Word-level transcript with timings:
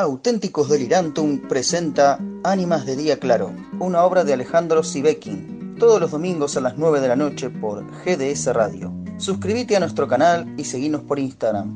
Auténticos 0.00 0.68
Delirantum 0.68 1.48
presenta 1.48 2.20
Ánimas 2.44 2.86
de 2.86 2.94
Día 2.94 3.18
Claro, 3.18 3.52
una 3.80 4.04
obra 4.04 4.22
de 4.22 4.32
Alejandro 4.32 4.84
Sibekin, 4.84 5.74
todos 5.76 6.00
los 6.00 6.12
domingos 6.12 6.56
a 6.56 6.60
las 6.60 6.78
9 6.78 7.00
de 7.00 7.08
la 7.08 7.16
noche 7.16 7.50
por 7.50 7.84
GDS 8.04 8.46
Radio. 8.54 8.92
Suscríbete 9.16 9.74
a 9.74 9.80
nuestro 9.80 10.06
canal 10.06 10.54
y 10.56 10.66
seguinos 10.66 11.02
por 11.02 11.18
Instagram. 11.18 11.74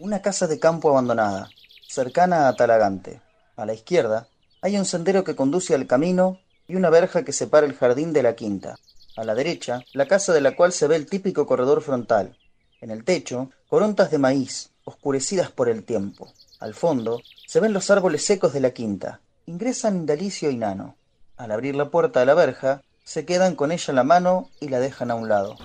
Una 0.00 0.20
casa 0.20 0.48
de 0.48 0.58
campo 0.58 0.90
abandonada, 0.90 1.48
cercana 1.86 2.48
a 2.48 2.56
Talagante. 2.56 3.22
A 3.54 3.64
la 3.66 3.72
izquierda 3.72 4.26
hay 4.62 4.76
un 4.76 4.84
sendero 4.84 5.22
que 5.22 5.36
conduce 5.36 5.76
al 5.76 5.86
camino 5.86 6.40
y 6.72 6.74
una 6.74 6.88
verja 6.88 7.22
que 7.22 7.32
separa 7.32 7.66
el 7.66 7.74
jardín 7.74 8.14
de 8.14 8.22
la 8.22 8.34
quinta. 8.34 8.78
A 9.14 9.24
la 9.24 9.34
derecha, 9.34 9.82
la 9.92 10.08
casa 10.08 10.32
de 10.32 10.40
la 10.40 10.56
cual 10.56 10.72
se 10.72 10.86
ve 10.86 10.96
el 10.96 11.04
típico 11.04 11.46
corredor 11.46 11.82
frontal. 11.82 12.38
En 12.80 12.90
el 12.90 13.04
techo, 13.04 13.50
corontas 13.68 14.10
de 14.10 14.16
maíz, 14.16 14.70
oscurecidas 14.84 15.50
por 15.50 15.68
el 15.68 15.84
tiempo. 15.84 16.32
Al 16.60 16.72
fondo, 16.72 17.20
se 17.46 17.60
ven 17.60 17.74
los 17.74 17.90
árboles 17.90 18.24
secos 18.24 18.54
de 18.54 18.60
la 18.60 18.70
quinta. 18.70 19.20
Ingresan 19.44 19.96
Indalicio 19.96 20.50
y 20.50 20.56
Nano. 20.56 20.96
Al 21.36 21.50
abrir 21.50 21.74
la 21.74 21.90
puerta 21.90 22.20
de 22.20 22.26
la 22.26 22.34
verja, 22.34 22.80
se 23.04 23.26
quedan 23.26 23.54
con 23.54 23.70
ella 23.70 23.84
en 23.88 23.96
la 23.96 24.04
mano 24.04 24.48
y 24.58 24.68
la 24.68 24.80
dejan 24.80 25.10
a 25.10 25.14
un 25.14 25.28
lado. 25.28 25.58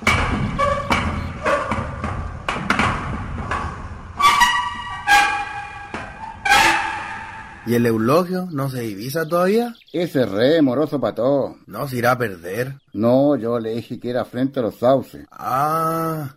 ¿Y 7.68 7.76
el 7.76 7.86
eulogio 7.86 8.48
no 8.50 8.70
se 8.70 8.80
divisa 8.80 9.28
todavía? 9.28 9.76
Ese 9.92 10.26
re 10.26 10.62
moroso 10.62 11.02
para 11.02 11.16
todo. 11.16 11.58
No 11.68 11.86
se 11.90 11.98
irá 11.98 12.14
a 12.14 12.18
perder. 12.18 12.76
No, 12.94 13.36
yo 13.36 13.60
le 13.60 13.76
dije 13.76 14.00
que 14.00 14.10
era 14.10 14.24
frente 14.24 14.60
a 14.60 14.64
los 14.64 14.76
sauces. 14.76 15.28
Ah, 15.32 16.34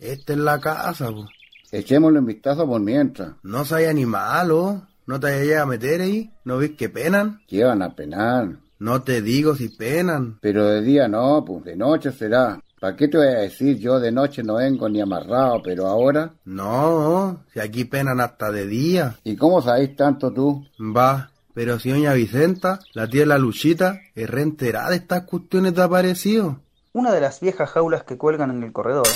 esta 0.00 0.32
es 0.32 0.38
la 0.40 0.58
casa, 0.58 1.12
po. 1.12 1.28
Echémosle 1.70 2.18
un 2.18 2.26
vistazo 2.26 2.66
por 2.66 2.80
mientras. 2.80 3.34
No 3.44 3.64
soy 3.64 3.84
animal, 3.84 4.50
¿o? 4.50 4.82
¿No 5.06 5.20
te 5.20 5.38
vayas 5.38 5.62
a 5.62 5.66
meter 5.66 6.00
ahí? 6.00 6.32
¿No 6.42 6.58
ves 6.58 6.72
que 6.72 6.88
penan? 6.88 7.40
¿Qué 7.46 7.62
van 7.62 7.80
a 7.80 7.94
penar? 7.94 8.56
No 8.80 9.02
te 9.02 9.22
digo 9.22 9.54
si 9.54 9.68
penan. 9.68 10.38
Pero 10.40 10.66
de 10.66 10.82
día 10.82 11.06
no, 11.06 11.44
pues 11.46 11.62
de 11.62 11.76
noche 11.76 12.10
será. 12.10 12.60
¿Para 12.84 12.96
qué 12.96 13.08
te 13.08 13.16
voy 13.16 13.28
a 13.28 13.38
decir? 13.38 13.78
Yo 13.78 13.98
de 13.98 14.12
noche 14.12 14.42
no 14.42 14.56
vengo 14.56 14.90
ni 14.90 15.00
amarrado, 15.00 15.62
pero 15.64 15.86
ahora... 15.86 16.34
No, 16.44 17.42
si 17.50 17.58
aquí 17.58 17.86
penan 17.86 18.20
hasta 18.20 18.50
de 18.52 18.66
día. 18.66 19.16
¿Y 19.24 19.36
cómo 19.36 19.62
sabéis 19.62 19.96
tanto 19.96 20.34
tú? 20.34 20.66
Va, 20.78 21.30
pero 21.54 21.78
si 21.78 21.88
doña 21.88 22.12
Vicenta, 22.12 22.80
la 22.92 23.08
tía 23.08 23.20
de 23.20 23.26
la 23.28 23.38
Luchita, 23.38 24.02
es 24.14 24.28
reenterada 24.28 24.90
de 24.90 24.96
estas 24.96 25.22
cuestiones 25.22 25.74
de 25.74 25.82
aparecido. 25.82 26.58
Una 26.92 27.10
de 27.10 27.22
las 27.22 27.40
viejas 27.40 27.70
jaulas 27.70 28.02
que 28.02 28.18
cuelgan 28.18 28.50
en 28.50 28.62
el 28.62 28.72
corredor 28.74 29.06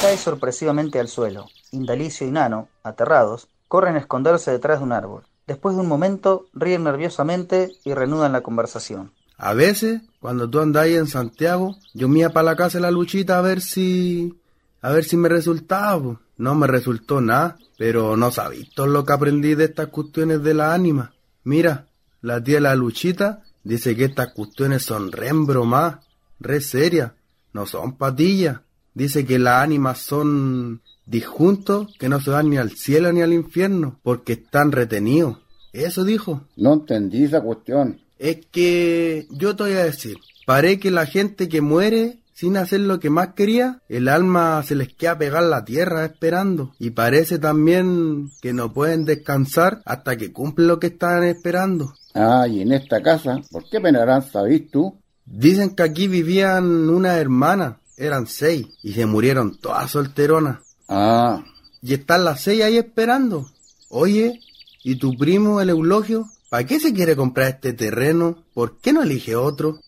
cae 0.00 0.16
sorpresivamente 0.16 0.98
al 0.98 1.06
suelo. 1.06 1.46
Indalicio 1.70 2.26
y 2.26 2.32
Nano, 2.32 2.66
aterrados, 2.82 3.46
corren 3.68 3.94
a 3.94 4.00
esconderse 4.00 4.50
detrás 4.50 4.80
de 4.80 4.84
un 4.86 4.90
árbol. 4.90 5.22
Después 5.46 5.76
de 5.76 5.82
un 5.82 5.86
momento, 5.86 6.46
ríen 6.52 6.82
nerviosamente 6.82 7.70
y 7.84 7.94
reanudan 7.94 8.32
la 8.32 8.40
conversación. 8.40 9.12
A 9.42 9.54
veces, 9.54 10.02
cuando 10.20 10.48
tú 10.48 10.60
ahí 10.78 10.94
en 10.94 11.08
Santiago, 11.08 11.76
yo 11.94 12.08
me 12.08 12.20
iba 12.20 12.28
para 12.28 12.44
la 12.44 12.56
casa 12.56 12.78
de 12.78 12.82
la 12.82 12.92
Luchita 12.92 13.38
a 13.38 13.42
ver 13.42 13.60
si... 13.60 14.32
a 14.80 14.92
ver 14.92 15.02
si 15.02 15.16
me 15.16 15.28
resultaba. 15.28 16.20
No 16.36 16.54
me 16.54 16.68
resultó 16.68 17.20
nada, 17.20 17.58
pero 17.76 18.16
no 18.16 18.30
sabéis 18.30 18.70
todo 18.72 18.86
lo 18.86 19.04
que 19.04 19.12
aprendí 19.12 19.56
de 19.56 19.64
estas 19.64 19.88
cuestiones 19.88 20.44
de 20.44 20.54
la 20.54 20.72
ánima. 20.72 21.12
Mira, 21.42 21.88
la 22.20 22.40
tía 22.40 22.54
de 22.56 22.60
la 22.60 22.76
Luchita 22.76 23.42
dice 23.64 23.96
que 23.96 24.04
estas 24.04 24.32
cuestiones 24.32 24.84
son 24.84 25.10
re 25.10 25.26
embromadas, 25.26 26.06
re 26.38 26.60
serias, 26.60 27.10
no 27.52 27.66
son 27.66 27.96
patillas. 27.96 28.60
Dice 28.94 29.26
que 29.26 29.40
las 29.40 29.60
ánimas 29.60 29.98
son 29.98 30.82
disjuntos 31.04 31.92
que 31.98 32.08
no 32.08 32.20
se 32.20 32.30
van 32.30 32.48
ni 32.48 32.58
al 32.58 32.70
cielo 32.70 33.12
ni 33.12 33.22
al 33.22 33.32
infierno, 33.32 33.98
porque 34.04 34.34
están 34.34 34.70
retenidos. 34.70 35.38
Eso 35.72 36.04
dijo. 36.04 36.42
No 36.54 36.74
entendí 36.74 37.24
esa 37.24 37.40
cuestión. 37.40 38.01
Es 38.22 38.46
que 38.52 39.26
yo 39.30 39.56
te 39.56 39.64
voy 39.64 39.72
a 39.72 39.82
decir, 39.82 40.16
paré 40.46 40.78
que 40.78 40.92
la 40.92 41.06
gente 41.06 41.48
que 41.48 41.60
muere 41.60 42.20
sin 42.32 42.56
hacer 42.56 42.78
lo 42.78 43.00
que 43.00 43.10
más 43.10 43.34
quería, 43.34 43.80
el 43.88 44.06
alma 44.06 44.62
se 44.62 44.76
les 44.76 44.94
queda 44.94 45.18
pegar 45.18 45.42
la 45.42 45.64
tierra 45.64 46.04
esperando. 46.04 46.72
Y 46.78 46.90
parece 46.90 47.40
también 47.40 48.30
que 48.40 48.52
no 48.52 48.72
pueden 48.72 49.04
descansar 49.04 49.82
hasta 49.84 50.16
que 50.16 50.32
cumplen 50.32 50.68
lo 50.68 50.78
que 50.78 50.86
están 50.86 51.24
esperando. 51.24 51.94
Ah, 52.14 52.46
y 52.46 52.60
en 52.60 52.70
esta 52.70 53.02
casa, 53.02 53.40
¿por 53.50 53.68
qué 53.68 53.80
penarán, 53.80 54.22
sabís 54.22 54.70
tú? 54.70 54.96
Dicen 55.26 55.74
que 55.74 55.82
aquí 55.82 56.06
vivían 56.06 56.90
una 56.90 57.16
hermana, 57.16 57.80
eran 57.96 58.28
seis, 58.28 58.68
y 58.84 58.92
se 58.92 59.04
murieron 59.04 59.58
todas 59.58 59.90
solteronas. 59.90 60.58
Ah, 60.88 61.42
Y 61.80 61.94
están 61.94 62.24
las 62.24 62.40
seis 62.40 62.62
ahí 62.62 62.78
esperando. 62.78 63.50
Oye, 63.88 64.38
¿y 64.84 64.94
tu 64.94 65.16
primo, 65.16 65.60
el 65.60 65.70
eulogio? 65.70 66.28
¿Para 66.52 66.66
qué 66.66 66.78
se 66.78 66.92
quiere 66.92 67.16
comprar 67.16 67.48
este 67.48 67.72
terreno? 67.72 68.44
¿Por 68.52 68.76
qué 68.76 68.92
no 68.92 69.02
elige 69.02 69.34
otro? 69.34 69.80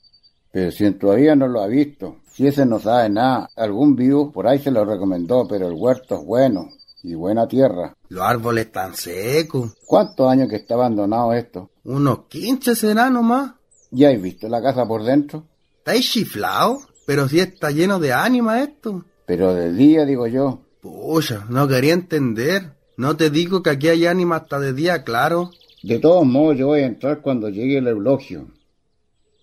pero 0.51 0.71
si 0.71 0.91
todavía 0.93 1.37
no 1.37 1.47
lo 1.47 1.61
ha 1.61 1.67
visto. 1.67 2.21
Si 2.33 2.47
ese 2.47 2.65
no 2.65 2.81
sabe 2.81 3.11
nada, 3.11 3.51
algún 3.55 3.95
vivo 3.95 4.33
por 4.33 4.47
ahí 4.47 4.59
se 4.61 4.71
lo 4.71 4.83
recomendó, 4.87 5.47
pero 5.47 5.69
el 5.69 5.75
huerto 5.75 6.15
es 6.15 6.25
bueno 6.25 6.71
y 7.03 7.13
buena 7.15 7.47
tierra. 7.47 7.95
Los 8.09 8.23
árboles 8.23 8.65
están 8.65 8.95
secos. 8.95 9.75
¿Cuántos 9.85 10.27
años 10.27 10.49
que 10.49 10.57
está 10.57 10.73
abandonado 10.73 11.35
esto? 11.35 11.69
Unos 11.85 12.21
15 12.29 12.75
será 12.75 13.11
nomás. 13.11 13.53
¿Ya 13.91 14.09
has 14.09 14.23
visto 14.23 14.49
la 14.49 14.63
casa 14.63 14.89
por 14.89 15.05
dentro? 15.05 15.45
¿Estáis 15.77 16.11
chiflados? 16.11 16.89
Pero 17.05 17.29
si 17.29 17.41
está 17.41 17.73
lleno 17.73 17.99
de 17.99 18.15
ánima 18.15 18.63
esto. 18.63 19.05
Pero 19.27 19.53
de 19.53 19.71
día, 19.71 20.07
digo 20.07 20.27
yo. 20.29 20.63
Pucha, 20.81 21.45
no 21.51 21.69
quería 21.69 21.93
entender. 21.93 22.73
No 22.97 23.19
te 23.19 23.29
digo 23.29 23.63
que 23.63 23.69
aquí 23.69 23.89
hay 23.89 24.07
ánima 24.07 24.37
hasta 24.37 24.59
de 24.61 24.73
día, 24.73 25.05
claro. 25.05 25.51
De 25.85 25.99
todos 25.99 26.25
modos, 26.25 26.57
yo 26.57 26.69
voy 26.69 26.81
a 26.81 26.87
entrar 26.87 27.21
cuando 27.21 27.51
llegue 27.51 27.77
el 27.77 27.87
eulogio. 27.87 28.47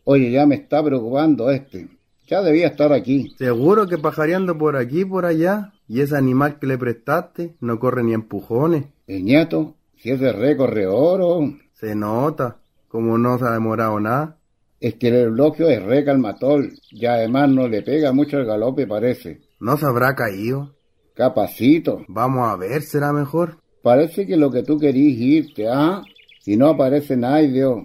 Oye, 0.05 0.31
ya 0.31 0.47
me 0.47 0.55
está 0.55 0.83
preocupando 0.83 1.51
este. 1.51 1.87
Ya 2.25 2.41
debía 2.41 2.65
estar 2.65 2.91
aquí. 2.93 3.35
Seguro 3.37 3.85
que 3.85 3.99
pajareando 3.99 4.57
por 4.57 4.75
aquí 4.75 5.01
y 5.01 5.05
por 5.05 5.25
allá. 5.25 5.71
Y 5.87 6.01
ese 6.01 6.17
animal 6.17 6.57
que 6.57 6.65
le 6.65 6.79
prestaste 6.79 7.57
no 7.59 7.77
corre 7.77 8.03
ni 8.03 8.15
empujones. 8.15 8.85
El 9.05 9.23
nieto, 9.23 9.75
si 9.97 10.09
ese 10.09 10.33
re 10.33 10.57
corredor 10.57 11.19
o... 11.21 11.53
Se 11.73 11.93
nota, 11.93 12.57
como 12.87 13.19
no 13.19 13.37
se 13.37 13.45
ha 13.45 13.51
demorado 13.51 13.99
nada. 13.99 14.39
Es 14.79 14.95
que 14.95 15.09
el 15.09 15.15
eulogio 15.17 15.69
es 15.69 15.79
re 15.83 16.03
calmatol. 16.03 16.73
Y 16.89 17.05
además 17.05 17.51
no 17.51 17.67
le 17.67 17.83
pega 17.83 18.13
mucho 18.13 18.39
el 18.39 18.47
galope, 18.47 18.87
parece. 18.87 19.41
No 19.59 19.77
se 19.77 19.85
habrá 19.85 20.15
caído. 20.15 20.73
Capacito. 21.13 22.03
Vamos 22.07 22.49
a 22.49 22.55
ver, 22.55 22.81
será 22.81 23.13
mejor. 23.13 23.59
Parece 23.83 24.25
que 24.25 24.37
lo 24.37 24.49
que 24.49 24.63
tú 24.63 24.79
querís 24.79 25.19
irte, 25.19 25.67
¿ah? 25.67 26.01
Si 26.41 26.57
no 26.57 26.69
aparece 26.69 27.15
nadie, 27.15 27.49
Dios. 27.49 27.83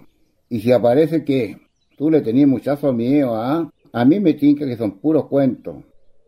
Y 0.49 0.61
si 0.61 0.71
aparece, 0.71 1.23
¿qué? 1.23 1.57
Tú 1.95 2.09
le 2.09 2.21
tenías 2.21 2.47
muchazo 2.47 2.91
miedo, 2.91 3.35
¿ah? 3.35 3.71
A 3.93 4.05
mí 4.05 4.19
me 4.19 4.33
tinca 4.33 4.65
que 4.65 4.75
son 4.75 4.99
puros 4.99 5.27
cuentos. 5.27 5.75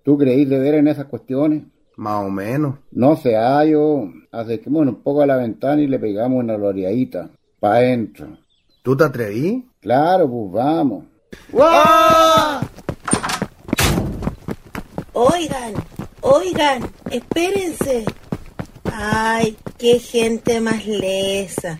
¿Tú 0.03 0.15
creís 0.15 0.47
de 0.47 0.59
ver 0.59 0.75
en 0.75 0.87
esas 0.87 1.05
cuestiones? 1.05 1.63
Más 1.97 2.23
o 2.23 2.29
menos. 2.29 2.75
No 2.91 3.15
se 3.15 3.35
hallo. 3.35 4.11
Acerquémonos 4.31 4.95
un 4.95 5.01
poco 5.01 5.21
a 5.21 5.25
la 5.25 5.37
ventana 5.37 5.81
y 5.81 5.87
le 5.87 5.97
pegamos 5.97 6.43
una 6.43 6.55
gloriadita. 6.55 7.31
Pa' 7.59 7.77
adentro. 7.77 8.37
¿Tú 8.83 8.95
te 8.95 9.05
atreví? 9.05 9.67
Claro, 9.79 10.29
pues 10.29 10.51
vamos. 10.51 11.05
Oigan, 15.13 15.73
oigan, 16.21 16.83
espérense. 17.09 18.05
Ay, 18.85 19.57
qué 19.77 19.97
gente 19.99 20.61
más 20.61 20.85
lesa. 20.85 21.79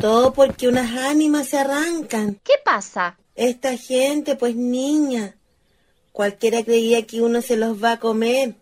Todo 0.00 0.32
porque 0.32 0.66
unas 0.66 0.96
ánimas 0.96 1.48
se 1.48 1.58
arrancan. 1.58 2.40
¿Qué 2.42 2.54
pasa? 2.64 3.18
Esta 3.34 3.76
gente, 3.76 4.34
pues 4.34 4.56
niña. 4.56 5.36
Cualquiera 6.12 6.64
creía 6.64 7.06
que 7.06 7.20
uno 7.20 7.42
se 7.42 7.56
los 7.56 7.82
va 7.82 7.92
a 7.92 8.00
comer. 8.00 8.54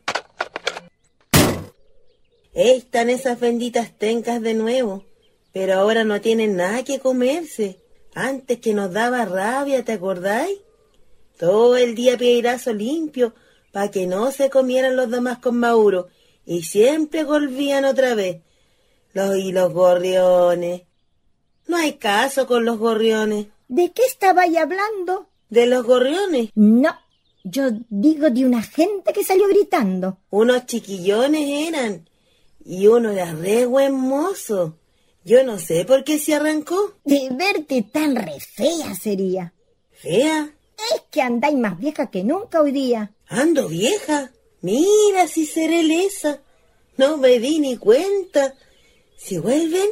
Están 2.52 3.08
esas 3.08 3.38
benditas 3.38 3.96
tencas 3.96 4.42
de 4.42 4.54
nuevo, 4.54 5.04
pero 5.52 5.74
ahora 5.74 6.02
no 6.02 6.20
tienen 6.20 6.56
nada 6.56 6.82
que 6.82 6.98
comerse. 6.98 7.78
Antes 8.14 8.58
que 8.58 8.74
nos 8.74 8.92
daba 8.92 9.24
rabia, 9.24 9.84
¿te 9.84 9.92
acordáis? 9.92 10.58
Todo 11.38 11.76
el 11.76 11.94
día 11.94 12.18
piedirazo 12.18 12.72
limpio 12.72 13.32
para 13.70 13.92
que 13.92 14.08
no 14.08 14.32
se 14.32 14.50
comieran 14.50 14.96
los 14.96 15.08
demás 15.08 15.38
con 15.38 15.56
Mauro 15.56 16.08
y 16.44 16.62
siempre 16.62 17.22
volvían 17.22 17.84
otra 17.84 18.16
vez. 18.16 18.42
Los 19.12 19.36
y 19.36 19.52
los 19.52 19.72
gorriones. 19.72 20.87
No 21.68 21.76
hay 21.76 21.92
caso 21.92 22.46
con 22.46 22.64
los 22.64 22.78
gorriones. 22.78 23.46
¿De 23.68 23.92
qué 23.92 24.02
estabais 24.02 24.56
hablando? 24.56 25.28
¿De 25.50 25.66
los 25.66 25.84
gorriones? 25.84 26.50
No, 26.54 26.94
yo 27.44 27.70
digo 27.90 28.30
de 28.30 28.44
una 28.44 28.62
gente 28.62 29.12
que 29.12 29.22
salió 29.22 29.46
gritando. 29.48 30.18
Unos 30.30 30.66
chiquillones 30.66 31.68
eran. 31.68 32.08
Y 32.64 32.86
uno 32.86 33.10
era 33.10 33.32
re 33.32 33.66
buen 33.66 33.94
mozo. 33.94 34.78
Yo 35.24 35.44
no 35.44 35.58
sé 35.58 35.84
por 35.84 36.04
qué 36.04 36.18
se 36.18 36.34
arrancó. 36.34 36.94
De 37.04 37.28
verte 37.30 37.82
tan 37.82 38.16
re 38.16 38.40
fea 38.40 38.94
sería. 38.94 39.52
Fea. 39.92 40.50
Es 40.94 41.02
que 41.10 41.20
andáis 41.20 41.58
más 41.58 41.78
vieja 41.78 42.10
que 42.10 42.24
nunca 42.24 42.62
hoy 42.62 42.72
día. 42.72 43.12
Ando 43.26 43.68
vieja. 43.68 44.32
Mira 44.62 45.28
si 45.28 45.44
seré 45.44 45.82
lesa. 45.82 46.40
No 46.96 47.16
me 47.18 47.38
di 47.38 47.58
ni 47.58 47.76
cuenta. 47.76 48.54
Si 49.16 49.38
vuelven, 49.38 49.88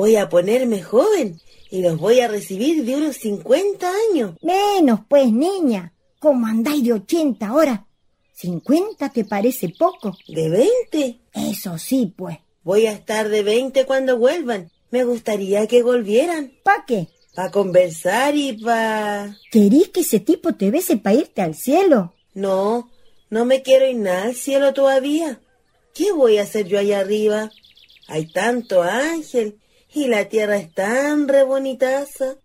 voy 0.00 0.16
a 0.16 0.30
ponerme 0.30 0.82
joven 0.82 1.38
y 1.70 1.82
los 1.82 1.98
voy 1.98 2.20
a 2.20 2.28
recibir 2.28 2.86
de 2.86 2.96
unos 2.96 3.16
50 3.16 3.86
años. 4.10 4.34
Menos, 4.40 5.00
pues, 5.06 5.30
niña. 5.30 5.92
¿Cómo 6.18 6.46
andáis 6.46 6.82
de 6.84 6.94
80 6.94 7.46
ahora? 7.46 7.86
¿50 8.34 9.12
te 9.12 9.26
parece 9.26 9.68
poco? 9.78 10.16
¿De 10.26 10.48
20? 10.48 11.20
Eso 11.34 11.76
sí, 11.76 12.14
pues. 12.16 12.38
Voy 12.62 12.86
a 12.86 12.92
estar 12.92 13.28
de 13.28 13.42
20 13.42 13.84
cuando 13.84 14.16
vuelvan. 14.16 14.70
Me 14.90 15.04
gustaría 15.04 15.66
que 15.66 15.82
volvieran. 15.82 16.50
¿Pa 16.64 16.86
qué? 16.86 17.08
Pa 17.34 17.50
conversar 17.50 18.34
y 18.34 18.54
pa... 18.54 19.36
¿Querís 19.52 19.90
que 19.90 20.00
ese 20.00 20.20
tipo 20.20 20.54
te 20.54 20.70
bese 20.70 20.96
para 20.96 21.16
irte 21.16 21.42
al 21.42 21.54
cielo? 21.54 22.14
No, 22.32 22.90
no 23.28 23.44
me 23.44 23.60
quiero 23.60 23.86
ir 23.86 23.96
nada 23.96 24.22
al 24.22 24.34
cielo 24.34 24.72
todavía. 24.72 25.42
¿Qué 25.92 26.10
voy 26.12 26.38
a 26.38 26.44
hacer 26.44 26.68
yo 26.68 26.78
allá 26.78 27.00
arriba? 27.00 27.50
Hay 28.08 28.32
tanto 28.32 28.82
ángel 28.82 29.59
y 29.92 30.08
la 30.08 30.28
tierra 30.28 30.56
es 30.56 30.72
tan 30.72 31.28
re 31.28 31.42
bonitaza, 31.42 32.36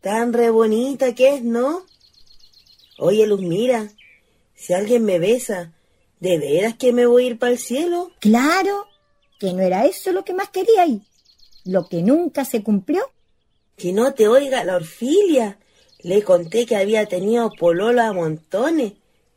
tan 0.00 0.32
re 0.32 0.50
bonita 0.50 1.14
que 1.14 1.34
es, 1.34 1.42
¿no? 1.42 1.84
Oye, 2.98 3.26
Luz, 3.26 3.40
mira, 3.40 3.90
si 4.54 4.72
alguien 4.72 5.04
me 5.04 5.18
besa, 5.18 5.72
¿de 6.20 6.38
veras 6.38 6.74
que 6.76 6.92
me 6.92 7.06
voy 7.06 7.24
a 7.24 7.26
ir 7.28 7.38
para 7.38 7.52
el 7.52 7.58
cielo? 7.58 8.12
Claro, 8.20 8.86
que 9.38 9.52
no 9.52 9.62
era 9.62 9.84
eso 9.84 10.12
lo 10.12 10.24
que 10.24 10.34
más 10.34 10.50
quería 10.50 10.86
y 10.86 11.02
lo 11.64 11.88
que 11.88 12.02
nunca 12.02 12.44
se 12.44 12.62
cumplió. 12.62 13.10
Que 13.76 13.92
no 13.92 14.14
te 14.14 14.28
oiga 14.28 14.64
la 14.64 14.76
orfilia. 14.76 15.58
Le 16.00 16.22
conté 16.22 16.66
que 16.66 16.76
había 16.76 17.06
tenido 17.06 17.50
pololo 17.50 18.02
a 18.02 18.12
montones, 18.12 18.92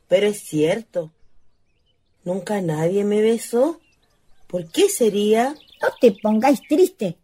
pero 0.07 0.27
es 0.27 0.41
cierto. 0.41 1.11
Nunca 2.23 2.61
nadie 2.61 3.03
me 3.03 3.21
besó. 3.21 3.79
¿Por 4.47 4.69
qué 4.69 4.89
sería? 4.89 5.55
No 5.81 5.89
te 5.99 6.11
pongáis 6.11 6.59
triste. 6.67 7.17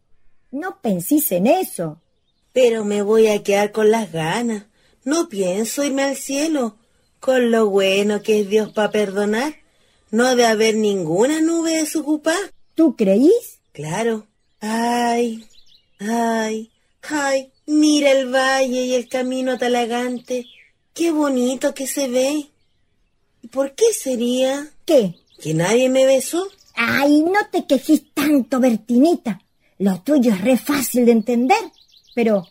No 0.53 0.79
pensís 0.81 1.31
en 1.31 1.47
eso. 1.47 1.99
Pero 2.53 2.85
me 2.85 3.01
voy 3.01 3.27
a 3.27 3.41
quedar 3.41 3.71
con 3.71 3.89
las 3.89 4.11
ganas. 4.11 4.65
No 5.03 5.27
pienso 5.27 5.83
irme 5.83 6.03
al 6.03 6.15
cielo, 6.15 6.77
con 7.19 7.49
lo 7.49 7.69
bueno 7.69 8.21
que 8.21 8.41
es 8.41 8.49
Dios 8.49 8.71
para 8.71 8.91
perdonar. 8.91 9.55
No 10.11 10.35
de 10.35 10.45
haber 10.45 10.75
ninguna 10.75 11.41
nube 11.41 11.77
desocupada. 11.77 12.37
¿Tú 12.75 12.95
creís? 12.95 13.61
Claro. 13.71 14.27
Ay, 14.59 15.43
ay, 15.99 16.69
ay, 17.01 17.51
mira 17.65 18.11
el 18.11 18.31
valle 18.31 18.83
y 18.83 18.93
el 18.93 19.09
camino 19.09 19.57
talagante. 19.57 20.45
Qué 20.93 21.09
bonito 21.09 21.73
que 21.73 21.87
se 21.87 22.07
ve. 22.07 22.51
¿Y 23.41 23.47
por 23.47 23.73
qué 23.73 23.91
sería? 23.91 24.69
¿Qué? 24.85 25.15
¿Que 25.41 25.55
nadie 25.55 25.89
me 25.89 26.05
besó? 26.05 26.47
Ay, 26.75 27.23
no 27.23 27.39
te 27.51 27.65
quejís 27.65 28.13
tanto, 28.13 28.59
Bertinita. 28.59 29.42
Lo 29.83 29.99
tuyo 29.99 30.31
es 30.31 30.39
re 30.39 30.55
fácil 30.55 31.05
de 31.05 31.11
entender. 31.11 31.61
Pero, 32.15 32.47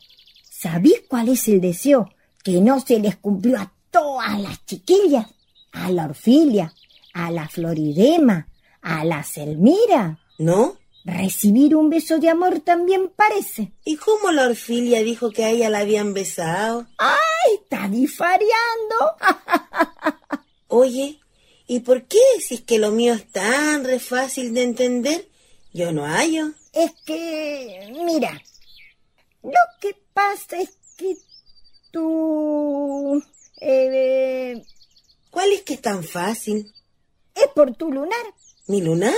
¿sabís 0.51 1.01
cuál 1.09 1.31
es 1.31 1.49
el 1.49 1.63
deseo 1.63 2.13
que 2.45 2.61
no 2.61 2.79
se 2.79 2.99
les 2.99 3.17
cumplió 3.17 3.59
a 3.59 3.73
todas 3.91 4.39
las 4.39 4.63
chiquillas? 4.67 5.29
A 5.73 5.91
la 5.91 6.05
Orfilia, 6.05 6.75
a 7.15 7.31
la 7.31 7.49
Floridema, 7.49 8.49
a 8.83 9.03
la 9.07 9.23
Selmira. 9.25 10.19
¿No? 10.39 10.77
Recibir 11.07 11.75
un 11.75 11.89
beso 11.89 12.19
de 12.19 12.29
amor 12.29 12.61
también 12.61 13.11
parece. 13.17 13.73
¿Y 13.83 13.97
cómo 13.97 14.31
la 14.31 14.45
Orfilia 14.45 15.03
dijo 15.03 15.31
que 15.31 15.47
a 15.47 15.49
ella 15.49 15.71
la 15.71 15.79
habían 15.79 16.13
besado? 16.13 16.87
¡Ay, 16.99 17.55
está 17.63 17.89
difariando! 17.89 18.97
Oye, 20.69 21.19
¿y 21.67 21.81
por 21.81 22.03
qué 22.05 22.19
es 22.51 22.61
que 22.61 22.79
lo 22.79 22.91
mío 22.91 23.15
es 23.15 23.27
tan 23.33 23.85
re 23.85 24.01
fácil 24.01 24.53
de 24.53 24.65
entender? 24.65 25.31
Yo 25.73 25.93
no 25.93 26.05
hallo. 26.05 26.53
Es 26.73 26.93
que, 27.05 27.93
mira, 28.05 28.43
lo 29.43 29.51
que 29.81 29.95
pasa 30.13 30.59
es 30.59 30.71
que 30.97 31.17
tú... 31.91 33.23
Eh, 33.61 34.63
¿Cuál 35.31 35.53
es 35.53 35.63
que 35.63 35.75
es 35.75 35.81
tan 35.83 36.03
fácil? 36.03 36.73
es 37.35 37.47
por 37.55 37.75
tu 37.75 37.91
lunar. 37.91 38.25
¿Mi 38.67 38.81
lunar? 38.83 39.15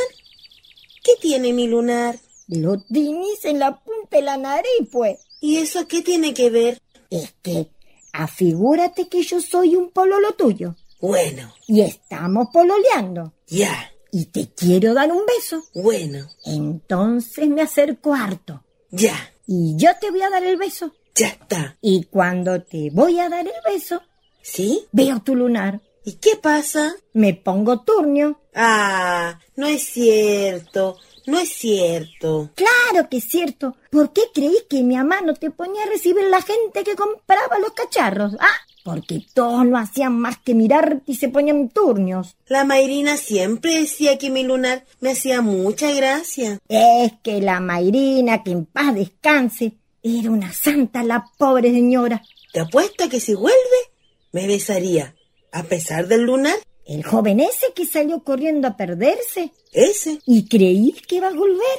¿Qué 1.03 1.13
tiene 1.21 1.53
mi 1.53 1.67
lunar? 1.67 2.17
Lo 2.49 2.81
tienes 2.81 3.45
en 3.45 3.59
la 3.59 3.77
punta 3.83 4.17
de 4.17 4.23
la 4.23 4.37
nariz, 4.37 4.89
pues. 4.93 5.19
¿Y 5.41 5.57
eso 5.57 5.87
qué 5.89 6.03
tiene 6.03 6.33
que 6.33 6.51
ver? 6.51 6.81
Es 7.11 7.35
que, 7.43 7.71
afigúrate 8.13 9.09
que 9.09 9.23
yo 9.23 9.41
soy 9.41 9.75
un 9.77 9.91
pololo 9.91 10.35
tuyo. 10.35 10.77
Bueno, 11.01 11.53
Y 11.67 11.81
estamos 11.83 12.49
pololeando. 12.53 13.33
ya, 13.47 13.93
Y 14.17 14.27
te 14.27 14.49
quiero 14.55 14.95
dar 14.95 15.11
un 15.11 15.23
beso. 15.27 15.65
bueno, 15.75 16.29
Entonces 16.45 17.49
me 17.49 17.63
acerco 17.63 18.15
harto. 18.15 18.63
ya, 18.91 19.17
Y 19.47 19.75
yo 19.77 19.91
te 20.01 20.11
voy 20.13 20.23
a 20.23 20.31
dar 20.31 20.45
el 20.45 20.57
beso. 20.57 20.93
ya 21.17 21.27
está. 21.29 21.77
Y 21.81 22.05
cuando 22.05 22.63
te 22.63 22.91
voy 22.93 23.19
a 23.19 23.29
dar 23.29 23.45
el 23.47 23.53
beso, 23.73 24.01
¿Sí? 24.41 24.87
veo 24.93 25.21
tu 25.21 25.35
lunar. 25.35 25.81
¿Y 26.05 26.13
qué 26.15 26.37
pasa? 26.37 26.95
Me 27.13 27.35
pongo 27.35 27.81
turnio. 27.81 28.41
Ah, 28.55 29.41
no 29.57 29.67
es 29.67 29.83
cierto, 29.83 30.97
no 31.27 31.39
es 31.41 31.49
cierto. 31.49 32.51
Claro 32.55 33.09
que 33.11 33.17
es 33.17 33.25
cierto. 33.25 33.77
¿Por 33.91 34.13
qué 34.13 34.23
creí 34.33 34.59
que 34.71 34.83
mi 34.85 34.97
mamá 34.97 35.23
no 35.23 35.35
te 35.35 35.51
ponía 35.51 35.83
a 35.83 35.87
recibir 35.87 36.25
la 36.25 36.41
gente 36.43 36.85
que 36.85 36.95
compraba 36.95 37.59
los 37.59 37.73
cacharros? 37.73 38.35
Ah, 38.39 38.57
porque 38.85 39.25
todos 39.33 39.65
no 39.67 39.79
hacían 39.79 40.13
más 40.21 40.37
que 40.39 40.55
mirarte 40.55 41.03
y 41.11 41.17
se 41.17 41.31
ponían 41.31 41.71
turnios. 41.71 42.37
La 42.47 42.65
Mayrina 42.65 43.17
siempre 43.17 43.81
decía 43.81 44.19
que 44.19 44.31
mi 44.31 44.43
lunar 44.45 44.85
me 45.01 45.13
hacía 45.13 45.41
mucha 45.41 45.91
gracia. 45.91 46.61
Es 46.69 47.13
que 47.23 47.41
la 47.41 47.61
Mayrina, 47.61 48.43
que 48.45 48.51
en 48.53 48.67
paz 48.67 48.95
descanse, 48.95 49.73
era 50.03 50.31
una 50.31 50.53
santa 50.53 51.03
la 51.03 51.25
pobre 51.39 51.71
señora. 51.73 52.23
Te 52.53 52.61
apuesto 52.61 53.09
que 53.09 53.21
si 53.21 53.35
vuelve, 53.35 53.81
me 54.33 54.47
besaría. 54.47 55.15
A 55.51 55.63
pesar 55.63 56.07
del 56.07 56.23
lunar, 56.23 56.57
El 56.87 57.03
joven 57.03 57.41
ese 57.41 57.73
que 57.75 57.87
salió 57.87 58.23
corriendo 58.23 58.69
a 58.69 58.77
perderse. 58.77 59.51
ese. 59.73 60.19
¿Y 60.27 60.47
creí 60.47 60.93
que 61.09 61.17
iba 61.17 61.29
a 61.29 61.35
volver? 61.35 61.79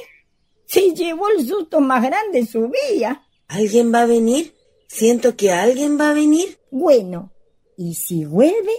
Se 0.66 0.90
llevó 0.92 1.28
el 1.28 1.46
susto 1.46 1.80
más 1.80 2.02
grande 2.02 2.40
de 2.40 2.46
su 2.46 2.68
vida. 2.68 3.22
¿Alguien 3.46 3.94
va 3.94 4.00
a 4.02 4.06
venir? 4.06 4.55
Siento 4.86 5.36
que 5.36 5.52
alguien 5.52 5.98
va 5.98 6.10
a 6.10 6.14
venir. 6.14 6.58
Bueno, 6.70 7.32
¿y 7.76 7.94
si 7.94 8.24
vuelve? 8.24 8.72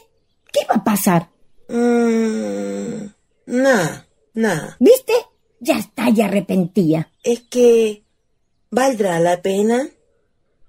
¿Qué 0.51 0.61
va 0.69 0.75
a 0.75 0.83
pasar? 0.83 1.29
Mmm. 1.67 3.07
Nah, 3.45 4.03
nah. 4.33 4.75
¿Viste? 4.79 5.13
Ya 5.59 5.77
está, 5.77 6.09
ya 6.09 6.25
arrepentía. 6.25 7.11
Es 7.23 7.41
que. 7.41 8.03
¿Valdrá 8.69 9.19
la 9.19 9.41
pena? 9.41 9.89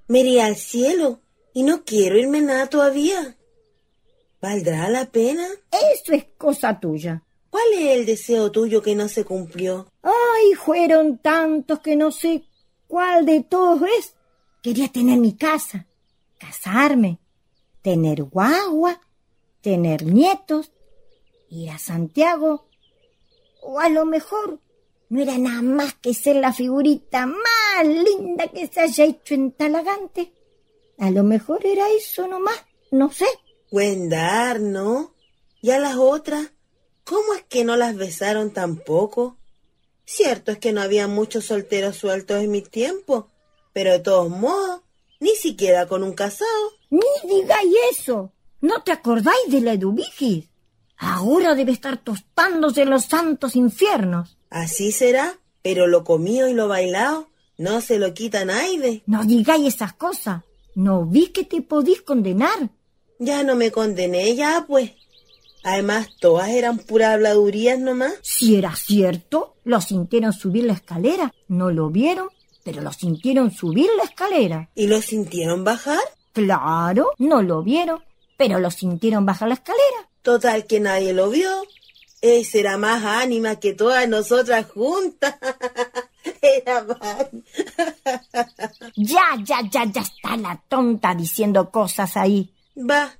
Me 0.06 0.20
iré 0.20 0.40
al 0.40 0.56
cielo 0.56 1.20
y 1.52 1.62
no 1.64 1.84
quiero 1.84 2.18
irme 2.18 2.40
nada 2.40 2.68
todavía. 2.68 3.36
¿Valdrá 4.40 4.88
la 4.88 5.06
pena? 5.06 5.46
Eso 5.92 6.12
es 6.12 6.26
cosa 6.36 6.78
tuya. 6.78 7.24
¿Cuál 7.50 7.64
es 7.74 7.96
el 7.96 8.06
deseo 8.06 8.52
tuyo 8.52 8.82
que 8.82 8.94
no 8.94 9.08
se 9.08 9.24
cumplió? 9.24 9.90
Ay, 10.02 10.54
fueron 10.54 11.18
tantos 11.18 11.80
que 11.80 11.96
no 11.96 12.12
sé 12.12 12.44
cuál 12.86 13.26
de 13.26 13.42
todos 13.42 13.82
es. 13.98 14.14
Quería 14.68 14.88
tener 14.88 15.18
mi 15.18 15.34
casa, 15.34 15.86
casarme, 16.36 17.20
tener 17.80 18.22
guagua, 18.24 19.00
tener 19.62 20.04
nietos, 20.04 20.72
ir 21.48 21.70
a 21.70 21.78
Santiago. 21.78 22.68
O 23.62 23.80
a 23.80 23.88
lo 23.88 24.04
mejor 24.04 24.60
no 25.08 25.22
era 25.22 25.38
nada 25.38 25.62
más 25.62 25.94
que 25.94 26.12
ser 26.12 26.36
la 26.36 26.52
figurita 26.52 27.24
más 27.24 27.86
linda 27.86 28.48
que 28.48 28.66
se 28.66 28.80
haya 28.80 29.06
hecho 29.06 29.32
en 29.32 29.52
Talagante. 29.52 30.34
A 30.98 31.10
lo 31.12 31.24
mejor 31.24 31.64
era 31.64 31.88
eso 31.88 32.28
nomás, 32.28 32.62
no 32.90 33.10
sé. 33.10 33.24
Buen 33.70 34.10
dar, 34.10 34.60
¿no? 34.60 35.14
¿Y 35.62 35.70
a 35.70 35.78
las 35.78 35.96
otras? 35.96 36.52
¿Cómo 37.04 37.32
es 37.32 37.42
que 37.44 37.64
no 37.64 37.74
las 37.76 37.96
besaron 37.96 38.52
tampoco? 38.52 39.38
Cierto 40.04 40.52
es 40.52 40.58
que 40.58 40.74
no 40.74 40.82
había 40.82 41.08
muchos 41.08 41.46
solteros 41.46 41.96
sueltos 41.96 42.42
en 42.42 42.50
mi 42.50 42.60
tiempo, 42.60 43.30
pero 43.72 43.92
de 43.92 44.00
todos 44.00 44.30
modos, 44.30 44.80
ni 45.20 45.34
siquiera 45.34 45.86
con 45.86 46.02
un 46.02 46.12
casado. 46.12 46.50
Ni 46.90 47.00
digáis 47.28 47.74
eso. 47.92 48.32
¿No 48.60 48.82
te 48.82 48.92
acordáis 48.92 49.50
de 49.50 49.60
la 49.60 49.74
Eduvigis? 49.74 50.46
Ahora 50.96 51.54
debe 51.54 51.72
estar 51.72 51.98
tostándose 51.98 52.82
en 52.82 52.90
los 52.90 53.04
santos 53.04 53.54
infiernos. 53.54 54.36
Así 54.50 54.90
será, 54.90 55.38
pero 55.62 55.86
lo 55.86 56.02
comido 56.04 56.48
y 56.48 56.54
lo 56.54 56.66
bailado 56.66 57.28
no 57.58 57.80
se 57.80 57.98
lo 57.98 58.14
quita 58.14 58.44
nadie. 58.44 59.02
No 59.06 59.24
digáis 59.24 59.74
esas 59.74 59.92
cosas. 59.92 60.42
No 60.76 61.04
vi 61.04 61.28
que 61.28 61.44
te 61.44 61.60
podís 61.60 62.02
condenar. 62.02 62.70
Ya 63.18 63.42
no 63.42 63.56
me 63.56 63.72
condené 63.72 64.36
ya, 64.36 64.64
pues. 64.66 64.92
Además, 65.64 66.08
todas 66.20 66.50
eran 66.50 66.78
puras 66.78 67.14
habladurías 67.14 67.78
nomás. 67.80 68.14
Si 68.22 68.54
era 68.54 68.76
cierto, 68.76 69.56
lo 69.64 69.80
sintieron 69.80 70.32
subir 70.32 70.64
la 70.64 70.74
escalera. 70.74 71.34
No 71.48 71.72
lo 71.72 71.90
vieron, 71.90 72.28
pero 72.68 72.82
lo 72.82 72.92
sintieron 72.92 73.50
subir 73.50 73.88
la 73.96 74.02
escalera. 74.02 74.68
¿Y 74.74 74.88
lo 74.88 75.00
sintieron 75.00 75.64
bajar? 75.64 76.02
Claro, 76.34 77.12
no 77.16 77.40
lo 77.40 77.62
vieron, 77.62 78.04
pero 78.36 78.58
lo 78.58 78.70
sintieron 78.70 79.24
bajar 79.24 79.48
la 79.48 79.54
escalera. 79.54 80.10
Total 80.20 80.66
que 80.66 80.78
nadie 80.78 81.14
lo 81.14 81.30
vio. 81.30 81.48
Ese 82.20 82.60
era 82.60 82.76
más 82.76 83.02
ánima 83.06 83.58
que 83.58 83.72
todas 83.72 84.06
nosotras 84.06 84.66
juntas. 84.66 85.36
era 86.42 86.84
más. 86.84 87.28
Ya, 88.96 89.42
ya, 89.42 89.62
ya, 89.70 89.84
ya 89.86 90.02
está 90.02 90.36
la 90.36 90.62
tonta 90.68 91.14
diciendo 91.14 91.70
cosas 91.70 92.18
ahí. 92.18 92.52
Va, 92.76 93.14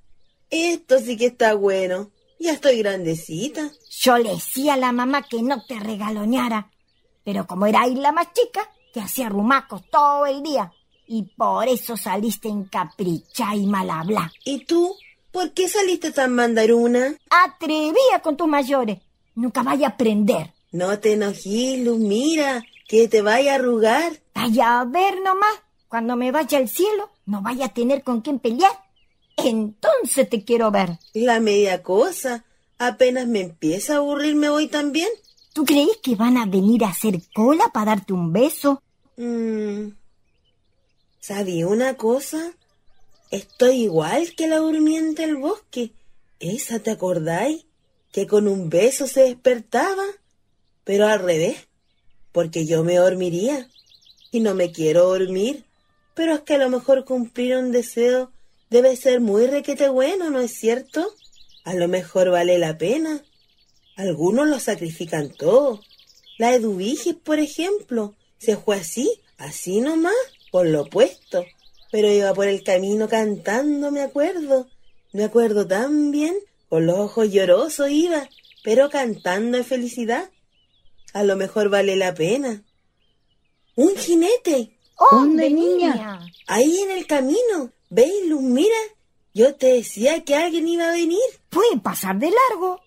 esto 0.50 0.98
sí 0.98 1.16
que 1.16 1.26
está 1.28 1.54
bueno. 1.54 2.10
Ya 2.38 2.52
estoy 2.52 2.82
grandecita. 2.82 3.70
Yo 3.88 4.18
le 4.18 4.34
decía 4.34 4.74
a 4.74 4.76
la 4.76 4.92
mamá 4.92 5.22
que 5.22 5.40
no 5.40 5.64
te 5.64 5.80
regaloneara, 5.80 6.70
pero 7.24 7.46
como 7.46 7.64
era 7.64 7.80
ahí 7.82 7.94
la 7.94 8.12
más 8.12 8.28
chica, 8.34 8.68
te 8.92 9.00
hacía 9.00 9.28
rumacos 9.28 9.82
todo 9.90 10.26
el 10.26 10.42
día. 10.42 10.72
Y 11.06 11.22
por 11.36 11.66
eso 11.68 11.96
saliste 11.96 12.48
encaprichada 12.48 13.54
y 13.54 13.66
mal 13.66 13.88
habla. 13.90 14.30
¿Y 14.44 14.64
tú? 14.64 14.94
¿Por 15.30 15.52
qué 15.52 15.68
saliste 15.68 16.10
tan 16.12 16.34
mandaruna? 16.34 17.14
Atrevía 17.30 18.20
con 18.22 18.36
tus 18.36 18.48
mayores. 18.48 18.98
Nunca 19.34 19.62
vaya 19.62 19.88
a 19.88 19.90
aprender. 19.90 20.52
No 20.72 20.98
te 20.98 21.14
enojes, 21.14 21.78
Luz, 21.80 21.98
mira, 21.98 22.62
que 22.88 23.08
te 23.08 23.22
vaya 23.22 23.52
a 23.52 23.54
arrugar. 23.54 24.20
Vaya 24.34 24.80
a 24.80 24.84
ver 24.84 25.20
nomás. 25.22 25.54
Cuando 25.88 26.16
me 26.16 26.30
vaya 26.30 26.58
al 26.58 26.68
cielo, 26.68 27.10
no 27.24 27.40
vaya 27.40 27.66
a 27.66 27.74
tener 27.74 28.02
con 28.02 28.20
quién 28.20 28.38
pelear. 28.38 28.72
Entonces 29.36 30.28
te 30.28 30.44
quiero 30.44 30.70
ver. 30.70 30.98
La 31.14 31.40
media 31.40 31.82
cosa. 31.82 32.44
Apenas 32.78 33.26
me 33.26 33.40
empieza 33.40 33.94
a 33.94 33.96
aburrir, 33.96 34.36
me 34.36 34.50
voy 34.50 34.68
también. 34.68 35.08
¿Tú 35.58 35.64
crees 35.64 35.96
que 36.00 36.14
van 36.14 36.36
a 36.36 36.46
venir 36.46 36.84
a 36.84 36.90
hacer 36.90 37.20
cola 37.34 37.64
para 37.74 37.96
darte 37.96 38.12
un 38.12 38.32
beso? 38.32 38.80
Mm. 39.16 39.88
¿Sabía 41.18 41.66
una 41.66 41.96
cosa? 41.96 42.52
Estoy 43.32 43.82
igual 43.82 44.36
que 44.36 44.46
la 44.46 44.58
durmiente 44.58 45.22
del 45.22 45.34
bosque. 45.34 45.90
¿Esa 46.38 46.78
te 46.78 46.92
acordáis? 46.92 47.66
Que 48.12 48.28
con 48.28 48.46
un 48.46 48.70
beso 48.70 49.08
se 49.08 49.22
despertaba. 49.22 50.04
Pero 50.84 51.08
al 51.08 51.18
revés, 51.18 51.66
porque 52.30 52.64
yo 52.64 52.84
me 52.84 52.94
dormiría. 52.94 53.68
Y 54.30 54.38
no 54.38 54.54
me 54.54 54.70
quiero 54.70 55.08
dormir. 55.08 55.64
Pero 56.14 56.34
es 56.34 56.40
que 56.42 56.54
a 56.54 56.58
lo 56.58 56.70
mejor 56.70 57.04
cumplir 57.04 57.56
un 57.56 57.72
deseo 57.72 58.30
debe 58.70 58.94
ser 58.94 59.20
muy 59.20 59.48
requete 59.48 59.88
bueno, 59.88 60.30
¿no 60.30 60.38
es 60.38 60.56
cierto? 60.56 61.04
A 61.64 61.74
lo 61.74 61.88
mejor 61.88 62.30
vale 62.30 62.60
la 62.60 62.78
pena. 62.78 63.24
Algunos 63.98 64.46
lo 64.46 64.60
sacrifican 64.60 65.28
todo. 65.30 65.80
La 66.38 66.54
Eduviges, 66.54 67.16
por 67.16 67.40
ejemplo, 67.40 68.14
se 68.38 68.56
fue 68.56 68.76
así, 68.76 69.20
así 69.38 69.80
nomás, 69.80 70.14
por 70.52 70.66
lo 70.66 70.82
opuesto. 70.82 71.44
Pero 71.90 72.08
iba 72.08 72.32
por 72.32 72.46
el 72.46 72.62
camino 72.62 73.08
cantando, 73.08 73.90
me 73.90 74.02
acuerdo. 74.02 74.68
Me 75.12 75.24
acuerdo 75.24 75.66
tan 75.66 76.12
bien, 76.12 76.36
con 76.68 76.86
los 76.86 76.96
ojos 76.96 77.32
llorosos 77.32 77.90
iba, 77.90 78.28
pero 78.62 78.88
cantando 78.88 79.58
de 79.58 79.64
felicidad. 79.64 80.30
A 81.12 81.24
lo 81.24 81.34
mejor 81.34 81.68
vale 81.68 81.96
la 81.96 82.14
pena. 82.14 82.62
¡Un 83.74 83.96
jinete! 83.96 84.78
¿Dónde, 85.10 85.50
niña? 85.50 86.20
Ahí 86.46 86.78
en 86.82 86.92
el 86.92 87.04
camino. 87.08 87.72
¿Veis, 87.90 88.28
Luz? 88.28 88.42
Mira, 88.42 88.78
yo 89.34 89.56
te 89.56 89.66
decía 89.74 90.22
que 90.22 90.36
alguien 90.36 90.68
iba 90.68 90.88
a 90.88 90.92
venir. 90.92 91.18
Puede 91.48 91.80
pasar 91.80 92.16
de 92.20 92.30
largo. 92.30 92.80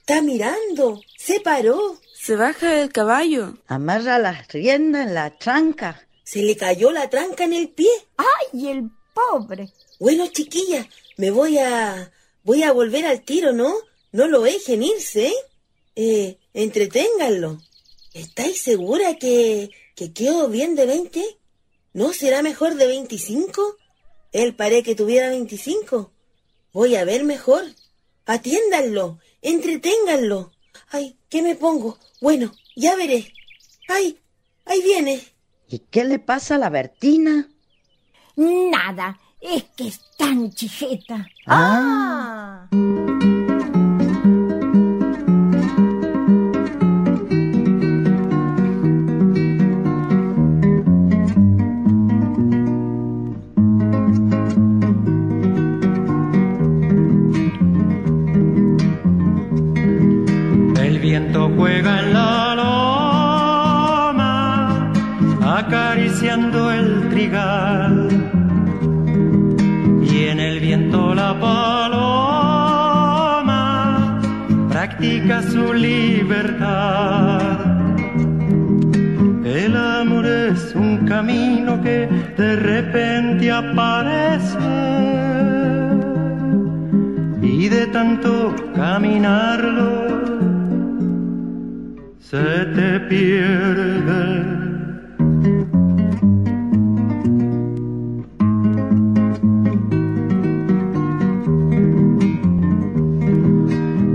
Está 0.00 0.22
mirando. 0.22 1.00
Se 1.16 1.40
paró. 1.40 2.00
Se 2.14 2.34
baja 2.34 2.72
del 2.72 2.90
caballo. 2.90 3.58
Amarra 3.66 4.18
las 4.18 4.48
riendas 4.48 5.06
en 5.06 5.14
la 5.14 5.30
tranca. 5.38 6.06
Se 6.24 6.42
le 6.42 6.56
cayó 6.56 6.90
la 6.90 7.08
tranca 7.08 7.44
en 7.44 7.52
el 7.52 7.68
pie. 7.68 7.90
¡Ay, 8.16 8.68
el 8.68 8.90
pobre! 9.14 9.72
Bueno, 9.98 10.26
chiquilla, 10.28 10.88
me 11.16 11.30
voy 11.30 11.58
a... 11.58 12.12
voy 12.42 12.62
a 12.62 12.72
volver 12.72 13.06
al 13.06 13.22
tiro, 13.22 13.52
¿no? 13.52 13.74
No 14.12 14.26
lo 14.26 14.40
dejen 14.40 14.82
irse, 14.82 15.28
¿eh? 15.28 15.34
Eh, 15.96 16.38
entreténganlo. 16.54 17.60
¿Estáis 18.14 18.62
segura 18.62 19.14
que... 19.16 19.70
que 19.94 20.12
quedó 20.12 20.48
bien 20.48 20.74
de 20.74 20.86
20? 20.86 21.38
¿No 21.92 22.12
será 22.12 22.42
mejor 22.42 22.74
de 22.74 22.86
25? 22.86 23.76
Él 24.32 24.54
paré 24.54 24.82
que 24.82 24.94
tuviera 24.94 25.28
25. 25.28 26.12
Voy 26.72 26.96
a 26.96 27.04
ver 27.04 27.24
mejor. 27.24 27.64
Atiéndanlo, 28.26 29.18
entreténganlo. 29.42 30.52
Ay, 30.90 31.16
¿qué 31.28 31.42
me 31.42 31.54
pongo? 31.54 31.98
Bueno, 32.20 32.52
ya 32.76 32.96
veré. 32.96 33.32
Ay, 33.88 34.18
ahí 34.64 34.82
viene. 34.82 35.22
¿Y 35.68 35.78
qué 35.78 36.04
le 36.04 36.18
pasa 36.18 36.56
a 36.56 36.58
la 36.58 36.68
Bertina? 36.68 37.48
Nada, 38.36 39.20
es 39.40 39.64
que 39.76 39.88
es 39.88 40.00
tan 40.16 40.50
chijeta. 40.52 41.28
Ah. 41.46 42.68
El 42.72 42.89
camino 81.20 81.72
que 81.82 82.08
de 82.38 82.56
repente 82.56 83.52
aparece 83.52 84.58
y 87.42 87.68
de 87.68 87.86
tanto 87.88 88.54
caminarlo 88.74 89.90
se 92.18 92.64
te 92.76 93.00
pierde. 93.00 94.28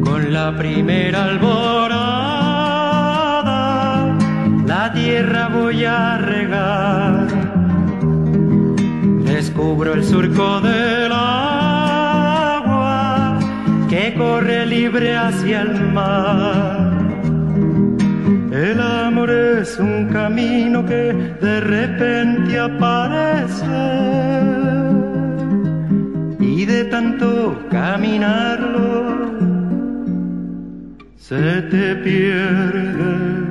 Con 0.03 0.33
la 0.33 0.55
primera 0.57 1.25
alborada, 1.25 2.65
la 4.65 4.91
tierra 4.91 5.49
voy 5.49 5.85
a 5.85 6.17
el 9.95 10.03
surco 10.03 10.59
del 10.59 11.11
agua 11.11 11.69
que 13.89 14.13
corre 14.17 14.65
libre 14.65 15.15
hacia 15.15 15.61
el 15.61 15.93
mar. 15.93 16.91
El 18.51 18.81
amor 18.81 19.29
es 19.31 19.79
un 19.79 20.09
camino 20.11 20.85
que 20.85 21.13
de 21.41 21.61
repente 21.61 22.59
aparece 22.59 23.65
y 26.39 26.65
de 26.65 26.83
tanto 26.85 27.57
caminarlo 27.71 29.31
se 31.15 31.61
te 31.71 31.95
pierde. 31.95 33.44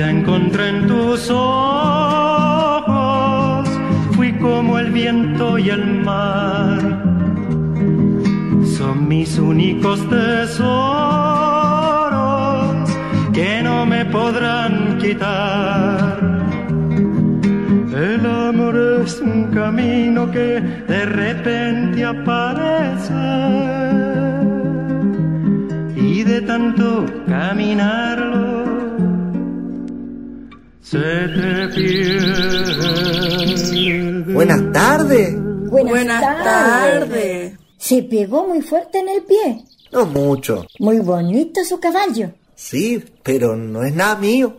Encontré 0.00 0.68
en 0.70 0.86
tus 0.86 1.30
ojos, 1.30 2.88
fui 4.12 4.32
como 4.38 4.78
el 4.78 4.90
viento 4.90 5.58
y 5.58 5.70
el 5.70 6.02
mar. 6.04 6.80
Son 8.76 9.06
mis 9.08 9.38
únicos 9.38 10.00
tesoros 10.08 10.74
que 13.32 13.62
no 13.62 13.86
me 13.86 14.04
podrán 14.06 14.98
quitar. 14.98 16.18
El 17.94 18.26
amor 18.26 19.02
es 19.04 19.20
un 19.20 19.44
camino 19.52 20.30
que 20.30 20.60
de 20.60 21.04
repente 21.06 22.04
aparece 22.04 23.14
y 25.96 26.24
de 26.24 26.40
tanto 26.42 27.06
caminarlo 27.28 28.73
se 30.84 30.98
te 30.98 31.68
pierde. 31.74 32.74
Buenas 34.34 34.72
tardes. 34.72 35.34
Buenas, 35.34 35.90
Buenas 35.90 36.44
tardes. 36.44 37.58
Se 37.78 38.02
pegó 38.02 38.46
muy 38.46 38.60
fuerte 38.60 38.98
en 38.98 39.08
el 39.08 39.22
pie. 39.22 39.64
No 39.92 40.04
mucho. 40.06 40.66
Muy 40.78 40.98
bonito 40.98 41.64
su 41.64 41.80
caballo. 41.80 42.32
Sí, 42.54 43.02
pero 43.22 43.56
no 43.56 43.82
es 43.82 43.94
nada 43.94 44.16
mío. 44.16 44.58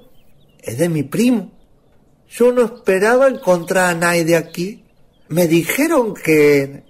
Es 0.60 0.80
de 0.80 0.90
mi 0.90 1.04
primo. 1.04 1.52
Yo 2.28 2.52
no 2.52 2.64
esperaba 2.64 3.28
encontrar 3.28 3.92
a 3.92 3.98
nadie 3.98 4.36
aquí. 4.36 4.84
Me 5.30 5.48
dijeron 5.48 6.16
que... 6.16 6.84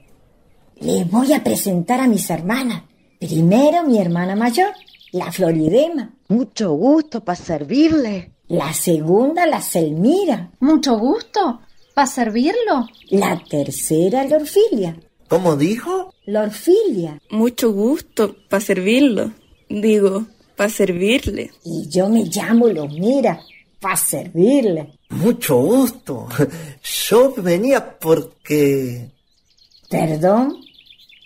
Le 0.80 1.04
voy 1.06 1.34
a 1.34 1.44
presentar 1.44 2.00
a 2.00 2.08
mis 2.08 2.30
hermanas. 2.30 2.84
Primero 3.20 3.84
mi 3.84 4.00
hermana 4.00 4.36
mayor, 4.36 4.72
la 5.12 5.30
Floridema. 5.32 6.14
Mucho 6.30 6.72
gusto 6.72 7.24
para 7.24 7.38
servirle. 7.38 8.35
La 8.48 8.74
segunda, 8.74 9.46
la 9.46 9.62
Selmira. 9.62 10.52
Mucho 10.60 10.98
gusto. 10.98 11.62
¿Para 11.94 12.08
servirlo? 12.08 12.88
La 13.10 13.42
tercera, 13.50 14.24
la 14.26 14.38
Orfilia. 14.38 14.98
¿Cómo 15.28 15.56
dijo? 15.56 16.14
La 16.26 16.44
Orfilia. 16.44 17.20
Mucho 17.30 17.72
gusto 17.72 18.36
para 18.50 18.62
servirlo. 18.62 19.32
Digo, 19.70 20.26
para 20.56 20.70
servirle. 20.70 21.52
Y 21.64 21.90
yo 21.90 22.08
me 22.10 22.26
llamo 22.26 22.68
Lomira, 22.68 23.42
para 23.80 23.96
servirle. 23.96 25.00
Mucho 25.10 25.58
gusto. 25.58 26.28
Yo 27.08 27.34
venía 27.38 27.98
porque... 28.00 29.12
Perdón, 29.90 30.58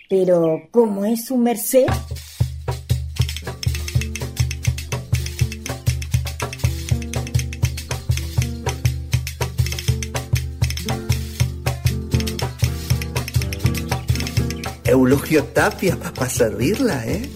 pero 0.08 0.68
¿cómo 0.70 1.04
es 1.04 1.26
su 1.26 1.36
merced? 1.36 1.86
Eulogio 14.90 15.44
Tapia, 15.44 15.96
para 15.96 16.28
servirla, 16.28 17.06
¿eh? 17.06 17.30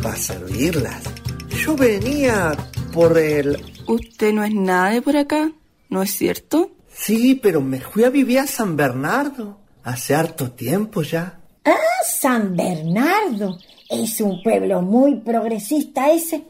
Para 0.00 0.14
servirlas. 0.14 1.02
Yo 1.48 1.74
venía 1.74 2.56
por 2.92 3.18
el... 3.18 3.60
Usted 3.88 4.32
no 4.32 4.44
es 4.44 4.54
nada 4.54 4.90
de 4.90 5.02
por 5.02 5.16
acá, 5.16 5.50
¿no 5.88 6.02
es 6.02 6.12
cierto? 6.12 6.70
Sí, 6.92 7.34
pero 7.34 7.60
me 7.60 7.80
fui 7.80 8.04
a 8.04 8.10
vivir 8.10 8.38
a 8.38 8.46
San 8.46 8.76
Bernardo. 8.76 9.58
Hace 9.82 10.14
harto 10.14 10.52
tiempo 10.52 11.02
ya. 11.02 11.40
Ah, 11.64 11.74
San 12.06 12.56
Bernardo. 12.56 13.58
Es 13.90 14.20
un 14.20 14.40
pueblo 14.40 14.80
muy 14.80 15.16
progresista 15.16 16.12
ese. 16.12 16.44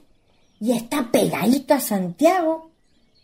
Y 0.61 0.73
está 0.73 1.11
pegadito 1.11 1.73
a 1.73 1.80
Santiago. 1.80 2.70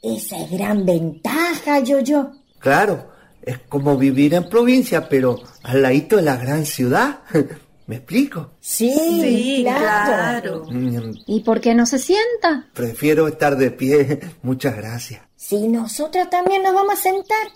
Esa 0.03 0.39
es 0.39 0.51
gran 0.51 0.87
ventaja, 0.87 1.81
yo, 1.81 2.01
yo. 2.01 2.31
Claro, 2.61 3.11
es 3.47 3.59
como 3.69 3.97
vivir 3.97 4.35
en 4.35 4.49
provincia, 4.49 5.09
pero 5.09 5.41
al 5.63 5.83
ladito 5.83 6.17
de 6.17 6.23
la 6.23 6.37
gran 6.37 6.65
ciudad. 6.67 7.21
¿Me 7.87 7.97
explico? 7.97 8.53
Sí, 8.61 9.61
claro. 9.63 10.65
Mm, 10.71 11.13
¿Y 11.27 11.41
por 11.41 11.61
qué 11.61 11.75
no 11.75 11.85
se 11.85 11.99
sienta? 11.99 12.67
Prefiero 12.73 13.29
estar 13.29 13.57
de 13.57 13.71
pie. 13.71 14.21
Muchas 14.43 14.75
gracias. 14.77 15.23
Si 15.37 15.69
nosotros 15.69 16.31
también 16.31 16.63
nos 16.63 16.75
vamos 16.75 16.95
a 16.95 17.03
sentar. 17.03 17.47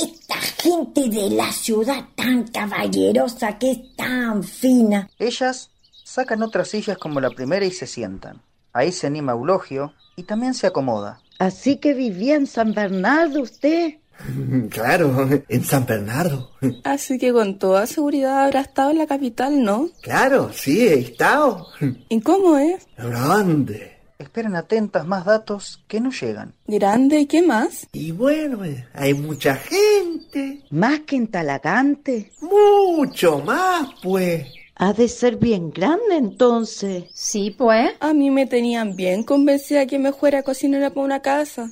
Esta 0.00 0.36
gente 0.62 1.08
de 1.08 1.30
la 1.30 1.50
ciudad 1.50 2.04
tan 2.14 2.46
caballerosa 2.46 3.58
que 3.58 3.72
es 3.72 3.96
tan 3.96 4.44
fina. 4.44 5.10
Ellas 5.18 5.70
sacan 6.04 6.44
otras 6.44 6.68
sillas 6.68 6.98
como 6.98 7.20
la 7.20 7.30
primera 7.30 7.66
y 7.66 7.72
se 7.72 7.88
sientan. 7.88 8.40
Ahí 8.72 8.92
se 8.92 9.08
anima 9.08 9.32
Eulogio 9.32 9.92
y 10.14 10.22
también 10.22 10.54
se 10.54 10.68
acomoda. 10.68 11.20
Así 11.40 11.78
que 11.78 11.94
vivía 11.94 12.36
en 12.36 12.46
San 12.46 12.74
Bernardo 12.74 13.42
usted. 13.42 13.94
Claro, 14.70 15.28
en 15.48 15.64
San 15.64 15.86
Bernardo. 15.86 16.50
Así 16.84 17.18
que 17.18 17.32
con 17.32 17.58
toda 17.58 17.86
seguridad 17.86 18.44
habrá 18.44 18.60
estado 18.60 18.90
en 18.90 18.98
la 18.98 19.06
capital, 19.06 19.62
¿no? 19.62 19.88
Claro, 20.02 20.50
sí, 20.52 20.86
he 20.86 20.98
estado. 20.98 21.66
¿Y 22.08 22.20
cómo 22.20 22.56
es? 22.56 22.86
Grande. 22.96 23.92
Esperen 24.18 24.54
atentas 24.54 25.04
más 25.04 25.24
datos 25.24 25.82
que 25.88 26.00
no 26.00 26.10
llegan. 26.10 26.54
¿Grande 26.68 27.20
y 27.20 27.26
qué 27.26 27.42
más? 27.42 27.88
Y 27.92 28.12
bueno, 28.12 28.60
hay 28.94 29.14
mucha 29.14 29.56
gente. 29.56 30.62
Más 30.70 31.00
que 31.00 31.16
en 31.16 31.26
Talagante. 31.26 32.30
Mucho 32.40 33.40
más, 33.40 33.88
pues. 34.00 34.46
Ha 34.76 34.92
de 34.92 35.08
ser 35.08 35.36
bien 35.36 35.70
grande 35.70 36.16
entonces. 36.16 37.04
Sí, 37.14 37.54
pues. 37.56 37.90
A 37.98 38.14
mí 38.14 38.30
me 38.30 38.46
tenían 38.46 38.94
bien 38.94 39.24
convencida 39.24 39.86
que 39.86 39.98
me 39.98 40.12
fuera 40.12 40.42
cocinera 40.44 40.90
para 40.90 41.04
una 41.04 41.20
casa. 41.20 41.70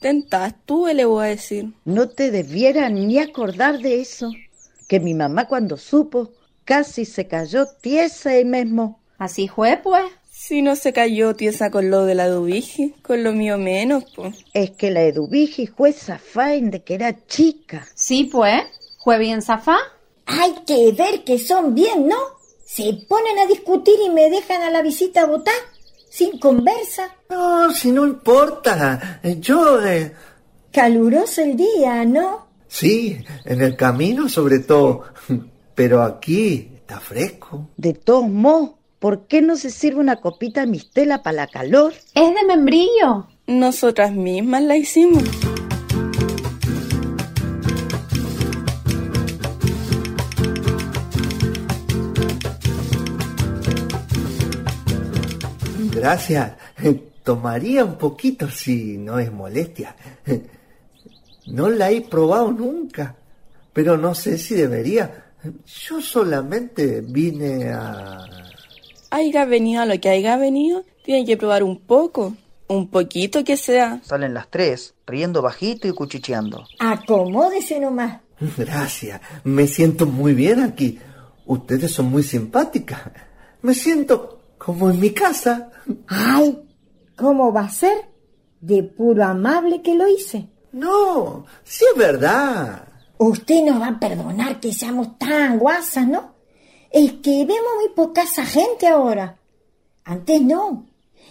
Tentás 0.00 0.54
tú, 0.64 0.86
le 0.86 1.04
voy 1.04 1.24
a 1.24 1.28
decir. 1.28 1.72
No 1.84 2.08
te 2.08 2.30
debiera 2.30 2.88
ni 2.88 3.18
acordar 3.18 3.78
de 3.78 4.00
eso. 4.00 4.30
Que 4.86 5.00
mi 5.00 5.14
mamá 5.14 5.48
cuando 5.48 5.76
supo 5.76 6.30
casi 6.64 7.04
se 7.04 7.26
cayó 7.26 7.66
tiesa 7.66 8.30
ahí 8.30 8.44
mismo. 8.44 9.00
Así 9.18 9.48
fue, 9.48 9.80
pues. 9.82 10.04
Si 10.30 10.62
no 10.62 10.76
se 10.76 10.92
cayó 10.92 11.34
tiesa 11.34 11.70
con 11.70 11.90
lo 11.90 12.04
de 12.04 12.14
la 12.14 12.28
dubiji, 12.28 12.94
con 13.02 13.24
lo 13.24 13.32
mío 13.32 13.58
menos, 13.58 14.04
pues. 14.14 14.36
Es 14.54 14.70
que 14.70 14.92
la 14.92 15.02
Eduvigi 15.02 15.66
fue 15.66 15.92
zafain 15.92 16.70
de 16.70 16.82
que 16.82 16.94
era 16.94 17.26
chica. 17.26 17.88
Sí, 17.94 18.24
pues. 18.24 18.62
¿Fue 19.02 19.18
bien 19.18 19.42
zafá? 19.42 19.78
Hay 20.26 20.54
que 20.64 20.92
ver 20.92 21.24
que 21.24 21.38
son 21.38 21.74
bien, 21.74 22.06
¿no? 22.06 22.16
Se 22.64 22.92
ponen 23.08 23.38
a 23.38 23.46
discutir 23.46 23.94
y 24.04 24.10
me 24.10 24.30
dejan 24.30 24.62
a 24.62 24.70
la 24.70 24.82
visita 24.82 25.26
votar. 25.26 25.54
Sin 26.10 26.38
conversa. 26.38 27.14
No, 27.30 27.70
si 27.72 27.90
no 27.92 28.06
importa. 28.06 29.20
Eh, 29.22 29.36
Yo, 29.40 29.84
eh, 29.86 30.12
Caluroso 30.72 31.42
el 31.42 31.56
día, 31.56 32.04
¿no? 32.04 32.46
sí, 32.68 33.16
en 33.44 33.60
el 33.62 33.76
camino 33.76 34.28
sobre 34.28 34.58
todo. 34.60 35.04
Pero 35.74 36.02
aquí 36.02 36.70
está 36.74 37.00
fresco. 37.00 37.68
De 37.76 37.94
todos 37.94 38.28
modos, 38.28 38.70
¿por 38.98 39.26
qué 39.26 39.40
no 39.42 39.56
se 39.56 39.70
sirve 39.70 40.00
una 40.00 40.16
copita 40.16 40.60
de 40.62 40.66
mistela 40.66 41.22
para 41.22 41.36
la 41.36 41.46
calor? 41.46 41.92
Es 42.14 42.34
de 42.34 42.44
membrillo. 42.46 43.28
Nosotras 43.46 44.12
mismas 44.12 44.62
la 44.62 44.76
hicimos. 44.76 45.22
Gracias. 56.00 56.52
Tomaría 57.24 57.84
un 57.84 57.96
poquito 57.96 58.48
si 58.48 58.96
no 58.96 59.18
es 59.18 59.32
molestia. 59.32 59.94
No 61.50 61.70
la 61.70 61.90
he 61.90 62.02
probado 62.02 62.52
nunca, 62.52 63.16
pero 63.72 63.96
no 63.96 64.14
sé 64.14 64.36
si 64.36 64.54
debería. 64.54 65.32
Yo 65.64 66.02
solamente 66.02 67.00
vine 67.00 67.70
a... 67.70 68.18
Haiga 69.10 69.46
venido 69.46 69.80
a 69.80 69.86
lo 69.86 69.98
que 69.98 70.10
haya 70.10 70.36
venido, 70.36 70.84
tiene 71.04 71.24
que 71.24 71.38
probar 71.38 71.62
un 71.62 71.80
poco. 71.80 72.34
Un 72.66 72.88
poquito 72.88 73.44
que 73.44 73.56
sea. 73.56 74.02
Salen 74.04 74.34
las 74.34 74.50
tres, 74.50 74.94
riendo 75.06 75.40
bajito 75.40 75.88
y 75.88 75.92
cuchicheando. 75.92 76.66
Acomódese 76.78 77.80
nomás. 77.80 78.20
Gracias. 78.58 79.22
Me 79.42 79.66
siento 79.66 80.04
muy 80.04 80.34
bien 80.34 80.60
aquí. 80.60 80.98
Ustedes 81.46 81.92
son 81.92 82.10
muy 82.10 82.22
simpáticas. 82.22 83.00
Me 83.62 83.72
siento 83.72 84.37
como 84.58 84.90
en 84.90 85.00
mi 85.00 85.10
casa. 85.10 85.70
Ay, 86.06 86.58
¿cómo 87.16 87.52
va 87.52 87.62
a 87.62 87.70
ser? 87.70 88.10
De 88.60 88.82
puro 88.82 89.24
amable 89.24 89.82
que 89.82 89.94
lo 89.94 90.06
hice. 90.08 90.48
No, 90.72 91.46
sí 91.64 91.84
es 91.92 91.98
verdad. 91.98 92.86
Usted 93.18 93.64
nos 93.64 93.80
va 93.80 93.88
a 93.88 94.00
perdonar 94.00 94.60
que 94.60 94.72
seamos 94.72 95.18
tan 95.18 95.58
guasas, 95.58 96.06
¿no? 96.06 96.34
Es 96.90 97.12
que 97.14 97.44
vemos 97.44 97.70
muy 97.80 97.90
poca 97.94 98.22
esa 98.22 98.44
gente 98.44 98.86
ahora. 98.86 99.38
Antes 100.04 100.40
no. 100.42 100.86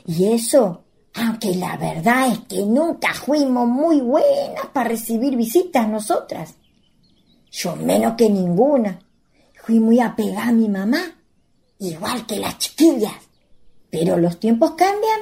Y 0.06 0.32
eso, 0.32 0.84
aunque 1.14 1.56
la 1.56 1.78
verdad 1.78 2.28
es 2.28 2.40
que 2.42 2.66
nunca 2.66 3.14
fuimos 3.14 3.68
muy 3.68 4.02
buenas 4.02 4.68
para 4.74 4.90
recibir 4.90 5.36
visitas 5.36 5.88
nosotras. 5.88 6.56
Yo 7.52 7.76
menos 7.76 8.14
que 8.16 8.30
ninguna. 8.30 9.00
Fui 9.64 9.80
muy 9.80 10.00
apegada 10.00 10.50
a 10.50 10.54
mi 10.54 10.70
mamá, 10.70 11.17
igual 11.80 12.26
que 12.26 12.38
las 12.38 12.58
chiquillas. 12.58 13.14
Pero 13.90 14.18
los 14.18 14.40
tiempos 14.40 14.72
cambian 14.72 15.22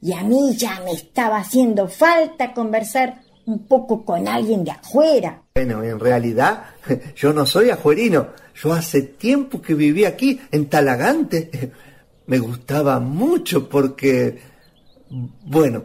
y 0.00 0.12
a 0.12 0.22
mí 0.22 0.54
ya 0.56 0.80
me 0.84 0.92
estaba 0.92 1.38
haciendo 1.38 1.86
falta 1.88 2.54
conversar 2.54 3.22
un 3.46 3.66
poco 3.66 4.04
con 4.04 4.26
alguien 4.28 4.64
de 4.64 4.70
afuera. 4.70 5.42
Bueno, 5.54 5.82
en 5.82 5.98
realidad 5.98 6.64
yo 7.16 7.32
no 7.32 7.44
soy 7.46 7.70
ajuerino. 7.70 8.28
Yo 8.54 8.72
hace 8.72 9.02
tiempo 9.02 9.60
que 9.60 9.74
viví 9.74 10.04
aquí, 10.04 10.40
en 10.50 10.68
Talagante. 10.68 11.72
Me 12.26 12.38
gustaba 12.38 13.00
mucho 13.00 13.68
porque, 13.68 14.38
bueno, 15.44 15.84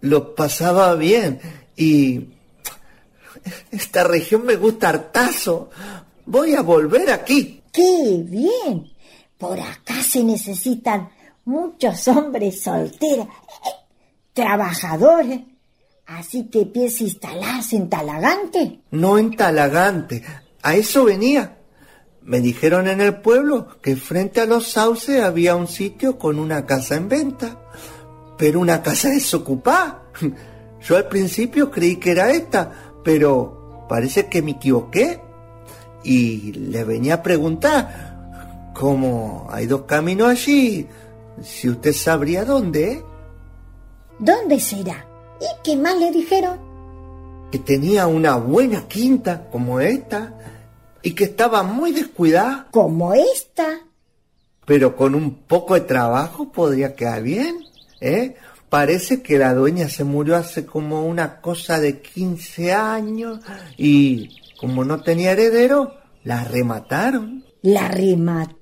lo 0.00 0.34
pasaba 0.34 0.94
bien 0.94 1.38
y 1.76 2.28
esta 3.70 4.04
región 4.04 4.46
me 4.46 4.56
gusta 4.56 4.88
hartazo. 4.88 5.68
Voy 6.24 6.54
a 6.54 6.62
volver 6.62 7.10
aquí. 7.10 7.62
¡Qué 7.70 8.22
bien! 8.24 8.93
Por 9.38 9.60
acá 9.60 10.02
se 10.02 10.22
necesitan 10.22 11.08
muchos 11.44 12.08
hombres 12.08 12.62
solteros, 12.62 13.26
eh, 13.26 13.70
trabajadores. 14.32 15.40
Así 16.06 16.44
que 16.48 16.66
piensa 16.66 17.04
instalarse 17.04 17.76
en 17.76 17.88
Talagante. 17.88 18.80
No 18.90 19.18
en 19.18 19.34
Talagante, 19.36 20.22
a 20.62 20.74
eso 20.74 21.04
venía. 21.04 21.58
Me 22.22 22.40
dijeron 22.40 22.88
en 22.88 23.00
el 23.00 23.20
pueblo 23.20 23.80
que 23.82 23.96
frente 23.96 24.40
a 24.40 24.46
los 24.46 24.68
sauces 24.68 25.22
había 25.22 25.56
un 25.56 25.68
sitio 25.68 26.18
con 26.18 26.38
una 26.38 26.64
casa 26.64 26.96
en 26.96 27.08
venta, 27.08 27.58
pero 28.38 28.60
una 28.60 28.82
casa 28.82 29.08
desocupada. 29.10 30.04
Yo 30.82 30.96
al 30.96 31.08
principio 31.08 31.70
creí 31.70 31.96
que 31.96 32.10
era 32.10 32.30
esta, 32.30 32.70
pero 33.02 33.86
parece 33.88 34.26
que 34.26 34.42
me 34.42 34.52
equivoqué. 34.52 35.20
Y 36.02 36.52
le 36.52 36.84
venía 36.84 37.14
a 37.14 37.22
preguntar, 37.22 38.13
como 38.74 39.46
hay 39.50 39.66
dos 39.66 39.82
caminos 39.82 40.28
allí, 40.28 40.86
si 41.42 41.68
usted 41.70 41.92
sabría 41.92 42.44
dónde, 42.44 43.02
¿Dónde 44.18 44.60
será? 44.60 45.04
¿Y 45.40 45.46
qué 45.64 45.76
más 45.76 45.96
le 45.98 46.10
dijeron? 46.12 46.58
que 47.50 47.58
tenía 47.60 48.06
una 48.08 48.36
buena 48.36 48.88
quinta 48.88 49.48
como 49.50 49.78
esta, 49.80 50.34
y 51.02 51.12
que 51.14 51.24
estaba 51.24 51.62
muy 51.62 51.92
descuidada, 51.92 52.66
Como 52.72 53.14
esta. 53.14 53.78
pero 54.66 54.96
con 54.96 55.14
un 55.14 55.34
poco 55.46 55.74
de 55.74 55.82
trabajo 55.82 56.50
podría 56.50 56.94
quedar 56.96 57.22
bien, 57.22 57.58
¿eh? 58.00 58.34
Parece 58.70 59.22
que 59.22 59.38
la 59.38 59.54
dueña 59.54 59.88
se 59.88 60.02
murió 60.02 60.34
hace 60.36 60.66
como 60.66 61.06
una 61.06 61.40
cosa 61.40 61.78
de 61.78 62.00
15 62.00 62.72
años 62.72 63.38
y 63.76 64.30
como 64.60 64.84
no 64.84 65.00
tenía 65.02 65.30
heredero, 65.32 65.94
la 66.24 66.42
remataron. 66.42 67.44
La 67.62 67.86
remataron. 67.88 68.56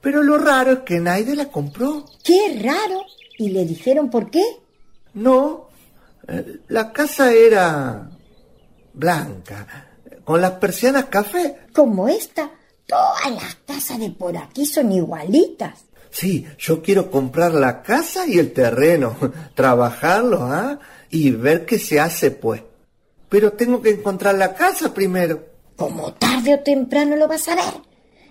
Pero 0.00 0.22
lo 0.22 0.38
raro 0.38 0.72
es 0.72 0.78
que 0.80 1.00
nadie 1.00 1.34
la 1.34 1.46
compró. 1.46 2.04
Qué 2.22 2.60
raro. 2.62 3.04
¿Y 3.38 3.50
le 3.50 3.64
dijeron 3.64 4.08
por 4.10 4.30
qué? 4.30 4.44
No, 5.14 5.68
eh, 6.28 6.60
la 6.68 6.92
casa 6.92 7.32
era 7.32 8.10
blanca, 8.92 9.88
con 10.24 10.40
las 10.40 10.52
persianas 10.52 11.06
café. 11.06 11.56
Como 11.72 12.08
esta. 12.08 12.50
Todas 12.86 13.30
las 13.32 13.56
casas 13.66 13.98
de 13.98 14.10
por 14.10 14.36
aquí 14.36 14.64
son 14.64 14.92
igualitas. 14.92 15.84
Sí, 16.10 16.46
yo 16.58 16.82
quiero 16.82 17.10
comprar 17.10 17.52
la 17.52 17.82
casa 17.82 18.26
y 18.26 18.38
el 18.38 18.52
terreno, 18.52 19.16
trabajarlo, 19.54 20.44
¿ah? 20.44 20.78
Y 21.10 21.30
ver 21.32 21.66
qué 21.66 21.78
se 21.78 22.00
hace, 22.00 22.30
pues. 22.30 22.62
Pero 23.28 23.52
tengo 23.52 23.82
que 23.82 23.90
encontrar 23.90 24.36
la 24.36 24.54
casa 24.54 24.94
primero. 24.94 25.44
Como 25.74 26.14
tarde 26.14 26.54
o 26.54 26.60
temprano 26.60 27.16
lo 27.16 27.28
vas 27.28 27.48
a 27.48 27.56
ver. 27.56 27.74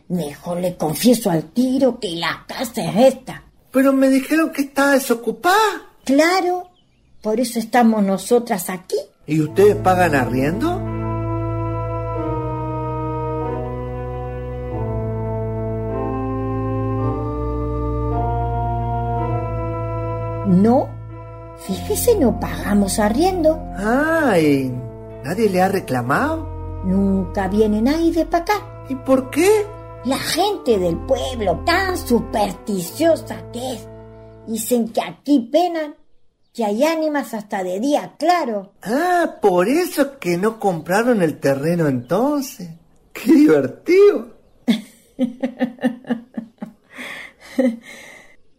Mejor 0.07 0.59
le 0.59 0.77
confieso 0.77 1.31
al 1.31 1.45
tiro 1.45 1.99
que 1.99 2.15
la 2.15 2.45
casa 2.47 2.83
es 2.83 3.13
esta. 3.15 3.43
Pero 3.71 3.91
me 3.91 4.09
dijeron 4.09 4.51
que 4.51 4.61
estaba 4.63 4.91
desocupada. 4.91 5.89
Claro. 6.03 6.69
Por 7.21 7.39
eso 7.39 7.57
estamos 7.57 8.03
nosotras 8.03 8.69
aquí. 8.69 8.97
¿Y 9.25 9.41
ustedes 9.41 9.75
pagan 9.77 10.13
arriendo? 10.13 10.79
No. 20.47 20.87
Fíjese, 21.65 22.15
no 22.19 22.39
pagamos 22.39 22.99
arriendo. 22.99 23.59
Ay, 23.75 24.71
¿nadie 25.23 25.49
le 25.49 25.61
ha 25.63 25.67
reclamado? 25.67 26.47
Nunca 26.85 27.47
viene 27.47 27.81
nadie 27.81 28.23
para 28.25 28.43
acá. 28.43 28.85
¿Y 28.87 28.95
por 28.95 29.31
qué? 29.31 29.65
La 30.05 30.19
gente 30.19 30.77
del 30.77 30.97
pueblo, 31.07 31.63
tan 31.65 31.97
supersticiosa 31.97 33.49
que 33.51 33.73
es, 33.73 33.87
dicen 34.45 34.89
que 34.89 35.01
aquí 35.01 35.49
penan, 35.51 35.95
que 36.53 36.63
hay 36.63 36.83
ánimas 36.83 37.33
hasta 37.33 37.63
de 37.63 37.79
día 37.79 38.13
claro. 38.19 38.73
Ah, 38.83 39.37
por 39.41 39.67
eso 39.67 40.03
es 40.03 40.07
que 40.19 40.37
no 40.37 40.59
compraron 40.59 41.23
el 41.23 41.39
terreno 41.39 41.87
entonces. 41.87 42.69
¡Qué 43.13 43.31
divertido! 43.31 44.35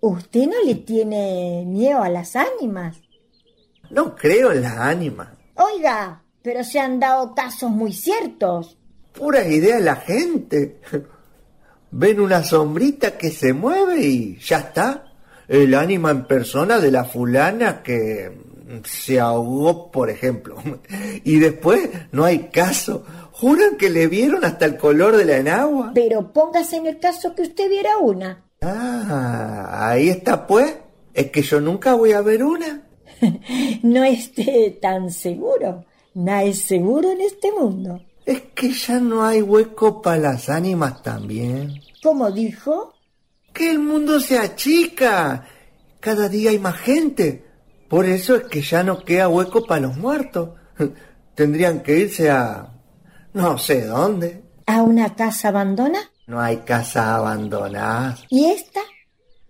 ¿Usted 0.00 0.46
no 0.48 0.64
le 0.64 0.74
tiene 0.74 1.62
miedo 1.64 2.02
a 2.02 2.08
las 2.08 2.34
ánimas? 2.34 2.96
No 3.90 4.16
creo 4.16 4.50
en 4.50 4.62
las 4.62 4.78
ánimas. 4.78 5.28
Oiga, 5.54 6.24
pero 6.42 6.64
se 6.64 6.80
han 6.80 6.98
dado 6.98 7.36
casos 7.36 7.70
muy 7.70 7.92
ciertos. 7.92 8.76
Pura 9.12 9.46
idea 9.46 9.76
de 9.76 9.82
la 9.82 9.94
gente. 9.94 10.80
Ven 11.98 12.20
una 12.20 12.44
sombrita 12.44 13.16
que 13.16 13.30
se 13.30 13.54
mueve 13.54 14.02
y 14.02 14.36
ya 14.38 14.58
está. 14.58 15.14
El 15.48 15.72
ánima 15.72 16.10
en 16.10 16.26
persona 16.26 16.78
de 16.78 16.90
la 16.90 17.04
fulana 17.04 17.82
que 17.82 18.30
se 18.84 19.18
ahogó, 19.18 19.90
por 19.90 20.10
ejemplo. 20.10 20.56
Y 21.24 21.38
después 21.38 21.88
no 22.12 22.26
hay 22.26 22.50
caso. 22.50 23.02
Juran 23.32 23.78
que 23.78 23.88
le 23.88 24.08
vieron 24.08 24.44
hasta 24.44 24.66
el 24.66 24.76
color 24.76 25.16
de 25.16 25.24
la 25.24 25.38
enagua. 25.38 25.92
Pero 25.94 26.34
póngase 26.34 26.76
en 26.76 26.86
el 26.86 26.98
caso 26.98 27.34
que 27.34 27.42
usted 27.42 27.66
viera 27.70 27.96
una. 27.96 28.44
Ah, 28.60 29.88
ahí 29.88 30.10
está 30.10 30.46
pues. 30.46 30.76
Es 31.14 31.30
que 31.30 31.40
yo 31.40 31.62
nunca 31.62 31.94
voy 31.94 32.12
a 32.12 32.20
ver 32.20 32.44
una. 32.44 32.82
No 33.82 34.04
esté 34.04 34.78
tan 34.82 35.10
seguro. 35.10 35.86
Nada 36.12 36.42
es 36.42 36.60
seguro 36.60 37.10
en 37.10 37.22
este 37.22 37.50
mundo. 37.52 38.02
Es 38.26 38.42
que 38.56 38.72
ya 38.72 38.98
no 38.98 39.24
hay 39.24 39.40
hueco 39.40 40.02
para 40.02 40.18
las 40.18 40.48
ánimas 40.48 41.00
también. 41.00 41.80
¿Cómo 42.02 42.28
dijo? 42.32 42.92
Que 43.52 43.70
el 43.70 43.78
mundo 43.78 44.18
se 44.18 44.36
achica. 44.36 45.46
Cada 46.00 46.28
día 46.28 46.50
hay 46.50 46.58
más 46.58 46.76
gente. 46.76 47.46
Por 47.88 48.04
eso 48.04 48.34
es 48.34 48.42
que 48.48 48.62
ya 48.62 48.82
no 48.82 49.04
queda 49.04 49.28
hueco 49.28 49.64
para 49.64 49.82
los 49.82 49.96
muertos. 49.96 50.50
Tendrían 51.36 51.84
que 51.84 51.98
irse 52.00 52.28
a... 52.28 52.68
no 53.32 53.56
sé 53.58 53.86
dónde. 53.86 54.42
¿A 54.66 54.82
una 54.82 55.14
casa 55.14 55.48
abandona? 55.48 56.00
No 56.26 56.40
hay 56.40 56.56
casa 56.58 57.14
abandonada. 57.14 58.18
¿Y 58.28 58.46
esta? 58.46 58.80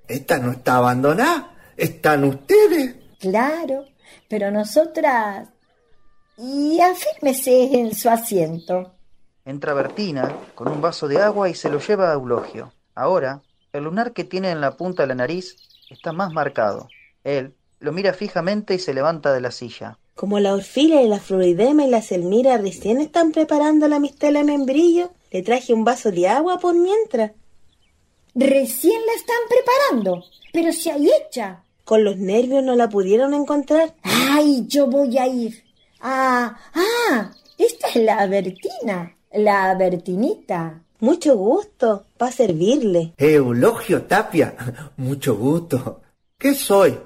Esta 0.06 0.36
no 0.38 0.52
está 0.52 0.76
abandonada. 0.76 1.54
Están 1.78 2.24
ustedes. 2.24 2.94
Claro, 3.18 3.86
pero 4.28 4.50
nosotras... 4.50 5.48
Y 6.38 6.80
afírmese 6.80 7.78
en 7.78 7.94
su 7.94 8.10
asiento. 8.10 8.92
Entra 9.44 9.74
Bertina 9.74 10.36
con 10.54 10.68
un 10.68 10.80
vaso 10.80 11.08
de 11.08 11.18
agua 11.18 11.48
y 11.48 11.54
se 11.54 11.70
lo 11.70 11.78
lleva 11.78 12.10
a 12.10 12.14
Eulogio. 12.14 12.72
Ahora, 12.94 13.42
el 13.72 13.84
lunar 13.84 14.12
que 14.12 14.24
tiene 14.24 14.50
en 14.50 14.60
la 14.60 14.76
punta 14.76 15.02
de 15.02 15.08
la 15.08 15.14
nariz 15.14 15.56
está 15.90 16.12
más 16.12 16.32
marcado. 16.32 16.88
Él 17.24 17.54
lo 17.80 17.92
mira 17.92 18.12
fijamente 18.12 18.74
y 18.74 18.78
se 18.78 18.94
levanta 18.94 19.32
de 19.32 19.40
la 19.40 19.50
silla. 19.50 19.98
Como 20.14 20.40
la 20.40 20.54
orfilia 20.54 21.02
y 21.02 21.08
la 21.08 21.20
floridema 21.20 21.84
y 21.84 21.90
la 21.90 22.02
selmira 22.02 22.56
recién 22.56 23.00
están 23.00 23.32
preparando 23.32 23.86
la 23.86 24.00
mistela 24.00 24.42
membrillo, 24.44 25.10
le 25.30 25.42
traje 25.42 25.74
un 25.74 25.84
vaso 25.84 26.10
de 26.10 26.26
agua 26.28 26.58
por 26.58 26.74
mientras. 26.74 27.32
Recién 28.34 29.00
la 29.06 29.12
están 29.12 29.36
preparando, 29.48 30.24
pero 30.52 30.72
se 30.72 30.90
hay 30.90 31.08
hecha. 31.08 31.62
Con 31.84 32.02
los 32.02 32.16
nervios 32.16 32.64
no 32.64 32.74
la 32.74 32.88
pudieron 32.88 33.32
encontrar. 33.34 33.94
Ay, 34.02 34.64
yo 34.66 34.86
voy 34.86 35.16
a 35.18 35.26
ir. 35.26 35.65
Ah, 36.00 36.56
ah, 36.74 37.30
esta 37.58 37.88
es 37.88 37.96
la 37.96 38.26
Bertina, 38.26 39.16
la 39.32 39.74
Bertinita. 39.74 40.82
Mucho 41.00 41.36
gusto, 41.36 42.06
para 42.16 42.32
servirle. 42.32 43.12
Eulogio 43.16 44.02
Tapia. 44.02 44.54
Mucho 44.96 45.36
gusto. 45.36 46.02
¿Qué 46.38 46.54
soy? 46.54 46.98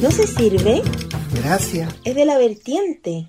¿No 0.00 0.10
se 0.10 0.26
sirve? 0.26 0.82
Gracias. 1.42 1.94
Es 2.04 2.14
de 2.14 2.24
la 2.24 2.38
vertiente. 2.38 3.28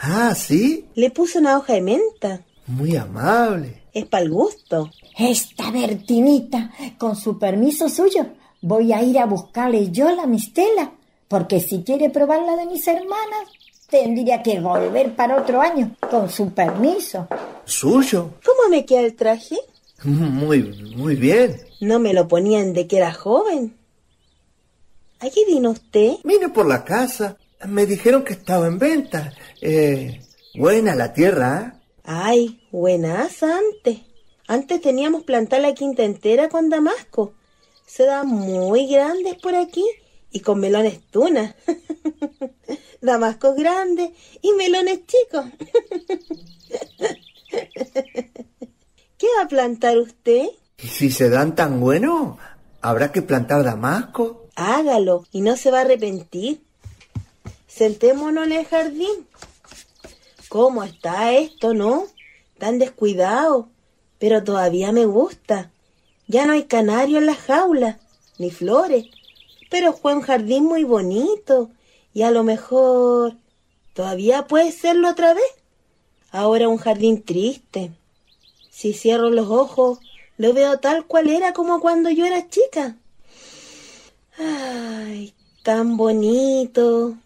Ah, 0.00 0.34
¿sí? 0.36 0.86
Le 0.94 1.10
puse 1.10 1.38
una 1.38 1.58
hoja 1.58 1.72
de 1.74 1.80
menta. 1.80 2.40
Muy 2.66 2.96
amable. 2.96 3.79
Es 3.92 4.06
para 4.06 4.24
el 4.24 4.30
gusto. 4.30 4.90
Esta 5.18 5.70
Bertinita, 5.70 6.70
con 6.98 7.16
su 7.16 7.38
permiso 7.38 7.88
suyo, 7.88 8.26
voy 8.62 8.92
a 8.92 9.02
ir 9.02 9.18
a 9.18 9.26
buscarle 9.26 9.90
yo 9.90 10.10
la 10.10 10.26
mistela, 10.26 10.92
porque 11.28 11.60
si 11.60 11.82
quiere 11.82 12.10
probar 12.10 12.42
la 12.42 12.56
de 12.56 12.66
mis 12.66 12.86
hermanas, 12.86 13.48
tendría 13.88 14.42
que 14.42 14.60
volver 14.60 15.14
para 15.14 15.36
otro 15.36 15.60
año, 15.60 15.96
con 16.10 16.30
su 16.30 16.50
permiso. 16.50 17.28
¿Suyo? 17.64 18.34
¿Cómo 18.44 18.68
me 18.70 18.84
queda 18.84 19.00
el 19.00 19.14
traje? 19.14 19.56
Muy, 20.04 20.62
muy 20.96 21.14
bien. 21.14 21.60
¿No 21.80 21.98
me 21.98 22.14
lo 22.14 22.26
ponían 22.26 22.72
de 22.72 22.86
que 22.86 22.96
era 22.96 23.12
joven? 23.12 23.76
¿A 25.18 25.28
qué 25.28 25.44
vino 25.46 25.72
usted? 25.72 26.14
Vine 26.24 26.48
por 26.48 26.66
la 26.66 26.82
casa. 26.84 27.36
Me 27.68 27.84
dijeron 27.84 28.24
que 28.24 28.32
estaba 28.32 28.66
en 28.66 28.78
venta. 28.78 29.34
Eh, 29.60 30.22
buena 30.54 30.94
la 30.94 31.12
tierra, 31.12 31.74
¿eh? 31.76 31.80
Ay, 32.04 32.59
buenas 32.70 33.42
antes. 33.42 34.00
Antes 34.46 34.80
teníamos 34.80 35.24
plantar 35.24 35.60
la 35.60 35.74
quinta 35.74 36.02
entera 36.04 36.48
con 36.48 36.70
damasco. 36.70 37.34
Se 37.86 38.04
dan 38.04 38.28
muy 38.28 38.86
grandes 38.86 39.36
por 39.36 39.54
aquí 39.54 39.84
y 40.30 40.40
con 40.40 40.60
melones 40.60 41.00
tunas. 41.10 41.54
Damascos 43.00 43.56
grandes 43.56 44.10
y 44.42 44.52
melones 44.52 45.00
chicos. 45.06 45.46
¿Qué 49.18 49.26
va 49.36 49.44
a 49.44 49.48
plantar 49.48 49.98
usted? 49.98 50.46
¿Y 50.78 50.86
si 50.88 51.10
se 51.10 51.28
dan 51.28 51.54
tan 51.54 51.80
buenos, 51.80 52.38
habrá 52.80 53.12
que 53.12 53.22
plantar 53.22 53.64
damasco? 53.64 54.48
Hágalo 54.56 55.26
y 55.30 55.40
no 55.40 55.56
se 55.56 55.70
va 55.70 55.78
a 55.78 55.82
arrepentir. 55.82 56.62
Sentémonos 57.66 58.46
en 58.46 58.52
el 58.52 58.66
jardín. 58.66 59.26
¿Cómo 60.48 60.82
está 60.84 61.32
esto, 61.32 61.74
no? 61.74 62.06
Tan 62.60 62.78
descuidado. 62.78 63.68
Pero 64.20 64.44
todavía 64.44 64.92
me 64.92 65.06
gusta. 65.06 65.72
Ya 66.28 66.46
no 66.46 66.52
hay 66.52 66.64
canario 66.64 67.18
en 67.18 67.26
la 67.26 67.34
jaula, 67.34 67.98
ni 68.38 68.50
flores. 68.52 69.06
Pero 69.70 69.94
fue 69.94 70.14
un 70.14 70.20
jardín 70.20 70.64
muy 70.64 70.84
bonito. 70.84 71.70
Y 72.14 72.22
a 72.22 72.30
lo 72.30 72.44
mejor 72.44 73.36
todavía 73.94 74.46
puede 74.46 74.70
serlo 74.72 75.08
otra 75.08 75.34
vez. 75.34 75.52
Ahora 76.30 76.68
un 76.68 76.76
jardín 76.76 77.22
triste. 77.22 77.92
Si 78.70 78.92
cierro 78.92 79.30
los 79.30 79.48
ojos, 79.48 79.98
lo 80.36 80.52
veo 80.52 80.78
tal 80.78 81.06
cual 81.06 81.30
era 81.30 81.52
como 81.52 81.80
cuando 81.80 82.10
yo 82.10 82.26
era 82.26 82.48
chica. 82.48 82.96
Ay, 84.38 85.34
tan 85.62 85.96
bonito. 85.96 87.16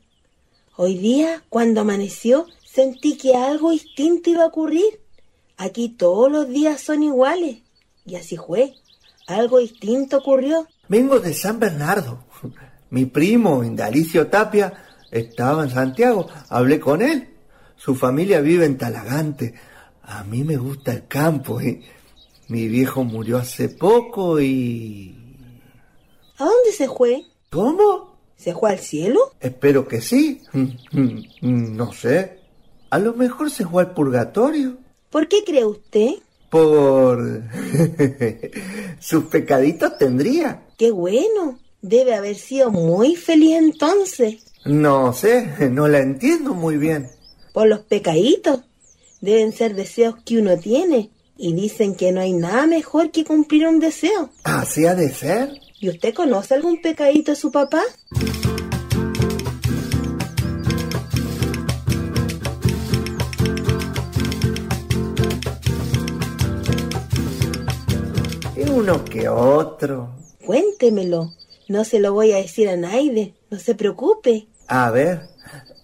Hoy 0.76 0.96
día, 0.96 1.42
cuando 1.48 1.80
amaneció, 1.80 2.46
sentí 2.64 3.16
que 3.16 3.34
algo 3.34 3.72
distinto 3.72 4.30
iba 4.30 4.44
a 4.44 4.48
ocurrir. 4.48 5.03
Aquí 5.56 5.90
todos 5.90 6.30
los 6.30 6.48
días 6.48 6.80
son 6.80 7.02
iguales. 7.02 7.58
Y 8.04 8.16
así 8.16 8.36
fue. 8.36 8.74
Algo 9.26 9.58
distinto 9.58 10.18
ocurrió. 10.18 10.66
Vengo 10.88 11.20
de 11.20 11.32
San 11.34 11.58
Bernardo. 11.58 12.24
Mi 12.90 13.06
primo, 13.06 13.64
Indalicio 13.64 14.26
Tapia, 14.28 14.72
estaba 15.10 15.64
en 15.64 15.70
Santiago. 15.70 16.28
Hablé 16.48 16.78
con 16.78 17.02
él. 17.02 17.28
Su 17.76 17.94
familia 17.94 18.40
vive 18.40 18.66
en 18.66 18.78
Talagante. 18.78 19.54
A 20.02 20.22
mí 20.24 20.44
me 20.44 20.56
gusta 20.56 20.92
el 20.92 21.06
campo. 21.06 21.60
y 21.60 21.82
Mi 22.48 22.68
viejo 22.68 23.04
murió 23.04 23.38
hace 23.38 23.68
poco 23.68 24.40
y... 24.40 25.16
¿A 26.38 26.44
dónde 26.44 26.72
se 26.72 26.88
fue? 26.88 27.22
¿Cómo? 27.50 28.18
¿Se 28.36 28.52
fue 28.52 28.70
al 28.72 28.78
cielo? 28.78 29.32
Espero 29.40 29.88
que 29.88 30.00
sí. 30.00 30.42
No 31.42 31.92
sé. 31.92 32.40
A 32.90 32.98
lo 32.98 33.14
mejor 33.14 33.50
se 33.50 33.64
fue 33.66 33.82
al 33.82 33.94
purgatorio. 33.94 34.76
¿Por 35.14 35.28
qué 35.28 35.44
cree 35.44 35.64
usted? 35.64 36.14
Por... 36.50 37.44
Sus 38.98 39.26
pecaditos 39.26 39.96
tendría. 39.96 40.64
¡Qué 40.76 40.90
bueno! 40.90 41.60
Debe 41.80 42.16
haber 42.16 42.34
sido 42.34 42.72
muy 42.72 43.14
feliz 43.14 43.58
entonces. 43.58 44.42
No 44.64 45.12
sé, 45.12 45.68
no 45.70 45.86
la 45.86 46.00
entiendo 46.00 46.52
muy 46.52 46.78
bien. 46.78 47.10
Por 47.52 47.68
los 47.68 47.82
pecaditos. 47.82 48.62
Deben 49.20 49.52
ser 49.52 49.76
deseos 49.76 50.16
que 50.24 50.38
uno 50.38 50.58
tiene. 50.58 51.10
Y 51.36 51.52
dicen 51.52 51.94
que 51.94 52.10
no 52.10 52.20
hay 52.20 52.32
nada 52.32 52.66
mejor 52.66 53.12
que 53.12 53.24
cumplir 53.24 53.68
un 53.68 53.78
deseo. 53.78 54.30
¿Así 54.42 54.84
ha 54.84 54.96
de 54.96 55.14
ser? 55.14 55.52
¿Y 55.78 55.90
usted 55.90 56.12
conoce 56.12 56.54
algún 56.54 56.82
pecadito 56.82 57.30
de 57.30 57.36
su 57.36 57.52
papá? 57.52 57.84
Uno 68.74 69.04
que 69.04 69.28
otro. 69.28 70.10
Cuéntemelo. 70.44 71.32
No 71.68 71.84
se 71.84 71.98
lo 72.00 72.12
voy 72.12 72.32
a 72.32 72.36
decir 72.36 72.68
a 72.68 72.76
Naide. 72.76 73.34
No 73.50 73.58
se 73.58 73.74
preocupe. 73.74 74.46
A 74.66 74.90
ver, 74.90 75.22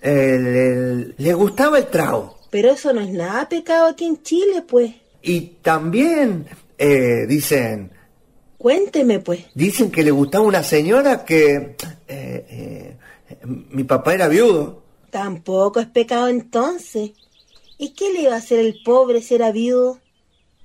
el- 0.02 0.46
el- 0.46 1.14
le 1.16 1.34
gustaba 1.34 1.78
el 1.78 1.86
trago. 1.86 2.36
Pero 2.50 2.70
eso 2.72 2.92
no 2.92 3.00
es 3.00 3.10
nada 3.10 3.48
pecado 3.48 3.86
aquí 3.86 4.04
en 4.06 4.22
Chile, 4.22 4.62
pues. 4.66 4.92
Y 5.22 5.40
también 5.62 6.46
eh, 6.78 7.26
dicen, 7.28 7.92
Cuénteme, 8.58 9.20
pues. 9.20 9.44
dicen 9.54 9.90
que 9.90 10.02
le 10.02 10.10
gustaba 10.10 10.44
una 10.44 10.62
señora 10.62 11.24
que 11.24 11.54
eh, 11.56 11.76
eh, 12.08 12.96
mi 13.46 13.84
papá 13.84 14.14
era 14.14 14.28
viudo. 14.28 14.82
Tampoco 15.10 15.78
es 15.80 15.86
pecado 15.86 16.28
entonces. 16.28 17.10
¿Y 17.78 17.90
qué 17.94 18.12
le 18.12 18.22
iba 18.22 18.34
a 18.34 18.38
hacer 18.38 18.58
el 18.58 18.82
pobre 18.84 19.22
si 19.22 19.34
era 19.34 19.52
viudo? 19.52 19.98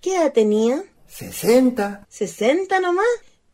¿Qué 0.02 0.16
edad 0.16 0.34
tenía? 0.34 0.84
60. 1.18 2.08
¿60 2.12 2.82
nomás? 2.82 3.06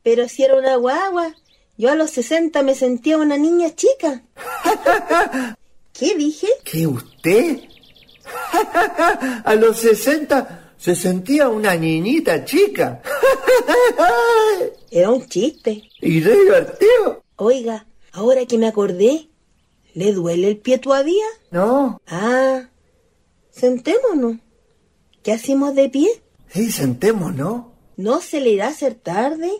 Pero 0.04 0.28
si 0.28 0.44
era 0.44 0.56
una 0.58 0.76
guagua. 0.78 1.36
Yo 1.78 1.90
a 1.90 1.96
los 1.96 2.12
60 2.12 2.62
me 2.64 2.76
sentía 2.76 3.18
una 3.18 3.38
niña 3.38 3.76
chica. 3.76 4.24
¿Qué 5.94 6.16
dije? 6.16 6.48
¿Que 6.64 6.88
usted? 6.88 7.60
A 9.46 9.56
los 9.56 9.78
60 9.78 10.74
se 10.78 10.96
sentía 10.96 11.50
una 11.50 11.76
niñita 11.76 12.44
chica. 12.46 13.02
Era 14.92 15.10
un 15.12 15.28
chiste. 15.28 15.84
Y 16.02 16.22
re 16.22 16.38
divertido. 16.38 17.24
Oiga, 17.36 17.86
ahora 18.12 18.46
que 18.46 18.58
me 18.58 18.68
acordé, 18.68 19.28
¿le 19.94 20.14
duele 20.14 20.48
el 20.50 20.58
pie 20.58 20.78
todavía? 20.78 21.26
No, 21.52 22.02
Ah, 22.08 22.68
sentémonos. 23.52 24.38
¿Qué 25.24 25.34
hacemos 25.34 25.76
de 25.76 25.90
pie? 25.90 26.10
Sí, 26.54 26.72
sentémonos. 26.72 27.66
¿No 27.98 28.22
se 28.22 28.40
le 28.40 28.52
irá 28.52 28.68
a 28.68 28.72
hacer 28.72 28.96
tarde? 28.96 29.52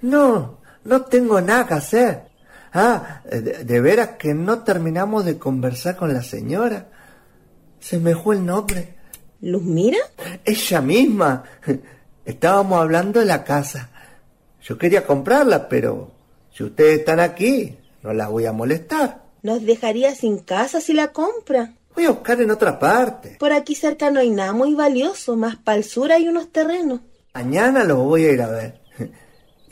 No, 0.00 0.60
no 0.84 1.02
tengo 1.02 1.40
nada 1.40 1.66
que 1.66 1.74
hacer. 1.74 2.30
Ah, 2.72 3.22
de, 3.24 3.64
de 3.64 3.80
veras 3.80 4.10
que 4.18 4.32
no 4.34 4.62
terminamos 4.62 5.24
de 5.24 5.38
conversar 5.38 5.96
con 5.96 6.12
la 6.12 6.22
señora. 6.22 6.88
Se 7.80 7.98
me 7.98 8.14
fue 8.14 8.36
el 8.36 8.46
nombre. 8.46 8.94
¿Luz 9.40 9.62
mira? 9.62 9.98
Ella 10.44 10.80
misma. 10.80 11.44
Estábamos 12.24 12.80
hablando 12.80 13.20
de 13.20 13.26
la 13.26 13.44
casa. 13.44 13.90
Yo 14.62 14.76
quería 14.76 15.06
comprarla, 15.06 15.68
pero 15.68 16.12
si 16.52 16.64
ustedes 16.64 17.00
están 17.00 17.20
aquí, 17.20 17.78
no 18.02 18.12
la 18.12 18.28
voy 18.28 18.46
a 18.46 18.52
molestar. 18.52 19.24
Nos 19.42 19.64
dejaría 19.64 20.14
sin 20.14 20.38
casa 20.38 20.80
si 20.80 20.92
la 20.92 21.12
compra. 21.12 21.74
Voy 21.94 22.04
a 22.04 22.10
buscar 22.10 22.40
en 22.40 22.50
otra 22.50 22.78
parte. 22.78 23.36
Por 23.38 23.52
aquí 23.52 23.74
cerca 23.74 24.10
no 24.10 24.20
hay 24.20 24.30
nada 24.30 24.52
muy 24.52 24.74
valioso, 24.74 25.36
más 25.36 25.56
para 25.56 25.78
el 25.78 25.84
sur 25.84 26.12
hay 26.12 26.28
unos 26.28 26.50
terrenos. 26.50 27.00
Mañana 27.34 27.84
los 27.84 27.98
voy 27.98 28.26
a 28.26 28.32
ir 28.32 28.42
a 28.42 28.48
ver. 28.48 28.80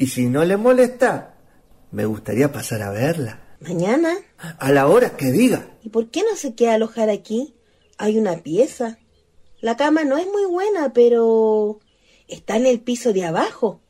Y 0.01 0.07
si 0.07 0.27
no 0.27 0.45
le 0.45 0.57
molesta, 0.57 1.35
me 1.91 2.05
gustaría 2.05 2.53
pasar 2.53 2.83
a 2.83 2.91
verla. 2.93 3.41
Mañana. 3.61 4.15
A 4.37 4.71
la 4.71 4.87
hora 4.87 5.17
que 5.17 5.33
diga. 5.33 5.67
¿Y 5.83 5.89
por 5.89 6.09
qué 6.11 6.23
no 6.23 6.37
se 6.37 6.55
queda 6.55 6.75
alojar 6.75 7.11
aquí? 7.11 7.57
Hay 7.97 8.17
una 8.17 8.37
pieza. 8.37 8.99
La 9.61 9.77
cama 9.77 10.05
no 10.05 10.17
es 10.17 10.27
muy 10.27 10.45
buena, 10.45 10.93
pero 10.93 11.81
está 12.29 12.57
en 12.57 12.67
el 12.67 12.81
piso 12.81 13.13
de 13.13 13.25
abajo. 13.25 13.81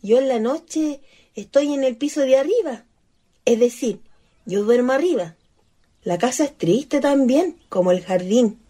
Yo 0.00 0.18
en 0.18 0.28
la 0.28 0.38
noche 0.38 1.02
estoy 1.34 1.74
en 1.74 1.84
el 1.84 1.98
piso 1.98 2.22
de 2.22 2.38
arriba. 2.38 2.86
Es 3.44 3.58
decir, 3.58 4.00
yo 4.46 4.62
duermo 4.64 4.92
arriba. 4.92 5.36
La 6.08 6.16
casa 6.16 6.44
es 6.44 6.56
triste 6.56 7.02
también, 7.02 7.56
como 7.68 7.92
el 7.92 8.02
jardín. 8.02 8.60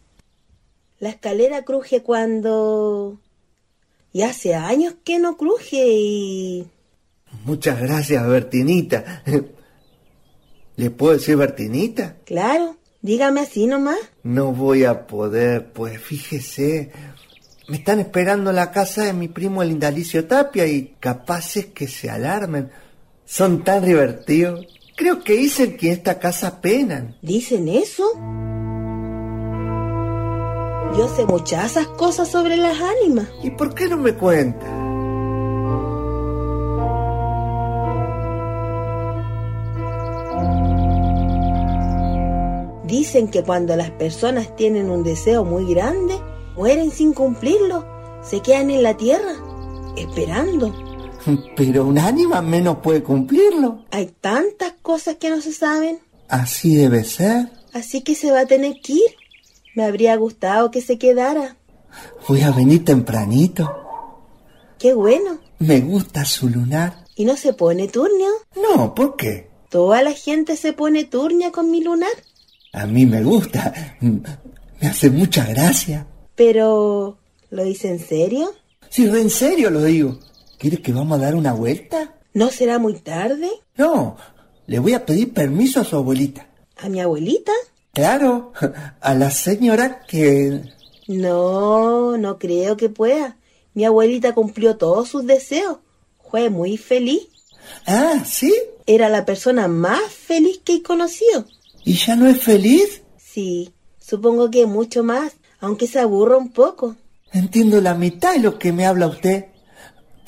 La 0.98 1.11
escalera 1.11 1.62
cruje 1.62 2.03
cuando... 2.03 3.20
Y 4.12 4.22
hace 4.22 4.57
años 4.57 4.96
que 5.05 5.20
no 5.20 5.37
cruje 5.37 5.87
y... 5.87 6.66
Muchas 7.44 7.81
gracias, 7.81 8.27
Bertinita. 8.27 9.22
¿Le 10.77 10.90
puedo 10.90 11.12
decir 11.12 11.37
Bertinita? 11.37 12.16
Claro, 12.24 12.77
dígame 13.03 13.42
así 13.42 13.68
nomás. 13.68 14.01
No 14.24 14.53
voy 14.53 14.83
a 14.83 15.07
poder, 15.07 15.72
pues 15.72 16.01
fíjese. 16.01 16.90
Me 17.68 17.77
están 17.77 18.01
esperando 18.01 18.51
en 18.51 18.57
la 18.57 18.72
casa 18.72 19.05
de 19.05 19.12
mi 19.12 19.29
primo 19.29 19.62
el 19.62 19.70
Indalicio 19.70 20.27
Tapia 20.27 20.66
y 20.66 20.96
capaces 20.98 21.66
que 21.66 21.87
se 21.87 22.11
alarmen. 22.11 22.72
Son 23.24 23.62
tan 23.62 23.85
divertidos. 23.85 24.66
Creo 24.98 25.22
que 25.22 25.34
dicen 25.34 25.76
que 25.76 25.87
en 25.87 25.92
esta 25.92 26.18
casa 26.18 26.61
penan. 26.61 27.16
¿Dicen 27.22 27.68
eso? 27.68 28.02
Yo 30.98 31.08
sé 31.14 31.24
muchas 31.24 31.70
esas 31.70 31.87
cosas 31.87 32.26
sobre 32.26 32.56
las 32.56 32.80
ánimas. 32.80 33.28
¿Y 33.44 33.50
por 33.50 33.76
qué 33.76 33.87
no 33.87 33.96
me 33.96 34.14
cuenta? 34.14 34.66
Dicen 42.84 43.28
que 43.28 43.44
cuando 43.44 43.76
las 43.76 43.92
personas 43.92 44.56
tienen 44.56 44.90
un 44.90 45.04
deseo 45.04 45.44
muy 45.44 45.72
grande, 45.72 46.18
mueren 46.56 46.90
sin 46.90 47.12
cumplirlo, 47.12 47.87
se 48.24 48.40
quedan 48.40 48.70
en 48.70 48.82
la 48.82 48.96
tierra, 48.96 49.34
esperando. 49.96 50.88
Pero 51.57 51.87
un 51.87 51.98
ánima 51.98 52.42
menos 52.42 52.78
puede 52.78 53.02
cumplirlo. 53.02 53.85
Hay 53.90 54.07
tantas 54.20 54.74
cosas 54.83 55.16
que 55.16 55.31
no 55.31 55.40
se 55.40 55.52
saben, 55.52 56.00
Así 56.28 56.74
debe 56.76 57.04
ser. 57.04 57.50
así 57.72 58.02
que 58.02 58.14
se 58.14 58.31
va 58.31 58.40
a 58.40 58.46
tener 58.46 58.74
que 58.83 58.94
ir. 58.94 59.14
Me 59.74 59.85
habría 59.85 60.14
gustado 60.16 60.70
que 60.70 60.83
se 60.83 60.98
quedara. 60.98 61.57
Voy 62.28 62.42
a 62.42 62.50
venir 62.50 62.85
tempranito. 62.85 63.68
Qué 64.78 64.92
bueno. 64.94 65.38
Me 65.59 65.81
gusta 65.81 66.24
su 66.24 66.48
lunar. 66.48 67.04
¿Y 67.16 67.24
no 67.24 67.37
se 67.37 67.52
pone 67.52 67.88
turnio? 67.88 68.28
No, 68.57 68.94
¿por 68.94 69.16
qué? 69.16 69.48
Toda 69.70 70.02
la 70.02 70.12
gente 70.12 70.57
se 70.57 70.72
pone 70.72 71.04
turnia 71.04 71.50
con 71.50 71.70
mi 71.70 71.83
lunar. 71.83 72.11
A 72.72 72.87
mí 72.87 73.07
me 73.07 73.22
gusta. 73.22 73.96
Me 74.00 74.88
hace 74.88 75.11
mucha 75.11 75.44
gracia. 75.46 76.07
Pero, 76.35 77.18
¿Lo 77.50 77.64
hice 77.64 77.88
en 77.88 77.98
serio? 77.98 78.52
Re 78.96 79.20
en 79.20 79.31
serio 79.31 79.70
lo 79.70 79.83
digo. 79.85 80.18
¿Quieres 80.59 80.81
que 80.81 80.92
vamos 80.92 81.18
a 81.18 81.23
dar 81.23 81.37
una 81.37 81.53
vuelta? 81.53 82.16
¿No 82.35 82.51
será 82.51 82.79
muy 82.79 82.94
tarde? 82.94 83.49
No, 83.77 84.16
le 84.66 84.81
voy 84.81 84.92
a 84.94 85.07
pedir 85.07 85.33
permiso 85.33 85.81
a 85.81 85.85
su 85.85 85.97
abuelita. 85.97 86.49
¿A 86.77 86.88
mi 86.88 87.01
abuelita? 87.01 87.53
Claro, 87.92 88.53
a 89.01 89.14
la 89.14 89.31
señora 89.31 90.01
que... 90.07 90.62
No, 91.07 92.16
no 92.18 92.38
creo 92.38 92.77
que 92.77 92.88
pueda. 92.88 93.37
Mi 93.73 93.85
abuelita 93.85 94.35
cumplió 94.35 94.77
todos 94.77 95.09
sus 95.09 95.27
deseos. 95.27 95.79
Fue 96.29 96.51
muy 96.51 96.77
feliz. 96.77 97.29
Ah, 97.87 98.25
¿sí? 98.27 98.53
Era 98.87 99.09
la 99.09 99.25
persona 99.25 99.68
más 99.68 100.11
feliz 100.11 100.61
que 100.64 100.75
he 100.75 100.83
conocido. 100.83 101.47
¿Y 101.85 101.94
ya 101.94 102.16
no 102.16 102.27
es 102.27 102.42
feliz? 102.42 103.03
Sí, 103.16 103.73
supongo 103.99 104.51
que 104.51 104.66
mucho 104.66 105.05
más, 105.05 105.35
aunque 105.61 105.87
se 105.87 106.01
aburra 106.01 106.37
un 106.37 106.51
poco. 106.51 106.97
Entiendo 107.33 107.81
la 107.81 107.94
mitad 107.94 108.33
de 108.33 108.40
lo 108.40 108.59
que 108.59 108.73
me 108.73 108.87
habla 108.87 109.07
usted, 109.07 109.47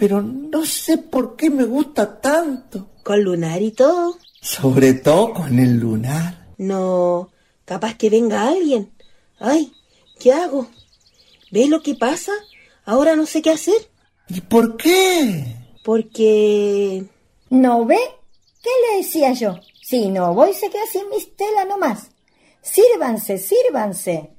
pero 0.00 0.22
no 0.22 0.64
sé 0.64 0.96
por 0.96 1.36
qué 1.36 1.50
me 1.50 1.64
gusta 1.64 2.22
tanto. 2.22 2.88
¿Con 3.02 3.22
lunar 3.22 3.60
y 3.60 3.70
todo? 3.70 4.16
Sobre 4.40 4.94
todo 4.94 5.34
con 5.34 5.58
el 5.58 5.78
lunar. 5.78 6.46
No, 6.56 7.30
capaz 7.66 7.98
que 7.98 8.08
venga 8.08 8.48
alguien. 8.48 8.90
Ay, 9.38 9.70
¿qué 10.18 10.32
hago? 10.32 10.68
¿Ves 11.50 11.68
lo 11.68 11.82
que 11.82 11.96
pasa? 11.96 12.32
Ahora 12.86 13.14
no 13.14 13.26
sé 13.26 13.42
qué 13.42 13.50
hacer. 13.50 13.90
¿Y 14.28 14.40
por 14.40 14.78
qué? 14.78 15.44
Porque... 15.84 17.04
¿No 17.50 17.84
ve? 17.84 17.98
¿Qué 18.62 18.70
le 18.88 19.02
decía 19.02 19.34
yo? 19.34 19.60
Si 19.82 20.08
no 20.08 20.32
voy, 20.32 20.54
se 20.54 20.70
queda 20.70 20.86
sin 20.90 21.10
mis 21.10 21.36
telas 21.36 21.66
nomás. 21.68 22.10
Sírvanse, 22.62 23.36
sírvanse. 23.36 24.30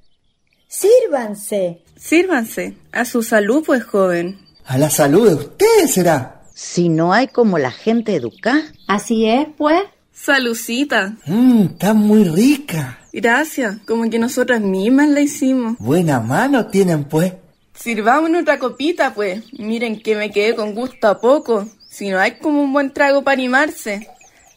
Sírvanse. 0.68 1.84
Sírvanse. 1.98 2.78
A 2.92 3.06
su 3.06 3.22
salud, 3.22 3.64
pues, 3.64 3.84
joven. 3.84 4.51
A 4.66 4.78
la 4.78 4.90
salud 4.90 5.28
de 5.28 5.36
usted 5.36 5.88
será. 5.88 6.42
Si 6.54 6.90
no 6.90 7.14
hay 7.14 7.28
como 7.28 7.58
la 7.58 7.72
gente 7.72 8.16
educada. 8.16 8.62
Así 8.88 9.26
es, 9.28 9.48
pues. 9.58 9.82
Salucita. 10.14 11.16
Mmm, 11.26 11.64
está 11.64 11.94
muy 11.94 12.24
rica. 12.26 13.00
Gracias, 13.12 13.78
como 13.88 14.10
que 14.10 14.20
nosotras 14.20 14.62
mismas 14.62 15.10
la 15.10 15.22
hicimos. 15.22 15.78
Buena 15.80 16.20
mano 16.20 16.68
tienen, 16.68 17.06
pues. 17.06 17.34
Sirvámonos 17.74 18.44
otra 18.44 18.60
copita, 18.60 19.14
pues. 19.14 19.44
Miren 19.54 20.02
que 20.02 20.16
me 20.16 20.30
quedé 20.32 20.56
con 20.56 20.76
gusto 20.76 21.08
a 21.08 21.20
poco. 21.20 21.68
Si 21.90 22.10
no 22.10 22.20
hay 22.20 22.38
como 22.38 22.62
un 22.62 22.72
buen 22.72 22.92
trago 22.94 23.24
para 23.24 23.34
animarse. 23.34 24.08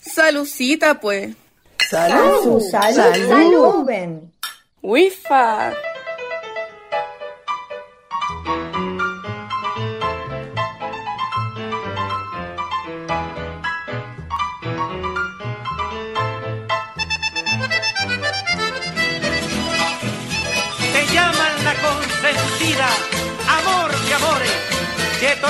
Salucita, 0.00 1.00
pues. 1.00 1.34
Su 1.78 1.96
salud, 1.96 2.60
Salud. 2.70 3.28
salud. 3.28 3.84
ven. 3.86 4.32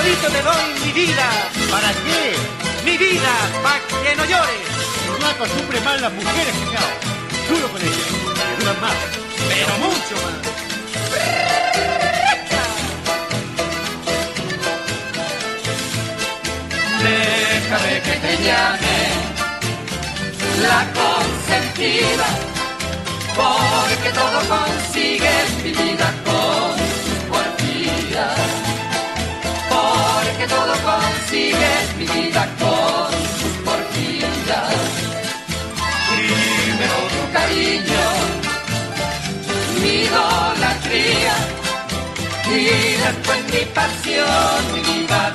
Todito 0.05 0.27
te 0.27 0.41
doy 0.41 0.85
mi 0.85 0.91
vida. 0.91 1.27
¿Para 1.71 1.89
qué? 2.05 2.35
Mi 2.85 2.97
vida, 2.97 3.31
pa' 3.63 3.79
que 4.03 4.15
no 4.15 4.25
llores. 4.25 4.67
No 5.19 5.27
acostumbre 5.27 5.81
mal 5.81 5.99
las 6.01 6.13
mujeres, 6.13 6.53
cuñado. 6.53 6.91
Duro 7.49 7.67
con 7.71 7.81
ellas, 7.81 8.07
que 8.37 8.63
duran 8.63 8.81
más, 8.81 8.93
pero 9.49 9.73
mucho 9.85 10.15
más. 10.23 10.35
Déjame 17.03 18.01
que 18.05 18.15
te 18.25 18.33
llame 18.45 18.97
la 20.61 20.81
consentida, 20.99 22.27
porque 23.35 24.09
todo 24.13 24.39
consigues 24.55 25.47
mi 25.63 25.71
vida 25.71 26.07
con 26.25 26.75
tus 27.05 27.19
porfías. 27.29 28.64
Todo 30.47 30.73
consigues 30.83 31.95
mi 31.97 32.05
vida 32.05 32.47
con 32.59 33.11
tus 33.39 33.55
porfías. 33.65 34.35
Primero 36.11 36.97
tu 37.13 37.33
cariño, 37.33 38.05
mi 39.81 39.93
idolatría, 40.05 41.35
y 42.51 42.63
después 43.05 43.39
mi 43.53 43.65
pasión, 43.73 44.57
mi 44.73 44.81
vida 44.81 45.31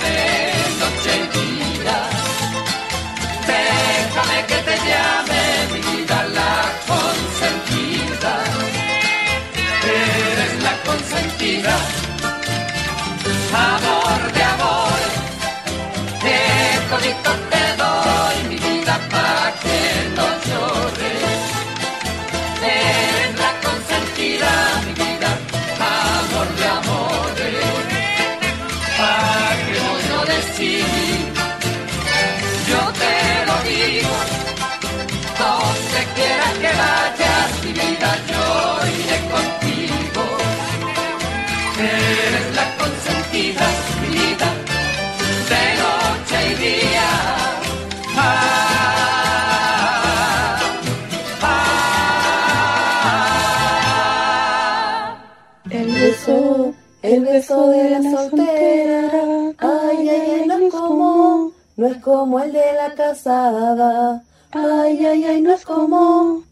beso 57.31 57.69
de 57.69 57.91
la 57.91 58.03
soltera. 58.03 59.11
Ay, 59.59 60.09
ay, 60.09 60.31
ay, 60.35 60.47
no 60.47 60.57
es 60.59 60.73
como, 60.73 61.53
no 61.77 61.87
es 61.87 61.97
como 61.99 62.41
el 62.41 62.53
de 62.53 62.73
la 62.75 62.95
casada. 62.95 64.23
Ay, 64.53 65.07
ay, 65.07 65.25
ay, 65.25 65.41
no 65.41 65.53
es 65.53 65.65
como, 65.65 66.43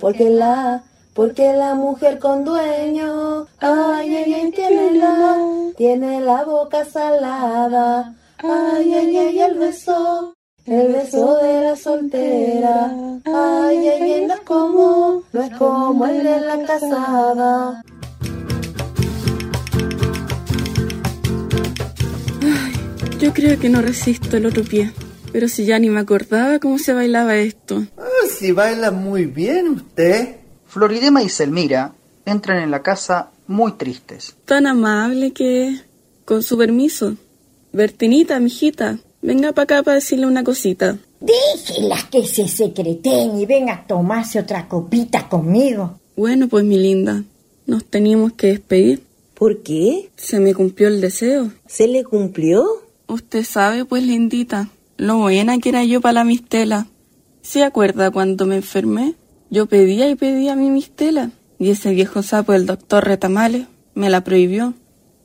porque 0.00 0.30
la, 0.30 0.82
porque 1.14 1.52
la 1.52 1.74
mujer 1.74 2.18
con 2.18 2.44
dueño. 2.44 3.46
Ay, 3.58 4.16
ay, 4.16 4.34
ay, 4.34 4.50
tiene 4.52 4.92
la, 4.92 5.36
tiene 5.76 6.20
la 6.20 6.44
boca 6.44 6.84
salada. 6.84 8.14
Ay, 8.38 8.94
ay, 8.94 9.16
ay, 9.16 9.40
el 9.40 9.54
beso. 9.58 10.34
El 10.66 10.94
beso 10.94 11.36
de 11.42 11.60
la 11.60 11.76
soltera, 11.76 12.90
ay, 13.26 13.86
ay, 13.86 14.12
ay, 14.12 14.26
no 14.26 14.32
es 14.32 14.40
como, 14.40 15.22
no 15.30 15.42
es 15.42 15.50
como 15.58 16.06
el 16.06 16.24
de 16.24 16.40
la 16.40 16.58
casada. 16.64 17.82
Yo 23.24 23.32
creo 23.32 23.58
que 23.58 23.70
no 23.70 23.80
resisto 23.80 24.36
el 24.36 24.44
otro 24.44 24.64
pie. 24.64 24.92
Pero 25.32 25.48
si 25.48 25.64
ya 25.64 25.78
ni 25.78 25.88
me 25.88 26.00
acordaba 26.00 26.58
cómo 26.58 26.78
se 26.78 26.92
bailaba 26.92 27.36
esto. 27.36 27.82
Ah, 27.96 28.26
si 28.28 28.52
baila 28.52 28.90
muy 28.90 29.24
bien 29.24 29.68
usted. 29.68 30.36
Floridema 30.66 31.22
y 31.22 31.30
Selmira 31.30 31.94
entran 32.26 32.62
en 32.62 32.70
la 32.70 32.82
casa 32.82 33.30
muy 33.46 33.72
tristes. 33.78 34.36
Tan 34.44 34.66
amable 34.66 35.32
que 35.32 35.68
es. 35.68 35.84
Con 36.26 36.42
su 36.42 36.58
permiso. 36.58 37.16
Bertinita, 37.72 38.38
mijita, 38.40 38.98
venga 39.22 39.52
para 39.52 39.64
acá 39.64 39.82
para 39.82 39.94
decirle 39.94 40.26
una 40.26 40.44
cosita. 40.44 40.98
Déjelas 41.20 42.04
que 42.04 42.26
se 42.26 42.46
secreten 42.46 43.38
y 43.38 43.46
venga 43.46 43.72
a 43.72 43.86
tomarse 43.86 44.38
otra 44.38 44.68
copita 44.68 45.30
conmigo. 45.30 45.98
Bueno, 46.14 46.46
pues 46.48 46.66
mi 46.66 46.76
linda, 46.76 47.24
nos 47.64 47.86
teníamos 47.86 48.34
que 48.34 48.48
despedir. 48.48 49.02
¿Por 49.32 49.62
qué? 49.62 50.10
Se 50.14 50.40
me 50.40 50.54
cumplió 50.54 50.88
el 50.88 51.00
deseo. 51.00 51.50
¿Se 51.66 51.88
le 51.88 52.04
cumplió? 52.04 52.83
Usted 53.06 53.44
sabe, 53.44 53.84
pues, 53.84 54.02
lindita, 54.02 54.70
lo 54.96 55.18
buena 55.18 55.58
que 55.58 55.68
era 55.68 55.84
yo 55.84 56.00
para 56.00 56.14
la 56.14 56.24
mistela. 56.24 56.86
¿Se 57.42 57.62
acuerda 57.62 58.10
cuando 58.10 58.46
me 58.46 58.56
enfermé? 58.56 59.14
Yo 59.50 59.66
pedía 59.66 60.08
y 60.08 60.14
pedía 60.14 60.56
mi 60.56 60.70
mistela. 60.70 61.30
Y 61.58 61.70
ese 61.70 61.92
viejo 61.92 62.22
sapo 62.22 62.52
del 62.52 62.66
doctor 62.66 63.04
Retamales 63.04 63.66
me 63.94 64.08
la 64.08 64.22
prohibió. 64.24 64.74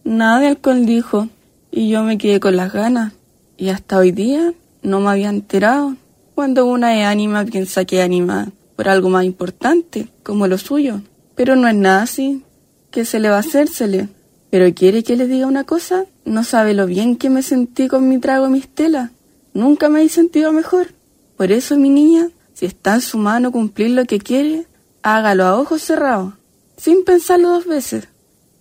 Nada 0.03 0.39
de 0.39 0.47
alcohol 0.47 0.85
dijo. 0.85 1.29
Y 1.71 1.89
yo 1.89 2.03
me 2.03 2.17
quedé 2.17 2.39
con 2.39 2.55
las 2.55 2.73
ganas. 2.73 3.13
Y 3.57 3.69
hasta 3.69 3.97
hoy 3.97 4.11
día 4.11 4.53
no 4.81 4.99
me 4.99 5.09
había 5.09 5.29
enterado. 5.29 5.95
Cuando 6.35 6.65
una 6.65 6.99
es 6.99 7.05
ánima 7.05 7.45
piensa 7.45 7.85
que 7.85 7.99
es 7.99 8.05
ánima 8.05 8.51
por 8.75 8.89
algo 8.89 9.09
más 9.09 9.25
importante, 9.25 10.07
como 10.23 10.47
lo 10.47 10.57
suyo. 10.57 11.01
Pero 11.35 11.55
no 11.55 11.67
es 11.67 11.75
nada 11.75 12.03
así. 12.03 12.43
¿Qué 12.91 13.05
se 13.05 13.19
le 13.19 13.29
va 13.29 13.37
a 13.37 13.39
hacérsele? 13.39 14.09
Pero 14.49 14.73
quiere 14.73 15.03
que 15.03 15.15
le 15.15 15.27
diga 15.27 15.47
una 15.47 15.63
cosa, 15.63 16.05
no 16.29 16.43
sabe 16.43 16.75
lo 16.75 16.85
bien 16.85 17.15
que 17.15 17.31
me 17.31 17.41
sentí 17.41 17.87
con 17.87 18.07
mi 18.07 18.19
trago 18.19 18.49
mistela. 18.49 19.11
Nunca 19.53 19.89
me 19.89 20.03
he 20.03 20.09
sentido 20.09 20.53
mejor. 20.53 20.93
Por 21.37 21.51
eso, 21.51 21.75
mi 21.75 21.89
niña, 21.89 22.29
si 22.53 22.67
está 22.67 22.93
en 22.93 23.01
su 23.01 23.17
mano 23.17 23.51
cumplir 23.51 23.91
lo 23.91 24.05
que 24.05 24.19
quiere, 24.19 24.67
hágalo 25.01 25.45
a 25.45 25.59
ojos 25.59 25.81
cerrados, 25.81 26.35
sin 26.77 27.03
pensarlo 27.03 27.49
dos 27.49 27.65
veces, 27.65 28.07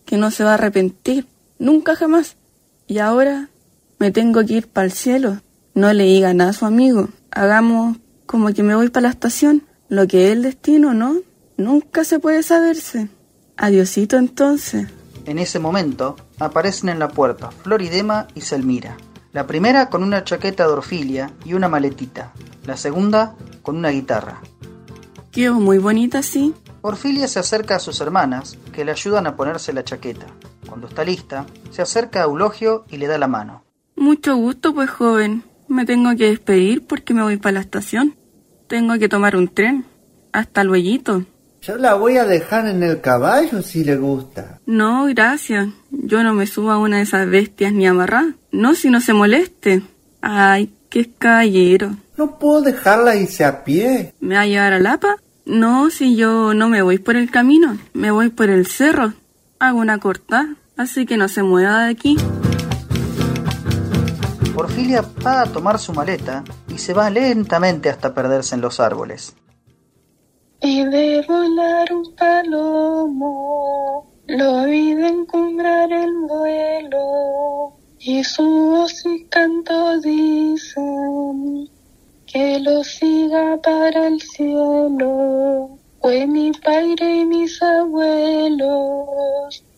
que 0.06 0.16
no 0.16 0.30
se 0.30 0.44
va 0.44 0.52
a 0.52 0.54
arrepentir, 0.54 1.26
nunca 1.58 1.94
jamás. 1.94 2.36
Y 2.86 2.98
ahora 3.00 3.50
me 3.98 4.12
tengo 4.12 4.44
que 4.46 4.54
ir 4.54 4.68
para 4.68 4.86
el 4.86 4.92
cielo. 4.92 5.42
No 5.74 5.92
le 5.92 6.04
diga 6.04 6.32
nada 6.32 6.50
a 6.50 6.54
su 6.54 6.64
amigo. 6.64 7.10
Hagamos 7.30 7.98
como 8.24 8.52
que 8.54 8.62
me 8.62 8.74
voy 8.76 8.88
para 8.88 9.08
la 9.08 9.10
estación. 9.10 9.64
Lo 9.90 10.06
que 10.06 10.28
es 10.28 10.32
el 10.32 10.42
destino, 10.42 10.94
¿no? 10.94 11.16
Nunca 11.58 12.04
se 12.04 12.18
puede 12.18 12.42
saberse. 12.42 13.08
Adiosito 13.58 14.16
entonces. 14.16 14.86
En 15.26 15.38
ese 15.38 15.58
momento 15.58 16.16
aparecen 16.38 16.88
en 16.88 16.98
la 16.98 17.08
puerta 17.08 17.50
Floridema 17.50 18.28
y 18.34 18.42
Selmira. 18.42 18.96
La 19.32 19.46
primera 19.46 19.90
con 19.90 20.02
una 20.02 20.24
chaqueta 20.24 20.66
de 20.66 20.72
orfilia 20.72 21.30
y 21.44 21.54
una 21.54 21.68
maletita. 21.68 22.32
La 22.64 22.76
segunda 22.76 23.34
con 23.62 23.76
una 23.76 23.90
guitarra. 23.90 24.40
Quedó 25.30 25.54
muy 25.54 25.78
bonita, 25.78 26.22
sí. 26.22 26.54
Orfilia 26.80 27.28
se 27.28 27.38
acerca 27.38 27.76
a 27.76 27.80
sus 27.80 28.00
hermanas, 28.00 28.56
que 28.72 28.84
le 28.84 28.92
ayudan 28.92 29.26
a 29.26 29.36
ponerse 29.36 29.72
la 29.72 29.84
chaqueta. 29.84 30.26
Cuando 30.66 30.86
está 30.88 31.04
lista, 31.04 31.46
se 31.70 31.82
acerca 31.82 32.20
a 32.20 32.24
Eulogio 32.24 32.84
y 32.90 32.96
le 32.96 33.06
da 33.06 33.18
la 33.18 33.28
mano. 33.28 33.64
Mucho 33.96 34.36
gusto, 34.36 34.74
pues 34.74 34.90
joven. 34.90 35.44
Me 35.68 35.84
tengo 35.84 36.10
que 36.16 36.30
despedir 36.30 36.86
porque 36.86 37.14
me 37.14 37.22
voy 37.22 37.36
para 37.36 37.54
la 37.54 37.60
estación. 37.60 38.16
Tengo 38.68 38.98
que 38.98 39.08
tomar 39.08 39.36
un 39.36 39.48
tren. 39.48 39.84
Hasta 40.32 40.64
luego. 40.64 41.24
Yo 41.60 41.76
la 41.76 41.94
voy 41.94 42.16
a 42.16 42.24
dejar 42.24 42.68
en 42.68 42.82
el 42.82 43.00
caballo 43.00 43.62
si 43.62 43.84
le 43.84 43.96
gusta. 43.96 44.60
No, 44.66 45.06
gracias. 45.06 45.68
Yo 45.90 46.22
no 46.22 46.32
me 46.32 46.46
subo 46.46 46.70
a 46.70 46.78
una 46.78 46.98
de 46.98 47.02
esas 47.02 47.28
bestias 47.28 47.72
ni 47.72 47.86
amarrar. 47.86 48.34
No, 48.52 48.74
si 48.74 48.90
no 48.90 49.00
se 49.00 49.12
moleste. 49.12 49.82
Ay, 50.20 50.72
qué 50.88 51.10
caballero. 51.10 51.96
No 52.16 52.38
puedo 52.38 52.62
dejarla 52.62 53.16
irse 53.16 53.44
a 53.44 53.64
pie. 53.64 54.14
¿Me 54.20 54.36
va 54.36 54.42
a 54.42 54.46
llevar 54.46 54.72
a 54.72 54.78
Lapa? 54.78 55.16
No, 55.44 55.90
si 55.90 56.16
yo 56.16 56.54
no 56.54 56.68
me 56.68 56.82
voy 56.82 56.98
por 56.98 57.16
el 57.16 57.30
camino. 57.30 57.76
Me 57.92 58.10
voy 58.10 58.28
por 58.28 58.50
el 58.50 58.66
cerro. 58.66 59.14
Hago 59.58 59.78
una 59.78 59.98
corta, 59.98 60.54
así 60.76 61.06
que 61.06 61.16
no 61.16 61.28
se 61.28 61.42
mueva 61.42 61.84
de 61.84 61.90
aquí. 61.90 62.16
Orfilia 64.54 65.04
va 65.24 65.42
a 65.42 65.46
tomar 65.46 65.78
su 65.78 65.92
maleta 65.92 66.44
y 66.68 66.78
se 66.78 66.92
va 66.92 67.10
lentamente 67.10 67.90
hasta 67.90 68.14
perderse 68.14 68.54
en 68.54 68.60
los 68.60 68.80
árboles. 68.80 69.34
Y 70.60 70.82
de 70.84 71.22
volar 71.22 71.92
un 71.92 72.14
palomo, 72.16 74.06
lo 74.26 74.64
vi 74.64 74.92
de 74.94 75.06
encumbrar 75.06 75.92
el 75.92 76.12
vuelo, 76.26 77.74
y 78.00 78.24
su 78.24 78.42
voz 78.42 79.06
y 79.06 79.24
canto 79.26 80.00
dicen 80.00 81.68
que 82.26 82.58
lo 82.58 82.82
siga 82.82 83.56
para 83.62 84.08
el 84.08 84.20
cielo. 84.20 85.78
Fue 86.00 86.26
mi 86.26 86.50
padre 86.50 87.20
y 87.20 87.24
mis 87.24 87.62
abuelos, 87.62 89.14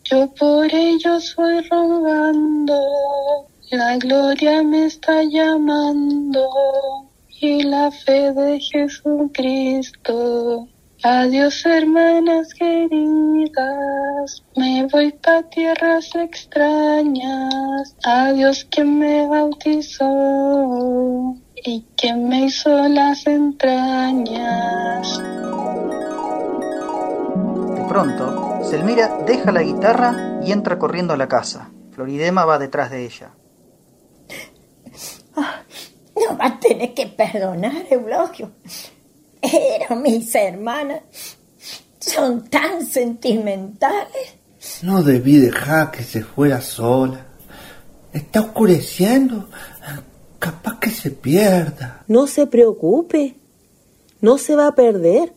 yo 0.05 0.28
por 0.35 0.74
ellos 0.74 1.35
voy 1.37 1.61
rogando, 1.61 2.81
la 3.70 3.99
gloria 3.99 4.62
me 4.62 4.87
está 4.87 5.24
llamando 5.24 6.49
y 7.41 7.62
la 7.62 7.91
fe 7.91 8.32
de 8.32 8.61
Jesucristo. 8.61 9.18
Adiós 11.03 11.64
hermanas 11.64 12.53
queridas, 12.53 14.45
me 14.55 14.86
voy 14.93 15.12
pa 15.12 15.43
tierras 15.45 16.14
extrañas. 16.14 17.97
Adiós 18.05 18.66
quien 18.70 18.99
me 18.99 19.26
bautizó 19.26 20.05
y 21.64 21.86
quien 21.97 22.28
me 22.28 22.45
hizo 22.45 22.68
las 22.88 23.26
entrañas. 23.26 25.18
De 27.74 27.84
pronto, 27.88 28.61
Selmira 28.64 29.24
deja 29.26 29.53
la 29.53 29.62
guitarra 29.62 30.41
y 30.45 30.53
entra 30.53 30.78
corriendo 30.78 31.14
a 31.14 31.16
la 31.16 31.28
casa. 31.28 31.70
Floridema 31.93 32.45
va 32.45 32.59
detrás 32.59 32.91
de 32.91 33.07
ella. 33.07 33.30
Tener 36.81 36.95
que 36.95 37.07
perdonar, 37.09 37.85
Eulogio. 37.91 38.53
Eran 39.43 40.01
mis 40.01 40.35
hermanas. 40.35 41.03
Son 41.99 42.49
tan 42.49 42.87
sentimentales. 42.87 44.37
No 44.81 45.03
debí 45.03 45.37
dejar 45.37 45.91
que 45.91 46.03
se 46.03 46.22
fuera 46.22 46.62
sola. 46.62 47.26
Está 48.14 48.41
oscureciendo. 48.41 49.51
Capaz 50.39 50.81
que 50.81 50.89
se 50.89 51.11
pierda. 51.11 52.03
No 52.09 52.26
se 52.26 52.47
preocupe. 52.47 53.37
No 54.22 54.39
se 54.39 54.57
va 54.57 54.68
a 54.68 54.74
perder. 54.74 55.35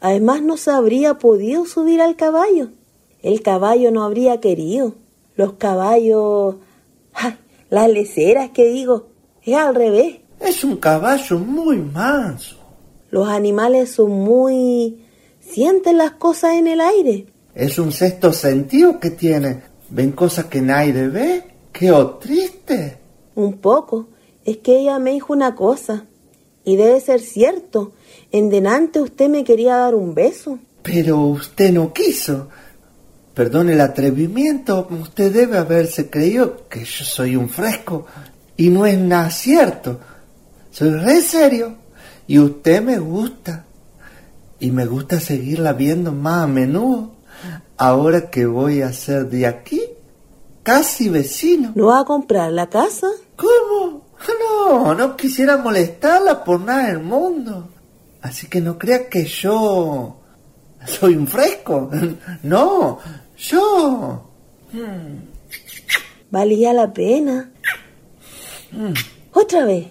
Además 0.00 0.40
no 0.40 0.56
se 0.56 0.70
habría 0.70 1.18
podido 1.18 1.66
subir 1.66 2.00
al 2.00 2.16
caballo. 2.16 2.70
El 3.22 3.42
caballo 3.42 3.90
no 3.90 4.02
habría 4.02 4.40
querido. 4.40 4.94
Los 5.36 5.52
caballos... 5.54 6.56
¡Ay! 7.12 7.36
Las 7.68 7.90
leceras 7.90 8.48
que 8.52 8.64
digo. 8.64 9.08
Es 9.42 9.56
al 9.56 9.74
revés. 9.74 10.19
Es 10.40 10.64
un 10.64 10.78
caballo 10.78 11.38
muy 11.38 11.76
manso. 11.76 12.56
Los 13.10 13.28
animales 13.28 13.92
son 13.92 14.10
muy... 14.10 15.04
sienten 15.40 15.98
las 15.98 16.12
cosas 16.12 16.54
en 16.54 16.66
el 16.66 16.80
aire. 16.80 17.26
Es 17.54 17.78
un 17.78 17.92
sexto 17.92 18.32
sentido 18.32 18.98
que 18.98 19.10
tiene. 19.10 19.62
Ven 19.90 20.12
cosas 20.12 20.46
que 20.46 20.62
nadie 20.62 20.92
ve. 21.08 21.44
Qué 21.72 21.92
triste. 22.20 22.98
Un 23.34 23.58
poco. 23.58 24.08
Es 24.44 24.58
que 24.58 24.78
ella 24.78 24.98
me 24.98 25.12
dijo 25.12 25.32
una 25.32 25.54
cosa. 25.54 26.06
Y 26.64 26.76
debe 26.76 27.00
ser 27.00 27.20
cierto. 27.20 27.92
En 28.32 28.48
delante 28.48 29.00
usted 29.00 29.28
me 29.28 29.44
quería 29.44 29.76
dar 29.76 29.94
un 29.94 30.14
beso. 30.14 30.58
Pero 30.82 31.18
usted 31.18 31.72
no 31.72 31.92
quiso. 31.92 32.48
Perdone 33.34 33.74
el 33.74 33.80
atrevimiento. 33.80 34.88
Usted 34.90 35.32
debe 35.32 35.58
haberse 35.58 36.08
creído 36.08 36.68
que 36.68 36.84
yo 36.84 37.04
soy 37.04 37.36
un 37.36 37.48
fresco. 37.48 38.06
Y 38.56 38.68
no 38.70 38.86
es 38.86 38.98
nada 38.98 39.30
cierto. 39.30 39.98
Soy 40.70 40.90
re 40.90 41.20
serio. 41.20 41.76
Y 42.26 42.38
usted 42.38 42.82
me 42.82 42.98
gusta. 42.98 43.64
Y 44.58 44.70
me 44.70 44.86
gusta 44.86 45.20
seguirla 45.20 45.72
viendo 45.72 46.12
más 46.12 46.44
a 46.44 46.46
menudo. 46.46 47.12
Ahora 47.76 48.30
que 48.30 48.46
voy 48.46 48.82
a 48.82 48.92
ser 48.92 49.28
de 49.30 49.46
aquí, 49.46 49.82
casi 50.62 51.08
vecino. 51.08 51.72
¿No 51.74 51.86
va 51.86 52.00
a 52.00 52.04
comprar 52.04 52.52
la 52.52 52.68
casa? 52.68 53.06
¿Cómo? 53.36 54.04
No, 54.38 54.94
no 54.94 55.16
quisiera 55.16 55.56
molestarla 55.56 56.44
por 56.44 56.60
nada 56.60 56.88
del 56.88 57.00
mundo. 57.00 57.70
Así 58.20 58.48
que 58.48 58.60
no 58.60 58.78
crea 58.78 59.08
que 59.08 59.24
yo 59.24 60.20
soy 60.86 61.16
un 61.16 61.26
fresco. 61.26 61.90
No, 62.42 62.98
yo. 63.36 64.30
Valía 66.30 66.72
la 66.72 66.92
pena. 66.92 67.50
Otra 69.32 69.64
vez. 69.64 69.86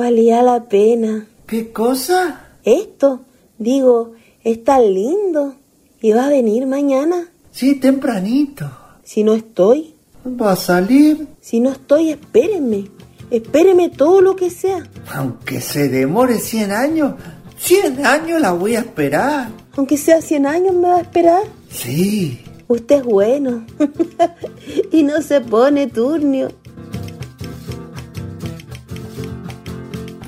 Valía 0.00 0.42
la 0.42 0.64
pena. 0.64 1.26
¿Qué 1.46 1.72
cosa? 1.72 2.52
Esto, 2.64 3.20
digo, 3.58 4.14
es 4.42 4.64
tan 4.64 4.94
lindo. 4.94 5.56
¿Y 6.00 6.12
va 6.12 6.24
a 6.24 6.30
venir 6.30 6.66
mañana? 6.66 7.28
Sí, 7.52 7.74
tempranito. 7.74 8.64
Si 9.04 9.22
no 9.22 9.34
estoy. 9.34 9.94
¿Va 10.24 10.52
a 10.52 10.56
salir? 10.56 11.28
Si 11.42 11.60
no 11.60 11.70
estoy, 11.72 12.12
espérenme. 12.12 12.88
Espéreme 13.30 13.90
todo 13.90 14.22
lo 14.22 14.36
que 14.36 14.48
sea. 14.48 14.88
Aunque 15.12 15.60
se 15.60 15.90
demore 15.90 16.38
100 16.38 16.72
años, 16.72 17.16
100 17.58 18.06
años 18.06 18.40
la 18.40 18.52
voy 18.52 18.76
a 18.76 18.80
esperar. 18.80 19.50
Aunque 19.76 19.98
sea 19.98 20.22
100 20.22 20.46
años, 20.46 20.74
¿me 20.74 20.88
va 20.88 20.96
a 20.96 21.02
esperar? 21.02 21.42
Sí. 21.68 22.40
Usted 22.68 23.00
es 23.00 23.04
bueno. 23.04 23.66
y 24.92 25.02
no 25.02 25.20
se 25.20 25.42
pone 25.42 25.88
turnio. 25.88 26.48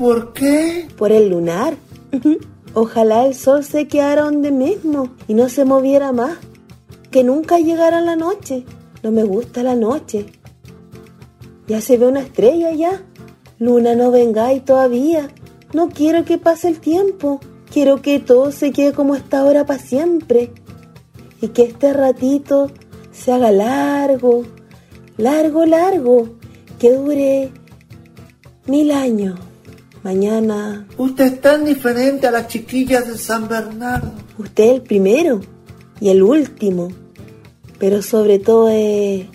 ¿Por 0.03 0.33
qué? 0.33 0.89
Por 0.99 1.13
el 1.13 1.29
lunar. 1.29 1.77
Ojalá 2.75 3.25
el 3.25 3.37
sol 3.37 3.63
se 3.63 3.87
quedara 3.87 4.23
donde 4.23 4.51
mismo 4.51 5.11
y 5.29 5.35
no 5.35 5.49
se 5.49 5.65
moviera 5.65 6.11
más. 6.11 6.39
Que 7.13 7.23
nunca 7.23 7.61
llegara 7.61 8.01
la 8.01 8.17
noche. 8.17 8.65
No 9.05 9.13
me 9.13 9.23
gusta 9.23 9.63
la 9.63 9.77
noche. 9.77 10.27
Ya 11.69 11.81
se 11.81 11.99
ve 11.99 12.09
una 12.09 12.19
estrella 12.19 12.73
ya. 12.73 13.01
Luna, 13.61 13.95
no 13.95 14.11
vengáis 14.11 14.65
todavía. 14.65 15.29
No 15.73 15.89
quiero 15.89 16.25
que 16.25 16.37
pase 16.37 16.67
el 16.67 16.81
tiempo. 16.81 17.39
Quiero 17.73 18.03
que 18.03 18.19
todo 18.19 18.51
se 18.51 18.73
quede 18.73 18.93
como 18.93 19.15
está 19.15 19.43
ahora 19.43 19.67
para 19.67 19.79
siempre. 19.79 20.51
Y 21.41 21.51
que 21.51 21.63
este 21.63 21.93
ratito 21.93 22.73
se 23.13 23.31
haga 23.31 23.53
largo, 23.53 24.43
largo, 25.17 25.65
largo. 25.65 26.29
Que 26.81 26.93
dure 26.93 27.53
mil 28.67 28.91
años. 28.91 29.39
Mañana. 30.03 30.87
Usted 30.99 31.25
es 31.25 31.41
tan 31.41 31.65
diferente 31.65 32.27
a 32.27 32.31
las 32.31 32.49
chiquillas 32.49 33.07
de 33.07 33.17
San 33.17 33.49
Bernardo. 33.49 34.13
Usted 34.39 34.65
es 34.65 34.73
el 34.73 34.83
primero 34.83 35.41
y 36.01 36.09
el 36.09 36.23
último. 36.23 36.89
pero 37.79 38.01
sobre 38.01 38.39
todo 38.39 38.69
es 38.69 39.27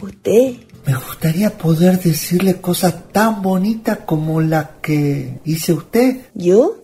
usted. 0.00 0.54
Me 0.84 0.94
gustaría 0.94 1.56
poder 1.56 2.00
decirle 2.00 2.60
cosas 2.60 3.08
tan 3.12 3.40
bonitas 3.40 3.98
como 4.04 4.40
las 4.40 4.66
que 4.82 5.40
hice 5.44 5.72
usted. 5.72 6.22
¿Yo? 6.34 6.82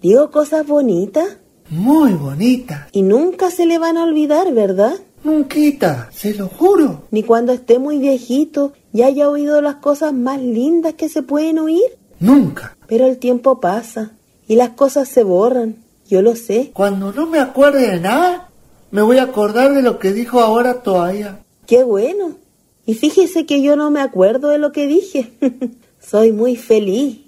¿Digo 0.00 0.30
cosas 0.30 0.64
bonitas? 0.66 1.38
Muy 1.68 2.12
bonitas. 2.12 2.88
Y 2.92 3.02
nunca 3.02 3.50
se 3.50 3.66
le 3.66 3.80
van 3.80 3.96
a 3.96 4.04
olvidar, 4.04 4.52
¿verdad? 4.54 4.94
Nunca, 5.24 6.10
se 6.12 6.34
lo 6.34 6.48
juro. 6.48 7.02
Ni 7.10 7.22
cuando 7.22 7.52
esté 7.52 7.78
muy 7.78 7.98
viejito 7.98 8.72
y 8.92 9.02
haya 9.02 9.28
oído 9.28 9.60
las 9.60 9.76
cosas 9.76 10.12
más 10.12 10.40
lindas 10.40 10.94
que 10.94 11.08
se 11.08 11.22
pueden 11.22 11.58
oír. 11.58 11.98
Nunca. 12.18 12.76
Pero 12.86 13.06
el 13.06 13.18
tiempo 13.18 13.60
pasa 13.60 14.12
y 14.48 14.56
las 14.56 14.70
cosas 14.70 15.08
se 15.08 15.22
borran. 15.22 15.76
Yo 16.08 16.22
lo 16.22 16.36
sé. 16.36 16.70
Cuando 16.74 17.12
no 17.12 17.26
me 17.26 17.38
acuerde 17.38 17.90
de 17.90 18.00
nada, 18.00 18.50
me 18.90 19.02
voy 19.02 19.18
a 19.18 19.24
acordar 19.24 19.72
de 19.74 19.82
lo 19.82 19.98
que 19.98 20.12
dijo 20.12 20.40
ahora 20.40 20.82
todavía. 20.82 21.40
Qué 21.66 21.84
bueno. 21.84 22.36
Y 22.84 22.94
fíjese 22.94 23.46
que 23.46 23.62
yo 23.62 23.76
no 23.76 23.90
me 23.90 24.00
acuerdo 24.00 24.48
de 24.48 24.58
lo 24.58 24.72
que 24.72 24.86
dije. 24.86 25.32
Soy 26.00 26.32
muy 26.32 26.56
feliz. 26.56 27.20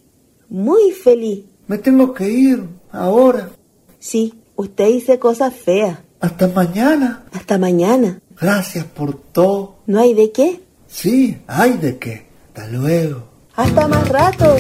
Muy 0.49 0.91
feliz. 0.91 1.45
Me 1.67 1.79
tengo 1.79 2.13
que 2.13 2.29
ir 2.29 2.65
ahora. 2.91 3.51
Sí, 3.99 4.35
usted 4.57 4.89
dice 4.89 5.19
cosas 5.19 5.55
feas. 5.55 5.99
Hasta 6.25 6.49
mañana. 6.49 7.23
Hasta 7.33 7.59
mañana. 7.59 8.19
Gracias 8.41 8.87
por 8.87 9.15
todo. 9.15 9.75
¿No 9.85 10.01
hay 10.01 10.15
de 10.15 10.33
qué? 10.33 10.63
Sí, 10.87 11.37
hay 11.47 11.73
de 11.73 11.99
qué. 11.99 12.27
Hasta 12.49 12.67
luego. 12.69 13.25
Hasta 13.55 13.87
más 13.87 14.09
rato. 14.09 14.57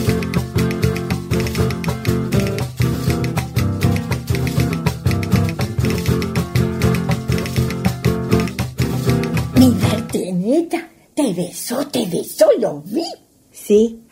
Teneta, 10.12 10.90
te 11.14 11.32
besó, 11.32 11.86
te 11.88 12.06
besó, 12.06 12.46
lo 12.60 12.82
vi. 12.82 13.06
Sí, 13.50 14.02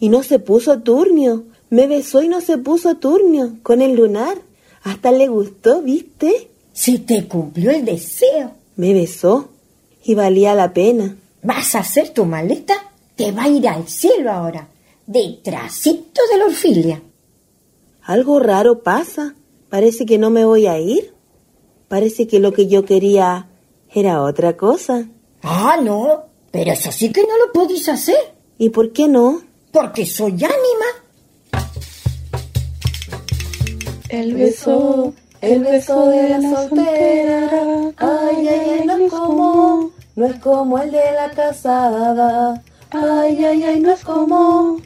y 0.00 0.08
no 0.08 0.22
se 0.22 0.38
puso 0.38 0.80
turnio. 0.80 1.44
Me 1.68 1.86
besó 1.86 2.22
y 2.22 2.28
no 2.28 2.40
se 2.40 2.56
puso 2.56 2.96
turnio 2.96 3.58
con 3.62 3.82
el 3.82 3.96
lunar. 3.96 4.38
Hasta 4.82 5.12
le 5.12 5.28
gustó, 5.28 5.82
¿viste? 5.82 6.51
Si 6.72 6.98
te 6.98 7.26
cumplió 7.28 7.70
el 7.70 7.84
deseo. 7.84 8.52
Me 8.76 8.94
besó 8.94 9.50
y 10.04 10.14
valía 10.14 10.54
la 10.54 10.72
pena. 10.72 11.16
¿Vas 11.42 11.74
a 11.74 11.80
hacer 11.80 12.10
tu 12.10 12.24
maleta? 12.24 12.74
Te 13.16 13.32
va 13.32 13.44
a 13.44 13.48
ir 13.48 13.68
al 13.68 13.86
cielo 13.88 14.32
ahora, 14.32 14.68
detrásito 15.06 16.20
de 16.30 16.38
la 16.38 16.46
orfilia. 16.46 17.02
Algo 18.02 18.40
raro 18.40 18.82
pasa. 18.82 19.34
Parece 19.68 20.06
que 20.06 20.18
no 20.18 20.30
me 20.30 20.44
voy 20.44 20.66
a 20.66 20.78
ir. 20.78 21.14
Parece 21.88 22.26
que 22.26 22.40
lo 22.40 22.52
que 22.52 22.66
yo 22.66 22.84
quería 22.84 23.48
era 23.92 24.22
otra 24.22 24.56
cosa. 24.56 25.06
Ah, 25.42 25.78
no, 25.82 26.24
pero 26.50 26.72
eso 26.72 26.90
sí 26.90 27.12
que 27.12 27.22
no 27.22 27.36
lo 27.38 27.52
podéis 27.52 27.88
hacer. 27.88 28.34
¿Y 28.58 28.70
por 28.70 28.92
qué 28.92 29.08
no? 29.08 29.42
Porque 29.72 30.06
soy 30.06 30.32
ánima. 30.32 30.86
El 34.08 34.34
beso, 34.34 35.14
el 35.42 35.64
beso 35.64 36.06
de 36.06 36.28
la 36.28 36.40
soltera. 36.40 37.50
Ay, 37.96 38.48
ay, 38.48 38.70
ay, 38.70 38.86
no 38.86 38.96
es 38.96 39.12
como, 39.12 39.90
no 40.14 40.26
es 40.26 40.38
como 40.38 40.78
el 40.78 40.92
de 40.92 41.12
la 41.12 41.30
casada. 41.30 42.62
Ay, 42.92 43.44
ay, 43.44 43.64
ay, 43.64 43.80
no 43.80 43.90
es 43.90 44.04
como, 44.04 44.78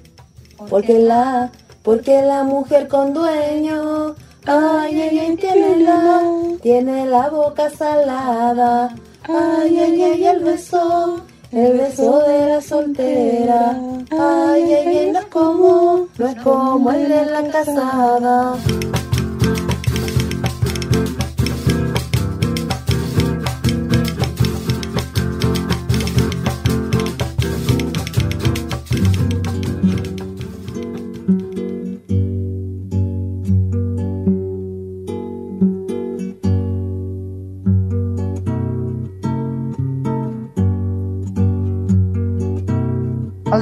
porque 0.71 0.99
la, 0.99 1.51
porque 1.83 2.23
la 2.23 2.43
mujer 2.43 2.89
con 2.89 3.13
dueño. 3.13 4.15
Ay, 4.47 5.01
ay, 5.03 5.19
ay, 5.19 5.37
tiene 5.37 5.77
la, 5.77 6.23
tiene 6.63 7.07
la 7.07 7.29
boca 7.29 7.69
salada. 7.69 8.95
Ay, 9.25 9.79
ay, 9.79 10.03
ay, 10.03 10.25
el 10.25 10.43
beso, 10.43 11.21
el 11.53 11.73
beso 11.75 12.21
de 12.21 12.49
la 12.49 12.61
soltera. 12.63 13.79
Ay, 14.11 14.73
ay, 14.73 14.97
ay, 14.97 15.11
no 15.13 15.19
es 15.19 15.27
como, 15.27 16.09
no 16.17 16.27
es 16.27 16.37
como 16.37 16.91
el 16.93 17.09
de 17.11 17.27
la 17.27 17.43
casada. 17.51 18.57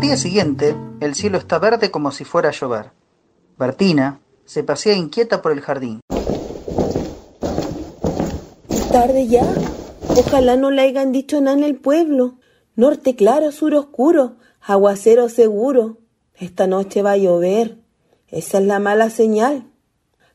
Día 0.04 0.16
siguiente, 0.18 0.76
el 1.00 1.14
cielo 1.14 1.38
está 1.38 1.58
verde 1.58 1.90
como 1.90 2.10
si 2.10 2.24
fuera 2.24 2.50
a 2.50 2.52
llover. 2.52 2.90
Bertina 3.58 4.20
se 4.44 4.62
pasea 4.62 4.94
inquieta 4.94 5.40
por 5.40 5.50
el 5.50 5.62
jardín. 5.62 6.00
Tarde 8.92 9.26
ya. 9.26 9.46
Ojalá 10.10 10.56
no 10.56 10.70
le 10.70 10.82
hayan 10.82 11.10
dicho 11.10 11.40
nada 11.40 11.56
en 11.56 11.64
el 11.64 11.76
pueblo. 11.76 12.38
Norte 12.76 13.16
claro, 13.16 13.50
sur 13.50 13.74
oscuro, 13.74 14.36
aguacero 14.60 15.30
seguro. 15.30 15.96
Esta 16.34 16.66
noche 16.66 17.00
va 17.00 17.12
a 17.12 17.16
llover. 17.16 17.78
Esa 18.28 18.58
es 18.58 18.66
la 18.66 18.80
mala 18.80 19.08
señal. 19.08 19.70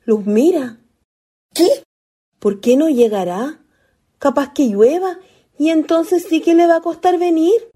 Luz, 0.04 0.26
mira. 0.26 0.80
¿Qué? 1.54 1.68
¿Por 2.40 2.60
qué 2.60 2.76
no 2.76 2.90
llegará? 2.90 3.60
Capaz 4.18 4.52
que 4.52 4.68
llueva 4.68 5.20
y 5.60 5.70
entonces 5.70 6.26
sí 6.28 6.42
que 6.42 6.56
le 6.56 6.66
va 6.66 6.78
a 6.78 6.82
costar 6.82 7.20
venir. 7.20 7.69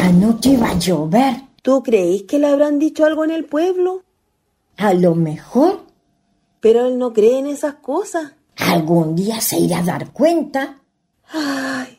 Esta 0.00 0.12
noche 0.12 0.56
va 0.56 0.70
a 0.70 0.78
llover. 0.78 1.42
¿Tú 1.60 1.82
creéis 1.82 2.22
que 2.22 2.38
le 2.38 2.46
habrán 2.46 2.78
dicho 2.78 3.04
algo 3.04 3.22
en 3.22 3.30
el 3.30 3.44
pueblo? 3.44 4.02
A 4.78 4.94
lo 4.94 5.14
mejor. 5.14 5.82
Pero 6.60 6.86
él 6.86 6.96
no 6.96 7.12
cree 7.12 7.38
en 7.38 7.46
esas 7.46 7.74
cosas. 7.74 8.32
Algún 8.56 9.14
día 9.14 9.42
se 9.42 9.58
irá 9.58 9.80
a 9.80 9.82
dar 9.82 10.10
cuenta. 10.10 10.80
Ay, 11.30 11.98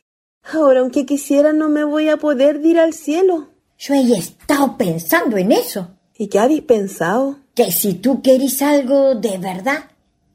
ahora 0.52 0.80
aunque 0.80 1.06
quisiera 1.06 1.54
no 1.54 1.70
me 1.70 1.84
voy 1.84 2.10
a 2.10 2.18
poder 2.18 2.66
ir 2.66 2.80
al 2.80 2.93
cielo. 2.93 3.49
Yo 3.78 3.93
he 3.93 4.18
estado 4.18 4.78
pensando 4.78 5.38
en 5.38 5.52
eso. 5.52 5.89
¿Y 6.18 6.28
qué 6.28 6.39
habéis 6.39 6.64
pensado? 6.64 7.38
Que 7.54 7.72
si 7.72 7.93
tú 7.93 8.24
querís 8.24 8.64
algo 8.64 9.14
de 9.14 9.38
verdad, 9.38 9.91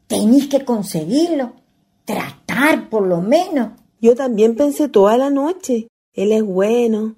tenéis 0.06 0.46
que 0.46 0.64
conseguirlo. 0.64 1.54
Tratar 2.04 2.88
por 2.88 3.08
lo 3.08 3.20
menos. 3.20 3.70
Yo 4.00 4.14
también 4.14 4.54
pensé 4.54 4.88
toda 4.88 5.18
la 5.18 5.30
noche. 5.30 5.88
Él 6.12 6.30
es 6.30 6.44
bueno. 6.44 7.16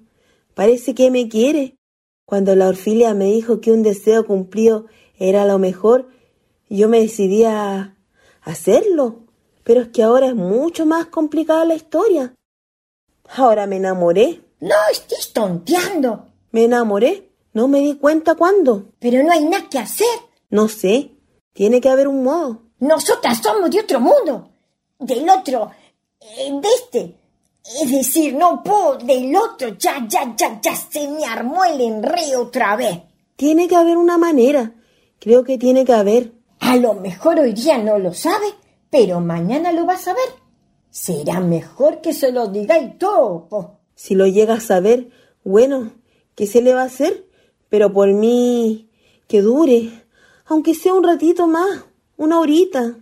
Parece 0.59 0.93
que 0.93 1.09
me 1.09 1.29
quiere. 1.29 1.77
Cuando 2.25 2.53
la 2.53 2.67
orfilia 2.67 3.13
me 3.13 3.27
dijo 3.27 3.61
que 3.61 3.71
un 3.71 3.81
deseo 3.81 4.27
cumplido 4.27 4.87
era 5.17 5.45
lo 5.45 5.57
mejor, 5.57 6.09
yo 6.69 6.89
me 6.89 6.99
decidí 6.99 7.45
a 7.45 7.95
hacerlo. 8.41 9.21
Pero 9.63 9.83
es 9.83 9.87
que 9.87 10.03
ahora 10.03 10.27
es 10.27 10.35
mucho 10.35 10.85
más 10.85 11.05
complicada 11.05 11.63
la 11.63 11.75
historia. 11.75 12.35
Ahora 13.37 13.67
me 13.67 13.77
enamoré. 13.77 14.41
No 14.59 14.75
estés 14.91 15.31
tonteando. 15.31 16.27
Me 16.51 16.65
enamoré. 16.65 17.31
No 17.53 17.69
me 17.69 17.79
di 17.79 17.95
cuenta 17.95 18.35
cuándo. 18.35 18.91
Pero 18.99 19.23
no 19.23 19.31
hay 19.31 19.45
nada 19.45 19.69
que 19.69 19.79
hacer. 19.79 20.19
No 20.49 20.67
sé. 20.67 21.11
Tiene 21.53 21.79
que 21.79 21.87
haber 21.87 22.09
un 22.09 22.21
modo. 22.21 22.63
Nosotras 22.79 23.41
somos 23.41 23.71
de 23.71 23.79
otro 23.79 24.01
mundo. 24.01 24.49
Del 24.99 25.29
otro. 25.29 25.71
eh, 26.19 26.51
de 26.51 26.67
este. 26.67 27.18
Es 27.63 27.91
decir, 27.91 28.35
no 28.35 28.63
puedo 28.63 28.97
del 28.97 29.35
otro. 29.35 29.69
Ya, 29.77 30.05
ya, 30.07 30.33
ya, 30.35 30.59
ya 30.61 30.75
se 30.75 31.07
me 31.07 31.25
armó 31.25 31.65
el 31.65 31.81
enreo 31.81 32.43
otra 32.43 32.75
vez. 32.75 32.99
Tiene 33.35 33.67
que 33.67 33.75
haber 33.75 33.97
una 33.97 34.17
manera. 34.17 34.73
Creo 35.19 35.43
que 35.43 35.57
tiene 35.57 35.85
que 35.85 35.93
haber. 35.93 36.33
A 36.59 36.75
lo 36.77 36.93
mejor 36.93 37.39
hoy 37.39 37.53
día 37.53 37.77
no 37.77 37.99
lo 37.99 38.13
sabe, 38.13 38.47
pero 38.89 39.19
mañana 39.19 39.71
lo 39.71 39.85
vas 39.85 40.07
a 40.07 40.13
ver. 40.13 40.29
Será 40.89 41.39
mejor 41.39 42.01
que 42.01 42.13
se 42.13 42.31
lo 42.31 42.47
digáis 42.47 42.97
todo. 42.97 43.47
po. 43.47 43.79
Si 43.95 44.15
lo 44.15 44.27
llega 44.27 44.55
a 44.55 44.59
saber, 44.59 45.09
bueno, 45.43 45.91
¿qué 46.35 46.47
se 46.47 46.61
le 46.61 46.73
va 46.73 46.81
a 46.81 46.85
hacer? 46.85 47.27
Pero 47.69 47.93
por 47.93 48.11
mí, 48.11 48.89
que 49.27 49.41
dure, 49.41 49.91
aunque 50.45 50.73
sea 50.73 50.93
un 50.93 51.03
ratito 51.03 51.47
más, 51.47 51.85
una 52.17 52.39
horita. 52.39 52.97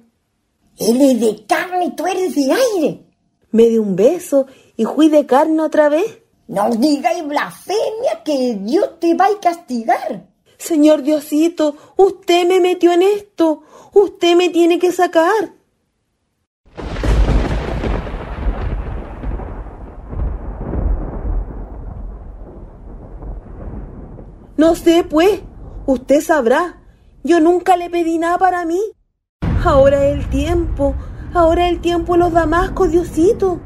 Él 0.77 1.01
es 1.01 1.19
de 1.19 1.45
carne 1.45 1.85
y 1.85 1.95
tú 1.95 2.05
eres 2.05 2.35
de 2.35 2.51
aire. 2.51 3.06
Me 3.51 3.67
dio 3.67 3.81
un 3.81 3.95
beso 3.95 4.47
y 4.75 4.85
fui 4.85 5.09
de 5.09 5.25
carne 5.25 5.61
otra 5.61 5.89
vez. 5.89 6.19
No 6.47 6.69
digáis 6.69 7.27
blasfemia 7.27 8.23
que 8.23 8.57
Dios 8.61 8.99
te 8.99 9.13
va 9.13 9.25
a 9.25 9.39
castigar. 9.41 10.27
Señor 10.57 11.03
Diosito, 11.03 11.75
usted 11.97 12.47
me 12.47 12.59
metió 12.59 12.91
en 12.91 13.03
esto. 13.03 13.63
Usted 13.93 14.35
me 14.35 14.49
tiene 14.49 14.79
que 14.79 14.91
sacar. 14.91 15.53
No 24.57 24.73
sé, 24.75 25.03
pues. 25.03 25.41
Usted 25.85 26.21
sabrá. 26.21 26.81
Yo 27.23 27.39
nunca 27.39 27.77
le 27.77 27.89
pedí 27.89 28.17
nada 28.17 28.37
para 28.37 28.65
mí. 28.65 28.81
Ahora 29.63 30.07
es 30.07 30.17
el 30.17 30.29
tiempo. 30.29 30.95
Ahora 31.33 31.69
el 31.69 31.81
tiempo 31.81 32.13
de 32.13 32.19
los 32.19 32.33
damascos, 32.33 32.91
Diosito. 32.91 33.59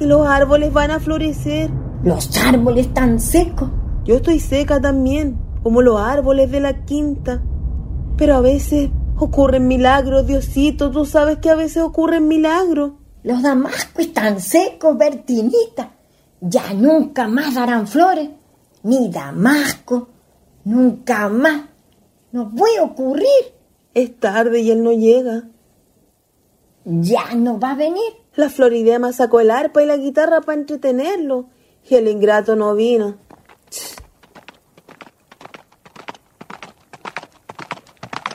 Y 0.00 0.06
los 0.06 0.26
árboles 0.26 0.72
van 0.72 0.90
a 0.90 1.00
florecer. 1.00 1.70
Los 2.02 2.36
árboles 2.38 2.86
están 2.86 3.20
secos. 3.20 3.70
Yo 4.04 4.16
estoy 4.16 4.40
seca 4.40 4.80
también, 4.80 5.38
como 5.62 5.82
los 5.82 6.00
árboles 6.00 6.50
de 6.50 6.60
la 6.60 6.84
quinta. 6.84 7.42
Pero 8.16 8.36
a 8.36 8.40
veces 8.40 8.90
ocurren 9.16 9.68
milagros, 9.68 10.26
Diosito. 10.26 10.90
Tú 10.90 11.04
sabes 11.04 11.38
que 11.38 11.50
a 11.50 11.54
veces 11.54 11.82
ocurren 11.82 12.28
milagros. 12.28 12.92
Los 13.22 13.42
damascos 13.42 14.06
están 14.06 14.40
secos, 14.40 14.96
Bertinita. 14.96 15.92
Ya 16.40 16.72
nunca 16.72 17.28
más 17.28 17.54
darán 17.54 17.86
flores. 17.86 18.30
Ni 18.84 19.10
damasco. 19.10 20.08
Nunca 20.64 21.28
más. 21.28 21.62
No 22.32 22.50
puede 22.50 22.80
ocurrir. 22.80 23.26
Es 23.92 24.18
tarde 24.18 24.60
y 24.60 24.70
él 24.70 24.82
no 24.82 24.92
llega. 24.92 25.44
Ya 26.90 27.34
no 27.34 27.60
va 27.60 27.72
a 27.72 27.74
venir. 27.74 28.14
La 28.34 28.48
Floridema 28.48 29.12
sacó 29.12 29.40
el 29.40 29.50
arpa 29.50 29.82
y 29.82 29.86
la 29.86 29.98
guitarra 29.98 30.40
para 30.40 30.58
entretenerlo. 30.58 31.50
Y 31.86 31.96
el 31.96 32.08
ingrato 32.08 32.56
no 32.56 32.74
vino. 32.74 33.16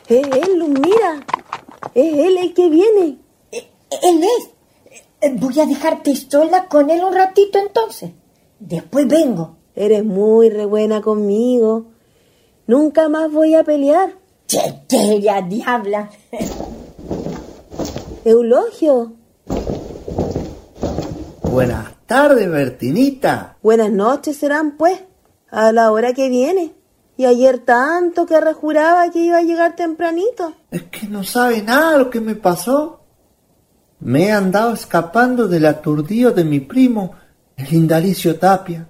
Es 0.07 0.27
él, 0.27 0.59
Luz, 0.59 0.69
mira. 0.69 1.25
Es 1.95 2.13
él 2.13 2.37
el 2.37 2.53
que 2.53 2.69
viene. 2.69 3.17
Él 3.51 4.23
es. 4.23 4.49
Eh, 5.21 5.35
Voy 5.35 5.59
a 5.59 5.65
dejarte 5.65 6.15
sola 6.15 6.67
con 6.67 6.91
él 6.91 7.03
un 7.03 7.15
ratito 7.15 7.57
entonces. 7.57 8.11
Después 8.59 9.07
vengo. 9.07 9.57
Eres 9.75 10.05
muy 10.05 10.51
re 10.51 10.67
buena 10.67 11.01
conmigo. 11.01 11.87
Nunca 12.67 13.09
más 13.09 13.31
voy 13.31 13.55
a 13.55 13.63
pelear. 13.63 14.13
Chequeria, 14.45 15.41
diabla. 15.41 16.11
Eulogio. 18.25 19.13
Buenas 21.41 21.93
tardes, 22.05 22.49
Bertinita. 22.49 23.57
Buenas 23.61 23.91
noches 23.91 24.37
serán, 24.37 24.77
pues, 24.77 25.01
a 25.49 25.71
la 25.73 25.91
hora 25.91 26.13
que 26.13 26.29
viene. 26.29 26.73
Y 27.17 27.25
ayer 27.25 27.59
tanto 27.59 28.25
que 28.25 28.39
rejuraba 28.39 29.11
que 29.11 29.19
iba 29.19 29.37
a 29.37 29.43
llegar 29.43 29.75
tempranito. 29.75 30.53
Es 30.71 30.83
que 30.83 31.07
no 31.07 31.23
sabe 31.23 31.61
nada 31.61 31.97
lo 31.97 32.09
que 32.09 32.21
me 32.21 32.35
pasó. 32.35 33.01
Me 33.99 34.27
he 34.27 34.31
andado 34.31 34.73
escapando 34.73 35.47
del 35.47 35.65
aturdío 35.65 36.31
de 36.31 36.43
mi 36.43 36.59
primo, 36.59 37.13
el 37.57 37.71
Indalicio 37.73 38.39
Tapia. 38.39 38.87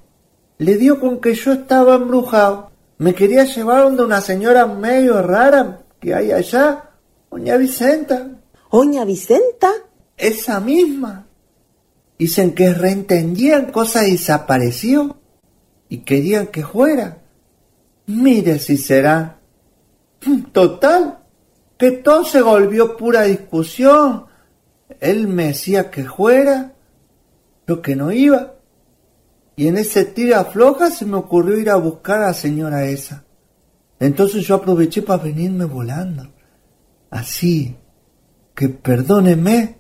Le 0.59 0.77
dio 0.77 0.99
con 0.99 1.19
que 1.19 1.33
yo 1.33 1.53
estaba 1.53 1.95
embrujado. 1.95 2.71
Me 2.99 3.13
quería 3.13 3.43
llevar 3.45 3.83
donde 3.83 4.05
una 4.05 4.21
señora 4.21 4.67
medio 4.67 5.21
rara 5.21 5.81
que 5.99 6.13
hay 6.13 6.31
allá, 6.31 6.91
Doña 7.29 7.57
Vicenta. 7.57 8.29
¿Oña 8.75 9.05
Vicenta? 9.05 9.71
Esa 10.17 10.59
misma. 10.59 11.27
Dicen 12.17 12.55
que 12.55 12.73
reentendían 12.73 13.71
cosas 13.71 14.07
y 14.07 14.13
desapareció. 14.13 15.17
Y 15.89 15.99
querían 15.99 16.47
que 16.47 16.65
fuera. 16.65 17.19
Mire 18.07 18.57
si 18.57 18.77
será. 18.77 19.39
Total, 20.51 21.19
que 21.77 21.91
todo 21.91 22.25
se 22.25 22.41
volvió 22.41 22.97
pura 22.97 23.21
discusión. 23.21 24.25
Él 24.99 25.27
me 25.27 25.49
decía 25.49 25.91
que 25.91 26.05
fuera, 26.05 26.73
yo 27.67 27.79
que 27.79 27.95
no 27.95 28.11
iba. 28.11 28.55
Y 29.55 29.67
en 29.67 29.77
ese 29.77 30.03
tira 30.05 30.45
floja 30.45 30.89
se 30.89 31.05
me 31.05 31.17
ocurrió 31.17 31.59
ir 31.59 31.69
a 31.69 31.75
buscar 31.75 32.23
a 32.23 32.27
la 32.27 32.33
señora 32.33 32.85
esa. 32.85 33.23
Entonces 33.99 34.47
yo 34.47 34.55
aproveché 34.55 35.03
para 35.03 35.21
venirme 35.21 35.65
volando. 35.65 36.27
Así, 37.11 37.77
que 38.55 38.69
perdóneme, 38.69 39.77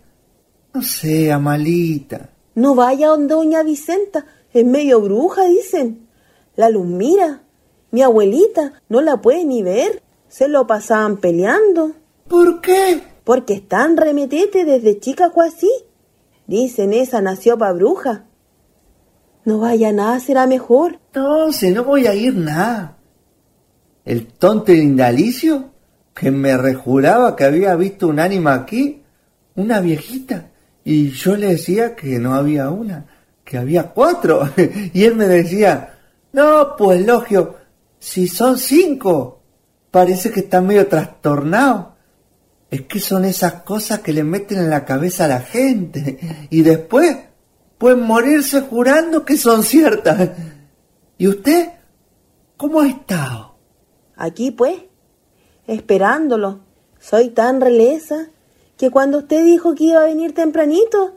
no 0.73 0.81
sea 0.81 1.39
malita. 1.39 2.31
No 2.55 2.75
vaya 2.75 3.07
donde 3.07 3.33
doña 3.33 3.63
Vicenta, 3.63 4.25
es 4.51 4.65
medio 4.65 5.01
bruja, 5.01 5.45
dicen. 5.45 6.07
La 6.55 6.69
luz 6.69 6.85
mira, 6.85 7.43
mi 7.91 8.01
abuelita 8.01 8.81
no 8.89 9.01
la 9.01 9.21
puede 9.21 9.45
ni 9.45 9.63
ver. 9.63 10.01
Se 10.27 10.47
lo 10.47 10.65
pasaban 10.65 11.17
peleando. 11.17 11.91
¿Por 12.27 12.61
qué? 12.61 13.03
Porque 13.23 13.53
están 13.53 13.97
remetete 13.97 14.65
desde 14.65 14.99
chica 14.99 15.31
así. 15.45 15.71
Dicen 16.47 16.93
esa 16.93 17.21
nació 17.21 17.57
pa' 17.57 17.71
bruja. 17.71 18.25
No 19.45 19.59
vaya 19.59 19.91
nada, 19.91 20.19
será 20.19 20.47
mejor. 20.47 20.99
No, 21.13 21.51
si 21.51 21.71
no 21.71 21.83
voy 21.83 22.07
a 22.07 22.15
ir 22.15 22.35
nada. 22.35 22.97
El 24.05 24.27
tonto 24.27 24.71
Indalicio, 24.71 25.72
que 26.13 26.31
me 26.31 26.55
rejuraba 26.57 27.35
que 27.35 27.43
había 27.43 27.75
visto 27.75 28.07
un 28.07 28.19
ánima 28.19 28.53
aquí, 28.53 29.01
una 29.55 29.81
viejita, 29.81 30.49
y 30.83 31.11
yo 31.11 31.35
le 31.37 31.47
decía 31.47 31.95
que 31.95 32.19
no 32.19 32.35
había 32.35 32.69
una, 32.69 33.05
que 33.43 33.57
había 33.57 33.91
cuatro. 33.91 34.49
Y 34.93 35.05
él 35.05 35.15
me 35.15 35.27
decía, 35.27 35.99
no, 36.33 36.75
pues 36.77 37.05
Logio, 37.05 37.55
si 37.99 38.27
son 38.27 38.57
cinco, 38.57 39.41
parece 39.91 40.31
que 40.31 40.41
está 40.41 40.61
medio 40.61 40.87
trastornado. 40.87 41.93
Es 42.69 42.81
que 42.81 42.99
son 42.99 43.23
esas 43.23 43.61
cosas 43.61 43.99
que 43.99 44.13
le 44.13 44.23
meten 44.23 44.57
en 44.57 44.69
la 44.69 44.83
cabeza 44.83 45.25
a 45.25 45.29
la 45.29 45.41
gente. 45.41 46.47
Y 46.49 46.63
después 46.63 47.15
pueden 47.77 48.01
morirse 48.01 48.61
jurando 48.61 49.23
que 49.23 49.37
son 49.37 49.63
ciertas. 49.63 50.31
¿Y 51.17 51.27
usted? 51.27 51.69
¿Cómo 52.57 52.81
ha 52.81 52.87
estado? 52.87 53.55
Aquí 54.15 54.51
pues, 54.51 54.75
esperándolo. 55.67 56.59
Soy 56.99 57.29
tan 57.29 57.61
relesa 57.61 58.29
que 58.77 58.91
cuando 58.91 59.19
usted 59.19 59.43
dijo 59.43 59.75
que 59.75 59.85
iba 59.85 60.01
a 60.01 60.05
venir 60.05 60.33
tempranito, 60.33 61.15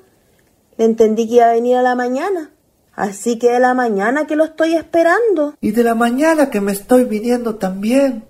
le 0.76 0.84
entendí 0.84 1.26
que 1.28 1.34
iba 1.36 1.47
a 1.47 1.53
venir 1.53 1.76
a 1.76 1.82
la 1.82 1.94
mañana. 1.94 2.51
Así 2.92 3.38
que 3.38 3.53
de 3.53 3.61
la 3.61 3.74
mañana 3.74 4.26
que 4.26 4.36
lo 4.36 4.44
estoy 4.44 4.74
esperando. 4.74 5.55
Y 5.61 5.72
de 5.72 5.84
la 5.84 5.94
mañana 5.94 6.51
que 6.51 6.61
me 6.61 6.72
estoy 6.72 7.05
viniendo 7.05 7.57
también. 7.57 8.24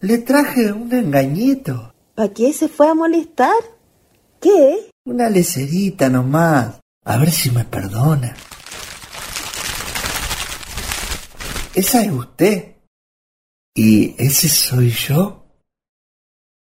Le 0.00 0.18
traje 0.18 0.72
un 0.72 0.92
engañito. 0.92 1.92
¿Para 2.14 2.28
qué 2.28 2.52
se 2.52 2.68
fue 2.68 2.88
a 2.88 2.94
molestar? 2.94 3.54
¿Qué? 4.40 4.90
Una 5.04 5.28
lecerita 5.28 6.08
nomás. 6.08 6.80
A 7.04 7.18
ver 7.18 7.30
si 7.30 7.50
me 7.50 7.64
perdona. 7.64 8.34
Esa 11.74 12.02
es 12.02 12.12
usted. 12.12 12.73
¿Y 13.76 14.14
ese 14.18 14.48
soy 14.48 14.90
yo? 14.90 15.46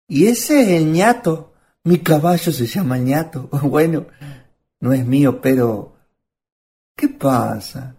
Y 0.08 0.28
ese 0.28 0.62
es 0.62 0.68
el 0.82 0.92
ñato. 0.92 1.54
Mi 1.84 1.98
caballo 1.98 2.52
se 2.52 2.68
llama 2.68 3.00
ñato. 3.00 3.50
Bueno, 3.64 4.06
no 4.80 4.94
es 4.94 5.06
mío, 5.06 5.42
pero... 5.42 5.96
¿Qué 6.96 7.08
pasa? 7.08 7.96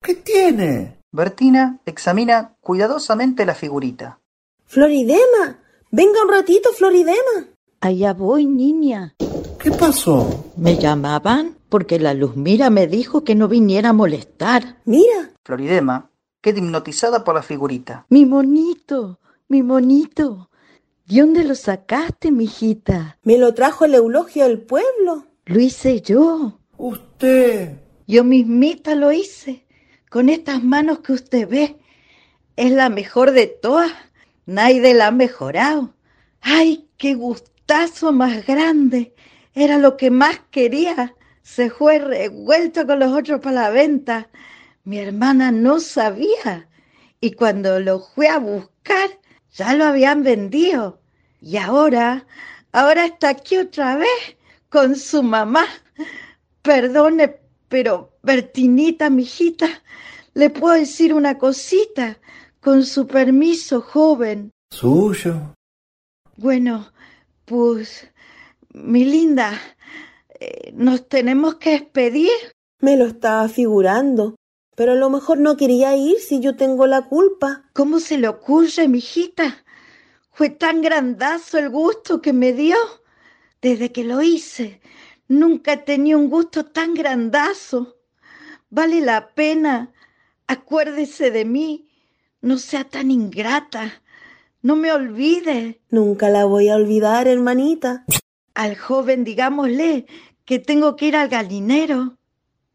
¿Qué 0.00 0.14
tiene? 0.14 1.00
Bertina 1.10 1.80
examina 1.84 2.54
cuidadosamente 2.60 3.44
la 3.44 3.56
figurita. 3.56 4.20
Floridema, 4.66 5.58
venga 5.90 6.22
un 6.22 6.30
ratito, 6.30 6.72
Floridema. 6.72 7.48
Allá 7.80 8.12
voy, 8.12 8.46
niña. 8.46 9.16
¿Qué 9.58 9.72
pasó? 9.72 10.52
Me 10.56 10.76
llamaban 10.76 11.56
porque 11.68 11.98
la 11.98 12.14
Luzmira 12.14 12.70
me 12.70 12.86
dijo 12.86 13.24
que 13.24 13.34
no 13.34 13.48
viniera 13.48 13.88
a 13.88 13.92
molestar. 13.92 14.76
Mira. 14.84 15.32
Floridema 15.44 16.10
queda 16.46 16.60
hipnotizada 16.60 17.24
por 17.24 17.34
la 17.34 17.42
figurita. 17.42 18.06
Mi 18.08 18.24
monito, 18.24 19.18
mi 19.48 19.64
monito. 19.64 20.48
¿De 21.04 21.20
dónde 21.20 21.42
lo 21.42 21.56
sacaste, 21.56 22.30
mijita? 22.30 23.18
Me 23.24 23.36
lo 23.36 23.52
trajo 23.52 23.84
el 23.84 23.94
eulogio 23.94 24.44
del 24.44 24.60
pueblo. 24.60 25.26
Lo 25.44 25.58
hice 25.58 26.00
yo. 26.02 26.60
Usted. 26.78 27.80
Yo 28.06 28.22
mismita 28.22 28.94
lo 28.94 29.10
hice. 29.10 29.66
Con 30.08 30.28
estas 30.28 30.62
manos 30.62 31.00
que 31.00 31.14
usted 31.14 31.48
ve. 31.48 31.78
Es 32.54 32.70
la 32.70 32.90
mejor 32.90 33.32
de 33.32 33.48
todas. 33.48 33.90
Nadie 34.44 34.94
la 34.94 35.08
ha 35.08 35.10
mejorado. 35.10 35.94
¡Ay, 36.40 36.88
qué 36.96 37.14
gustazo 37.14 38.12
más 38.12 38.46
grande! 38.46 39.16
Era 39.52 39.78
lo 39.78 39.96
que 39.96 40.12
más 40.12 40.40
quería. 40.52 41.16
Se 41.42 41.70
fue 41.70 41.98
revuelto 41.98 42.86
con 42.86 43.00
los 43.00 43.12
otros 43.12 43.40
para 43.40 43.62
la 43.62 43.70
venta. 43.70 44.28
Mi 44.86 45.00
hermana 45.00 45.50
no 45.50 45.80
sabía. 45.80 46.68
Y 47.20 47.32
cuando 47.32 47.80
lo 47.80 47.98
fue 47.98 48.28
a 48.28 48.38
buscar, 48.38 49.10
ya 49.52 49.74
lo 49.74 49.84
habían 49.84 50.22
vendido. 50.22 51.00
Y 51.40 51.56
ahora, 51.56 52.24
ahora 52.70 53.06
está 53.06 53.30
aquí 53.30 53.56
otra 53.56 53.96
vez 53.96 54.36
con 54.68 54.94
su 54.94 55.24
mamá. 55.24 55.64
Perdone, 56.62 57.40
pero 57.68 58.16
Bertinita, 58.22 59.10
mijita, 59.10 59.66
le 60.34 60.50
puedo 60.50 60.74
decir 60.74 61.14
una 61.14 61.36
cosita, 61.36 62.20
con 62.60 62.84
su 62.86 63.08
permiso, 63.08 63.80
joven. 63.80 64.52
Suyo. 64.70 65.56
Bueno, 66.36 66.92
pues, 67.44 68.08
mi 68.72 69.04
linda, 69.04 69.52
eh, 70.38 70.72
nos 70.74 71.08
tenemos 71.08 71.56
que 71.56 71.70
despedir. 71.70 72.30
Me 72.80 72.96
lo 72.96 73.06
estaba 73.06 73.48
figurando, 73.48 74.36
pero 74.76 74.92
a 74.92 74.94
lo 74.94 75.08
mejor 75.10 75.38
no 75.38 75.56
quería 75.56 75.96
ir 75.96 76.18
si 76.20 76.38
yo 76.38 76.54
tengo 76.54 76.86
la 76.86 77.02
culpa. 77.02 77.64
¿Cómo 77.72 77.98
se 77.98 78.18
le 78.18 78.28
ocurre, 78.28 78.86
mijita? 78.88 79.64
Fue 80.30 80.50
tan 80.50 80.82
grandazo 80.82 81.56
el 81.58 81.70
gusto 81.70 82.20
que 82.20 82.34
me 82.34 82.52
dio. 82.52 82.76
Desde 83.62 83.90
que 83.90 84.04
lo 84.04 84.20
hice, 84.20 84.82
nunca 85.28 85.72
he 85.72 85.76
tenido 85.78 86.18
un 86.18 86.28
gusto 86.28 86.66
tan 86.66 86.92
grandazo. 86.92 87.96
Vale 88.68 89.00
la 89.00 89.34
pena. 89.34 89.94
Acuérdese 90.46 91.30
de 91.30 91.46
mí. 91.46 91.88
No 92.42 92.58
sea 92.58 92.84
tan 92.84 93.10
ingrata. 93.10 94.02
No 94.60 94.76
me 94.76 94.92
olvide. 94.92 95.80
Nunca 95.88 96.28
la 96.28 96.44
voy 96.44 96.68
a 96.68 96.76
olvidar, 96.76 97.28
hermanita. 97.28 98.04
Al 98.52 98.76
joven 98.76 99.24
digámosle 99.24 100.04
que 100.44 100.58
tengo 100.58 100.96
que 100.96 101.06
ir 101.06 101.16
al 101.16 101.30
gallinero. 101.30 102.18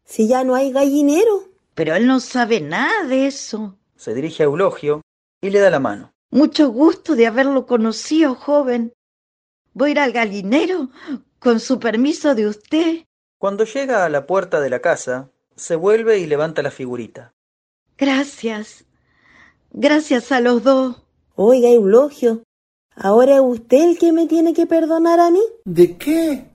Si 0.04 0.26
ya 0.26 0.42
no 0.42 0.56
hay 0.56 0.72
gallinero. 0.72 1.51
Pero 1.74 1.94
él 1.94 2.06
no 2.06 2.20
sabe 2.20 2.60
nada 2.60 3.06
de 3.06 3.26
eso. 3.26 3.78
Se 3.96 4.14
dirige 4.14 4.42
a 4.42 4.46
Eulogio 4.46 5.02
y 5.40 5.50
le 5.50 5.60
da 5.60 5.70
la 5.70 5.80
mano. 5.80 6.12
Mucho 6.30 6.70
gusto 6.70 7.14
de 7.14 7.26
haberlo 7.26 7.66
conocido, 7.66 8.34
joven. 8.34 8.92
Voy 9.74 9.90
a 9.90 9.92
ir 9.92 9.98
al 10.00 10.12
gallinero 10.12 10.90
con 11.38 11.60
su 11.60 11.78
permiso 11.78 12.34
de 12.34 12.46
usted. 12.46 13.04
Cuando 13.38 13.64
llega 13.64 14.04
a 14.04 14.08
la 14.08 14.26
puerta 14.26 14.60
de 14.60 14.70
la 14.70 14.80
casa, 14.80 15.30
se 15.56 15.76
vuelve 15.76 16.18
y 16.18 16.26
levanta 16.26 16.62
la 16.62 16.70
figurita. 16.70 17.34
Gracias. 17.98 18.84
Gracias 19.72 20.32
a 20.32 20.40
los 20.40 20.62
dos. 20.62 21.02
Oiga, 21.34 21.68
Eulogio, 21.68 22.42
¿ahora 22.94 23.36
es 23.36 23.42
usted 23.42 23.90
el 23.90 23.98
que 23.98 24.12
me 24.12 24.26
tiene 24.26 24.52
que 24.52 24.66
perdonar 24.66 25.20
a 25.20 25.30
mí? 25.30 25.42
¿De 25.64 25.96
qué? 25.96 26.50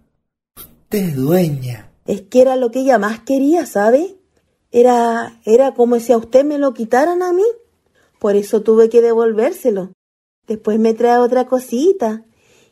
Usted 0.55 0.99
es 0.99 1.15
dueña. 1.15 1.91
Es 2.05 2.21
que 2.21 2.41
era 2.41 2.55
lo 2.55 2.71
que 2.71 2.79
ella 2.79 2.99
más 2.99 3.19
quería, 3.21 3.65
¿sabe? 3.65 4.16
Era, 4.77 5.39
era 5.43 5.73
como 5.73 5.99
si 5.99 6.13
a 6.13 6.17
usted 6.17 6.45
me 6.45 6.59
lo 6.59 6.71
quitaran 6.75 7.23
a 7.23 7.33
mí. 7.33 7.47
Por 8.19 8.35
eso 8.35 8.61
tuve 8.61 8.89
que 8.89 9.01
devolvérselo. 9.01 9.91
Después 10.45 10.77
me 10.77 10.93
trae 10.93 11.17
otra 11.17 11.47
cosita 11.47 12.25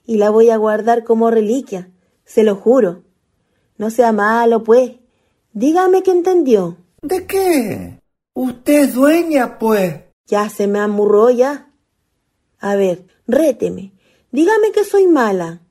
y 0.05 0.17
la 0.17 0.29
voy 0.29 0.51
a 0.51 0.57
guardar 0.57 1.03
como 1.03 1.31
reliquia, 1.31 1.89
se 2.23 2.43
lo 2.43 2.57
juro. 2.57 3.05
No 3.79 3.89
sea 3.89 4.11
malo, 4.11 4.63
pues. 4.63 4.91
Dígame 5.53 6.03
que 6.03 6.11
entendió. 6.11 6.77
¿De 7.01 7.25
qué? 7.25 7.99
Usted 8.35 8.83
es 8.83 8.93
dueña, 8.93 9.57
pues. 9.57 10.01
Ya 10.27 10.47
se 10.49 10.67
me 10.67 10.77
amurró 10.77 11.31
ya. 11.31 11.71
A 12.59 12.75
ver, 12.75 13.07
réteme. 13.25 13.93
Dígame 14.31 14.71
que 14.73 14.83
soy 14.83 15.07
mala. 15.07 15.63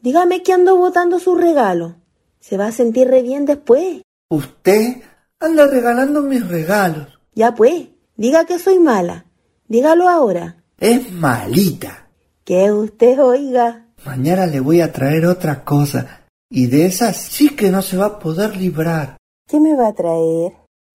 Dígame 0.00 0.44
que 0.44 0.52
ando 0.52 0.76
botando 0.76 1.18
su 1.18 1.34
regalo. 1.34 1.96
Se 2.38 2.56
va 2.56 2.68
a 2.68 2.72
sentir 2.72 3.08
re 3.08 3.22
bien 3.22 3.46
después. 3.46 4.02
Usted 4.30 5.02
anda 5.44 5.66
regalando 5.66 6.22
mis 6.22 6.46
regalos. 6.46 7.08
Ya 7.34 7.54
pues, 7.54 7.88
diga 8.16 8.44
que 8.46 8.58
soy 8.58 8.78
mala. 8.78 9.26
Dígalo 9.68 10.08
ahora. 10.08 10.62
Es 10.78 11.12
malita. 11.12 12.08
Que 12.44 12.72
usted 12.72 13.20
oiga. 13.20 13.86
Mañana 14.04 14.46
le 14.46 14.60
voy 14.60 14.80
a 14.80 14.92
traer 14.92 15.26
otra 15.26 15.64
cosa. 15.64 16.26
Y 16.50 16.66
de 16.66 16.86
esas 16.86 17.16
sí 17.16 17.50
que 17.56 17.70
no 17.70 17.82
se 17.82 17.96
va 17.96 18.06
a 18.06 18.18
poder 18.18 18.56
librar. 18.56 19.16
¿Qué 19.48 19.60
me 19.60 19.74
va 19.74 19.88
a 19.88 19.94
traer? 19.94 20.52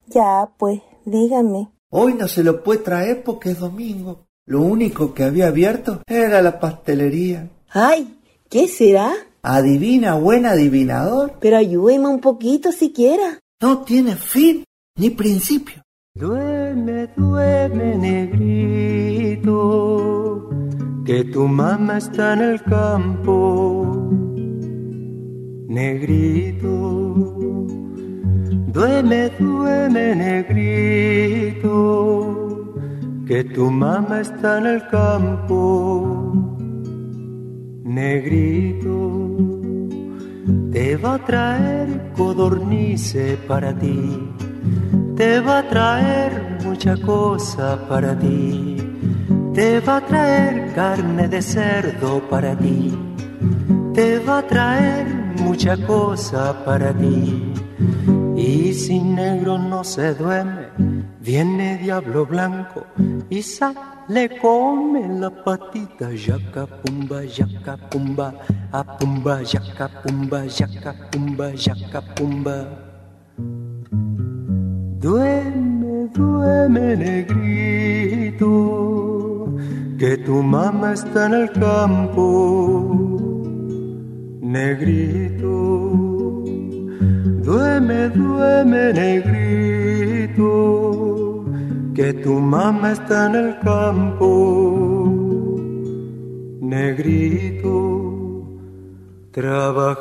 Ya, 0.07 0.49
pues, 0.57 0.81
dígame. 1.05 1.69
Hoy 1.91 2.13
no 2.13 2.27
se 2.27 2.43
lo 2.43 2.63
puede 2.63 2.79
traer 2.79 3.23
porque 3.23 3.51
es 3.51 3.59
domingo. 3.59 4.25
Lo 4.45 4.61
único 4.61 5.13
que 5.13 5.23
había 5.23 5.47
abierto 5.47 6.01
era 6.07 6.41
la 6.41 6.59
pastelería. 6.59 7.49
Ay, 7.69 8.17
¿qué 8.49 8.67
será? 8.67 9.11
Adivina, 9.41 10.15
buen 10.15 10.45
adivinador. 10.45 11.33
Pero 11.39 11.57
ayúdeme 11.57 12.07
un 12.07 12.19
poquito 12.19 12.71
siquiera. 12.71 13.39
No 13.61 13.83
tiene 13.83 14.15
fin 14.15 14.63
ni 14.95 15.09
principio. 15.09 15.81
Duerme, 16.15 17.07
duerme, 17.17 17.97
negrito, 17.97 19.49
que 21.05 21.25
tu 21.25 21.45
mamá 21.45 21.97
está 21.97 22.35
en 22.35 22.41
el 22.41 22.63
campo. 22.63 24.13
Negrito, 25.67 26.69
duerme, 28.67 29.29
duerme, 29.37 30.15
negrito, 30.15 31.67
que 33.27 33.43
tu 33.43 33.69
mamá 33.69 34.21
está 34.21 34.59
en 34.59 34.67
el 34.67 34.87
campo. 34.87 36.31
Negrito, 37.83 39.58
te 40.71 40.95
va 40.97 41.15
a 41.15 41.25
traer 41.25 42.11
codornice 42.15 43.37
para 43.47 43.73
ti, 43.73 44.31
te 45.15 45.39
va 45.39 45.59
a 45.59 45.67
traer 45.67 46.59
mucha 46.63 46.95
cosa 46.97 47.87
para 47.89 48.17
ti, 48.17 48.77
te 49.53 49.79
va 49.79 49.97
a 49.97 50.05
traer 50.05 50.73
carne 50.73 51.27
de 51.27 51.41
cerdo 51.41 52.21
para 52.29 52.55
ti, 52.55 52.97
te 53.93 54.19
va 54.19 54.39
a 54.39 54.47
traer 54.47 55.07
mucha 55.37 55.75
cosa 55.87 56.63
para 56.63 56.93
ti. 56.93 57.51
Y 58.49 58.73
si 58.73 58.99
negro 58.99 59.59
no 59.59 59.83
se 59.83 60.15
duerme, 60.15 60.69
viene 61.21 61.77
diablo 61.77 62.25
blanco 62.25 62.83
y 63.29 63.43
sale 63.43 64.39
come 64.41 65.07
la 65.19 65.29
patita, 65.29 66.11
yaca 66.11 66.65
pumba, 66.65 67.23
yaca 67.25 67.77
pumba, 67.77 68.33
a 68.71 68.97
pumba, 68.97 69.43
yaca 69.43 69.87
pumba, 70.01 70.47
yaca 70.47 70.95
pumba, 71.11 71.51
yaca 71.53 72.01
pumba. 72.15 72.67
Duerme, 74.97 76.07
duerme, 76.15 76.97
negrito, 76.97 78.47
que 79.99 80.17
tu 80.25 80.41
mamá 80.41 80.93
está 80.93 81.27
en 81.27 81.33
el 81.35 81.51
campo. 81.51 82.97
Negrito, 84.41 86.08
duerme, 87.43 88.09
duerme, 88.09 88.93
negrito, 88.93 90.45
que 91.93 92.13
tu 92.13 92.39
mamá 92.39 92.91
está 92.91 93.27
en 93.27 93.35
el 93.35 93.59
campo. 93.59 94.29
Negrito, 96.61 97.77
trabajando, 99.31 99.99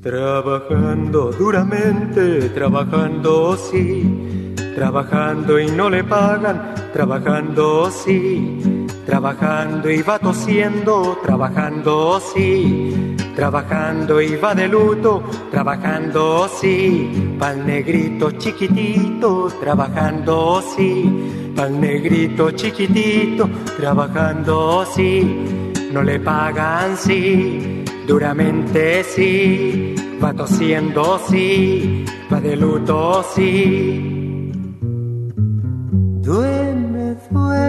trabajando 0.00 1.32
duramente, 1.32 2.48
trabajando 2.50 3.56
sí, 3.56 4.54
trabajando 4.74 5.58
y 5.60 5.66
no 5.70 5.90
le 5.90 6.02
pagan, 6.04 6.74
trabajando 6.92 7.90
sí, 7.90 8.75
trabajando 9.06 9.88
y 9.88 10.02
va 10.02 10.18
tosiendo, 10.18 11.16
trabajando 11.22 12.20
sí, 12.20 13.16
trabajando 13.36 14.20
y 14.20 14.34
va 14.34 14.54
de 14.54 14.66
luto, 14.66 15.22
trabajando 15.50 16.48
sí, 16.48 17.36
pa'l 17.38 17.64
negrito 17.64 18.32
chiquitito, 18.32 19.48
trabajando 19.60 20.60
sí, 20.74 21.52
pa'l 21.54 21.80
negrito 21.80 22.50
chiquitito, 22.50 23.48
trabajando 23.76 24.84
sí, 24.92 25.72
no 25.92 26.02
le 26.02 26.18
pagan 26.18 26.96
sí, 26.96 27.84
duramente 28.08 29.04
sí, 29.04 29.94
va 30.22 30.34
tosiendo 30.34 31.20
sí, 31.28 32.04
va 32.30 32.40
de 32.40 32.56
luto 32.56 33.24
sí. 33.32 34.16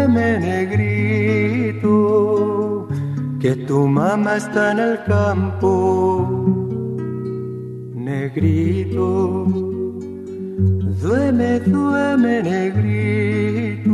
Negrito, 0.07 1.89
que 3.39 3.55
tu 3.67 3.87
mamá 3.87 4.37
está 4.37 4.71
en 4.71 4.79
el 4.79 5.03
campo. 5.03 6.27
Negrito, 7.93 9.45
duerme, 11.01 11.59
duerme 11.59 12.43
negrito, 12.43 13.93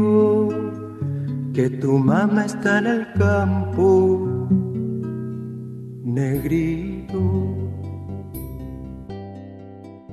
que 1.54 1.70
tu 1.70 1.98
mamá 1.98 2.46
está 2.46 2.80
en 2.80 2.88
el 2.88 3.14
campo. 3.14 4.30
Negrito. 6.04 7.20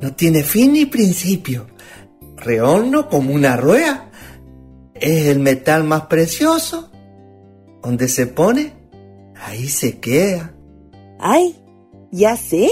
No 0.01 0.15
tiene 0.15 0.43
fin 0.43 0.73
ni 0.73 0.87
principio. 0.87 1.67
Reorno 2.37 3.09
como 3.09 3.35
una 3.35 3.57
rueda. 3.57 4.10
Es 5.01 5.29
el 5.29 5.39
metal 5.39 5.85
más 5.85 6.03
precioso. 6.03 6.91
Donde 7.83 8.09
se 8.09 8.27
pone, 8.27 8.75
ahí 9.35 9.69
se 9.69 9.99
queda. 9.99 10.55
Ay, 11.19 11.57
ya 12.11 12.37
sé. 12.37 12.69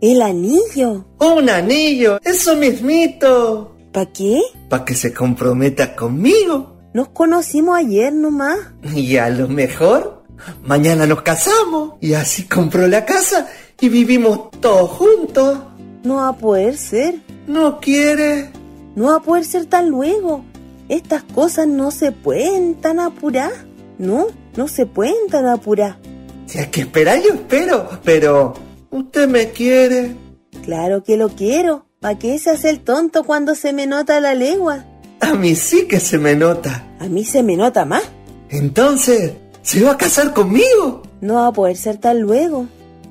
El 0.00 0.22
anillo. 0.22 1.06
Un 1.20 1.50
anillo, 1.50 2.18
eso 2.24 2.56
mismito. 2.56 3.76
¿Para 3.92 4.12
qué? 4.12 4.40
Para 4.68 4.84
que 4.84 4.94
se 4.94 5.12
comprometa 5.12 5.94
conmigo. 5.94 6.76
Nos 6.94 7.08
conocimos 7.08 7.76
ayer 7.76 8.12
nomás. 8.12 8.58
Y 8.94 9.16
a 9.18 9.28
lo 9.28 9.48
mejor, 9.48 10.24
mañana 10.64 11.06
nos 11.06 11.22
casamos. 11.22 11.94
Y 12.00 12.14
así 12.14 12.44
compró 12.44 12.86
la 12.86 13.04
casa 13.04 13.48
y 13.80 13.88
vivimos 13.90 14.50
todos 14.60 14.90
juntos. 14.90 15.58
No 16.04 16.16
va 16.16 16.28
a 16.28 16.36
poder 16.36 16.76
ser. 16.78 17.16
¿No 17.46 17.80
quiere? 17.80 18.50
No 18.94 19.08
va 19.08 19.16
a 19.16 19.20
poder 19.20 19.44
ser 19.44 19.66
tan 19.66 19.90
luego. 19.90 20.44
Estas 20.88 21.24
cosas 21.24 21.66
no 21.66 21.90
se 21.90 22.12
pueden 22.12 22.74
tan 22.76 23.00
apurar, 23.00 23.52
¿no? 23.98 24.26
No 24.56 24.68
se 24.68 24.86
pueden 24.86 25.28
tan 25.30 25.46
apurar. 25.46 25.98
Si 26.46 26.58
hay 26.58 26.66
que 26.66 26.82
esperar, 26.82 27.20
yo 27.22 27.34
espero. 27.34 27.88
Pero, 28.04 28.54
¿usted 28.90 29.28
me 29.28 29.50
quiere? 29.50 30.14
Claro 30.62 31.02
que 31.02 31.16
lo 31.16 31.30
quiero. 31.30 31.86
¿Para 32.00 32.18
qué 32.18 32.38
se 32.38 32.50
hace 32.50 32.70
el 32.70 32.80
tonto 32.80 33.24
cuando 33.24 33.54
se 33.54 33.72
me 33.72 33.86
nota 33.86 34.20
la 34.20 34.34
legua? 34.34 34.84
A 35.20 35.34
mí 35.34 35.54
sí 35.56 35.86
que 35.88 35.98
se 35.98 36.18
me 36.18 36.36
nota. 36.36 36.86
A 37.00 37.06
mí 37.08 37.24
se 37.24 37.42
me 37.42 37.56
nota 37.56 37.84
más. 37.84 38.04
Entonces, 38.48 39.32
¿se 39.62 39.82
va 39.82 39.92
a 39.92 39.96
casar 39.96 40.32
conmigo? 40.32 41.02
No 41.20 41.34
va 41.34 41.48
a 41.48 41.52
poder 41.52 41.76
ser 41.76 41.96
tan 41.96 42.20
luego. 42.20 42.66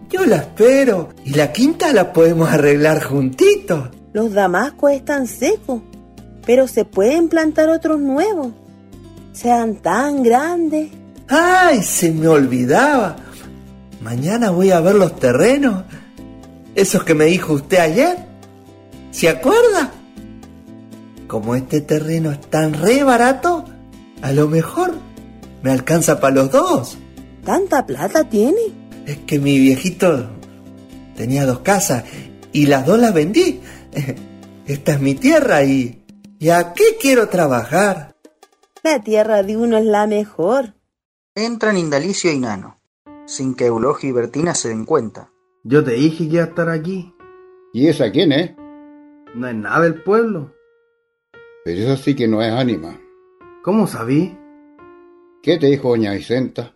Yo 0.09 0.25
la 0.25 0.37
espero. 0.37 1.09
Y 1.25 1.33
la 1.33 1.51
quinta 1.51 1.91
la 1.91 2.13
podemos 2.13 2.49
arreglar 2.49 3.03
juntitos. 3.03 3.89
Los 4.13 4.31
damascos 4.31 4.93
están 4.93 5.27
secos, 5.27 5.81
pero 6.45 6.67
se 6.67 6.85
pueden 6.85 7.29
plantar 7.29 7.69
otros 7.69 7.99
nuevos. 7.99 8.53
Sean 9.33 9.75
tan 9.75 10.23
grandes. 10.23 10.89
¡Ay! 11.27 11.81
Se 11.81 12.11
me 12.11 12.27
olvidaba. 12.27 13.17
Mañana 14.01 14.51
voy 14.51 14.71
a 14.71 14.79
ver 14.79 14.95
los 14.95 15.15
terrenos. 15.19 15.83
Esos 16.75 17.03
que 17.03 17.15
me 17.15 17.25
dijo 17.25 17.53
usted 17.53 17.79
ayer. 17.79 18.17
¿Se 19.11 19.29
acuerda? 19.29 19.91
Como 21.27 21.55
este 21.55 21.81
terreno 21.81 22.31
es 22.31 22.41
tan 22.41 22.73
re 22.73 23.03
barato, 23.03 23.65
a 24.21 24.31
lo 24.31 24.47
mejor 24.47 24.93
me 25.63 25.71
alcanza 25.71 26.19
para 26.19 26.35
los 26.35 26.51
dos. 26.51 26.97
¿Tanta 27.43 27.85
plata 27.85 28.23
tiene? 28.25 28.61
Es 29.05 29.17
que 29.19 29.39
mi 29.39 29.57
viejito 29.57 30.29
tenía 31.15 31.45
dos 31.45 31.59
casas 31.59 32.03
y 32.51 32.67
las 32.67 32.85
dos 32.85 32.99
las 32.99 33.13
vendí. 33.13 33.61
Esta 34.67 34.93
es 34.93 34.99
mi 35.01 35.15
tierra 35.15 35.63
y... 35.63 36.04
¿Y 36.45 36.51
a 36.51 36.73
qué 36.73 36.83
quiero 37.01 37.27
trabajar? 37.27 38.15
La 38.83 39.01
tierra 39.01 39.41
de 39.41 39.57
uno 39.57 39.77
es 39.77 39.85
la 39.85 40.05
mejor. 40.05 40.75
Entran 41.33 41.75
Indalicio 41.75 42.31
y 42.31 42.37
Nano, 42.37 42.79
sin 43.25 43.55
que 43.55 43.65
Eulogio 43.65 44.09
y 44.09 44.11
Bertina 44.11 44.53
se 44.53 44.69
den 44.69 44.85
cuenta. 44.85 45.31
Yo 45.63 45.83
te 45.83 45.93
dije 45.93 46.29
que 46.29 46.35
iba 46.35 46.43
a 46.43 46.47
estar 46.49 46.69
aquí. 46.69 47.15
¿Y 47.73 47.87
esa 47.87 48.11
quién 48.11 48.31
es? 48.31 48.51
No 49.33 49.47
es 49.47 49.55
nada 49.55 49.85
del 49.85 50.03
pueblo. 50.03 50.53
Pero 51.63 51.81
eso 51.81 51.97
sí 51.97 52.15
que 52.15 52.27
no 52.27 52.43
es 52.43 52.51
ánima. 52.51 53.01
¿Cómo 53.63 53.87
sabí? 53.87 54.37
¿Qué 55.41 55.57
te 55.57 55.65
dijo 55.65 55.89
doña 55.89 56.13
Vicenta? 56.13 56.75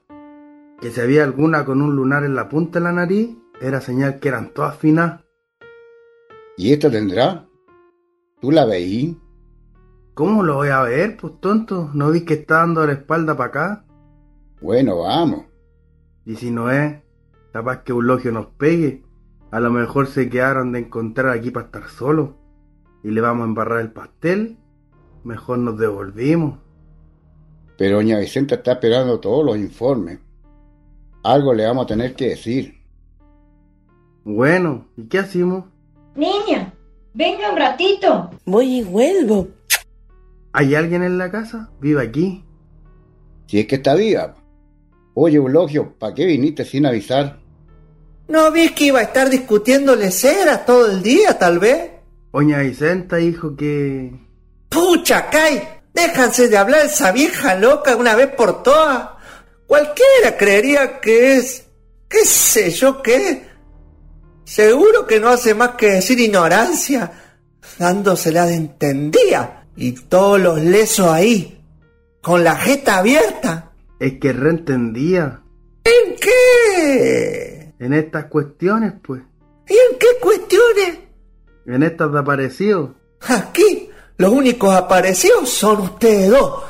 Que 0.81 0.89
si 0.89 0.99
había 0.99 1.23
alguna 1.23 1.63
con 1.63 1.83
un 1.83 1.95
lunar 1.95 2.23
en 2.23 2.33
la 2.33 2.49
punta 2.49 2.79
de 2.79 2.85
la 2.85 2.91
nariz, 2.91 3.37
era 3.61 3.81
señal 3.81 4.19
que 4.19 4.29
eran 4.29 4.51
todas 4.51 4.75
finas. 4.79 5.21
¿Y 6.57 6.73
esta 6.73 6.89
tendrá? 6.89 7.47
¿Tú 8.41 8.49
la 8.49 8.65
veí? 8.65 9.15
¿Cómo 10.19 10.43
lo 10.43 10.55
voy 10.55 10.67
a 10.67 10.81
ver, 10.81 11.15
pues 11.15 11.39
tonto? 11.39 11.91
¿No 11.93 12.11
vi 12.11 12.25
que 12.25 12.33
está 12.33 12.55
dando 12.55 12.85
la 12.85 12.91
espalda 12.91 13.37
para 13.37 13.47
acá? 13.47 13.85
Bueno, 14.59 14.97
vamos. 14.97 15.45
Y 16.25 16.35
si 16.35 16.51
no 16.51 16.69
es, 16.69 16.97
capaz 17.53 17.83
que 17.83 17.93
Eulogio 17.93 18.33
nos 18.33 18.47
pegue. 18.47 19.01
A 19.49 19.61
lo 19.61 19.71
mejor 19.71 20.07
se 20.07 20.29
quedaron 20.29 20.73
de 20.73 20.79
encontrar 20.79 21.29
aquí 21.29 21.51
para 21.51 21.67
estar 21.67 21.87
solos. 21.87 22.31
Y 23.01 23.11
le 23.11 23.21
vamos 23.21 23.43
a 23.43 23.47
embarrar 23.47 23.79
el 23.79 23.93
pastel. 23.93 24.57
Mejor 25.23 25.59
nos 25.59 25.79
devolvimos. 25.79 26.59
Pero 27.77 27.95
doña 27.95 28.19
Vicenta 28.19 28.55
está 28.55 28.73
esperando 28.73 29.21
todos 29.21 29.45
los 29.45 29.55
informes. 29.55 30.19
Algo 31.23 31.53
le 31.53 31.65
vamos 31.65 31.85
a 31.85 31.87
tener 31.87 32.13
que 32.13 32.31
decir. 32.31 32.77
Bueno, 34.25 34.85
¿y 34.97 35.07
qué 35.07 35.19
hacemos? 35.19 35.63
Niña, 36.17 36.73
venga 37.13 37.53
un 37.53 37.57
ratito. 37.57 38.31
Voy 38.43 38.79
y 38.79 38.83
vuelvo. 38.83 39.47
¿Hay 40.51 40.75
alguien 40.75 41.03
en 41.03 41.17
la 41.17 41.29
casa? 41.29 41.69
¿Vive 41.79 42.01
aquí? 42.01 42.43
Si 43.47 43.59
es 43.59 43.67
que 43.67 43.75
está 43.75 43.95
viva. 43.95 44.35
Oye, 45.13 45.37
Eulogio, 45.37 45.93
¿para 45.97 46.13
qué 46.13 46.25
viniste 46.25 46.65
sin 46.65 46.85
avisar? 46.85 47.39
¿No 48.27 48.51
vi 48.51 48.69
que 48.69 48.85
iba 48.85 48.99
a 48.99 49.03
estar 49.03 49.29
discutiendo 49.29 49.95
leceras 49.95 50.65
todo 50.65 50.89
el 50.89 51.01
día, 51.01 51.37
tal 51.37 51.59
vez? 51.59 51.91
Doña 52.31 52.59
Vicenta 52.59 53.17
dijo 53.17 53.55
que... 53.55 54.13
¡Pucha, 54.69 55.29
Kai! 55.29 55.61
Déjanse 55.93 56.47
de 56.47 56.57
hablar 56.57 56.85
esa 56.85 57.11
vieja 57.11 57.55
loca 57.55 57.95
una 57.95 58.15
vez 58.15 58.27
por 58.27 58.61
todas. 58.61 59.09
Cualquiera 59.65 60.37
creería 60.37 60.99
que 60.99 61.37
es... 61.37 61.65
qué 62.07 62.23
sé 62.23 62.69
yo 62.69 63.01
qué. 63.01 63.47
Seguro 64.45 65.05
que 65.07 65.19
no 65.19 65.29
hace 65.29 65.53
más 65.53 65.71
que 65.71 65.91
decir 65.91 66.19
ignorancia, 66.19 67.11
dándosela 67.77 68.45
de 68.45 68.55
entendía. 68.55 69.58
Y 69.81 69.93
todos 69.93 70.37
los 70.41 70.59
lesos 70.59 71.07
ahí, 71.07 71.57
con 72.21 72.43
la 72.43 72.57
jeta 72.57 72.97
abierta. 72.97 73.71
Es 73.97 74.19
que 74.19 74.33
reentendía. 74.33 75.41
¿En 75.85 76.15
qué? 76.17 77.73
En 77.79 77.93
estas 77.93 78.25
cuestiones, 78.25 78.91
pues. 79.01 79.21
¿Y 79.69 79.73
en 79.73 79.97
qué 79.97 80.07
cuestiones? 80.19 80.99
En 81.65 81.83
estas 81.83 82.11
de 82.11 82.19
aparecido. 82.19 82.93
Aquí, 83.21 83.89
los 84.17 84.33
únicos 84.33 84.75
aparecidos 84.75 85.49
son 85.49 85.79
ustedes 85.79 86.29
dos. 86.29 86.61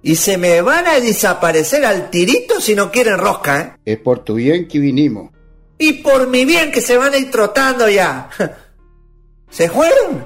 Y 0.00 0.14
se 0.14 0.38
me 0.38 0.62
van 0.62 0.86
a 0.86 1.00
desaparecer 1.00 1.84
al 1.84 2.10
tirito 2.10 2.60
si 2.60 2.76
no 2.76 2.92
quieren 2.92 3.18
rosca, 3.18 3.60
¿eh? 3.60 3.72
Es 3.84 3.98
por 3.98 4.20
tu 4.20 4.34
bien 4.34 4.68
que 4.68 4.78
vinimos. 4.78 5.32
Y 5.78 5.94
por 5.94 6.28
mi 6.28 6.44
bien 6.44 6.70
que 6.70 6.80
se 6.80 6.96
van 6.96 7.12
a 7.12 7.16
ir 7.16 7.28
trotando 7.28 7.88
ya. 7.88 8.30
¿Se 9.50 9.68
fueron? 9.68 10.24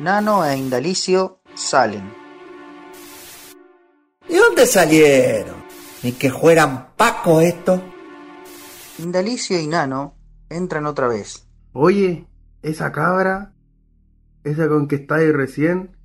Nano 0.00 0.46
e 0.46 0.56
Indalicio 0.56 1.40
salen. 1.54 2.12
¿De 4.28 4.36
dónde 4.36 4.66
salieron? 4.66 5.56
Ni 6.02 6.12
que 6.12 6.30
fueran 6.30 6.94
Paco 6.96 7.40
esto. 7.40 7.82
Indalicio 8.98 9.58
y 9.58 9.66
Nano 9.66 10.14
entran 10.48 10.86
otra 10.86 11.08
vez. 11.08 11.46
Oye, 11.72 12.26
esa 12.62 12.92
cabra, 12.92 13.52
esa 14.44 14.68
con 14.68 14.88
que 14.88 14.96
está 14.96 15.16
ahí 15.16 15.32
recién, 15.32 15.96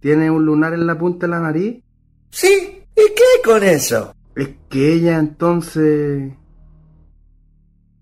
¿tiene 0.00 0.30
un 0.30 0.44
lunar 0.44 0.74
en 0.74 0.86
la 0.86 0.98
punta 0.98 1.26
de 1.26 1.30
la 1.30 1.40
nariz? 1.40 1.82
Sí, 2.30 2.84
¿y 2.96 3.14
qué 3.14 3.22
hay 3.36 3.42
con 3.44 3.62
eso? 3.62 4.14
Es 4.34 4.48
que 4.68 4.94
ella 4.94 5.18
entonces... 5.18 6.32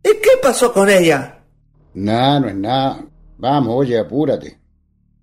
¿Y 0.02 0.08
qué 0.08 0.30
pasó 0.42 0.72
con 0.72 0.88
ella? 0.88 1.44
Nada, 1.94 2.40
no 2.40 2.48
es 2.48 2.56
nada. 2.56 3.04
Vamos, 3.36 3.74
oye, 3.76 3.98
apúrate. 3.98 4.58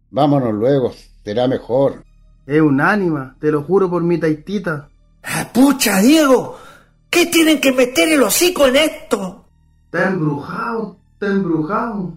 Vámonos 0.09 0.53
luego, 0.53 0.93
será 1.27 1.45
mejor. 1.45 2.05
Es 2.45 2.61
un 2.61 2.79
ánima, 2.79 3.35
te 3.41 3.51
lo 3.51 3.61
juro 3.61 3.89
por 3.89 4.01
mi 4.01 4.17
taitita. 4.17 4.89
Ah, 5.23 5.49
¡Pucha, 5.53 5.99
Diego! 5.99 6.57
¿Qué 7.09 7.25
tienen 7.25 7.59
que 7.59 7.73
meter 7.73 8.07
el 8.07 8.23
hocico 8.23 8.65
en 8.67 8.77
esto? 8.77 9.45
Está 9.83 10.07
embrujado, 10.07 10.97
está 11.11 11.27
embrujado. 11.27 12.13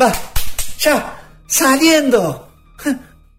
Va, 0.00 0.12
ya, 0.78 1.40
saliendo. 1.48 2.52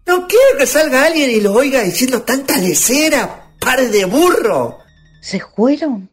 No 0.06 0.28
quiero 0.28 0.58
que 0.58 0.66
salga 0.66 1.06
alguien 1.06 1.30
y 1.30 1.40
lo 1.40 1.54
oiga 1.54 1.80
diciendo 1.80 2.20
tanta 2.20 2.58
lecera, 2.58 3.54
par 3.58 3.80
de 3.80 4.04
burro. 4.04 4.80
¿Se 5.22 5.40
fueron? 5.40 6.10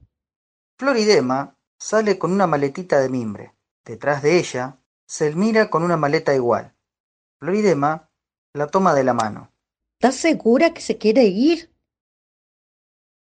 Floridema 0.77 1.53
sale 1.77 2.17
con 2.17 2.31
una 2.31 2.47
maletita 2.47 3.01
de 3.01 3.09
mimbre. 3.09 3.53
Detrás 3.83 4.23
de 4.23 4.39
ella, 4.39 4.77
Selmira 5.05 5.69
con 5.69 5.83
una 5.83 5.97
maleta 5.97 6.33
igual. 6.33 6.73
Floridema 7.37 8.10
la 8.53 8.67
toma 8.67 8.93
de 8.93 9.03
la 9.03 9.13
mano. 9.13 9.51
¿Estás 9.99 10.15
segura 10.15 10.73
que 10.73 10.81
se 10.81 10.97
quiere 10.97 11.25
ir? 11.25 11.73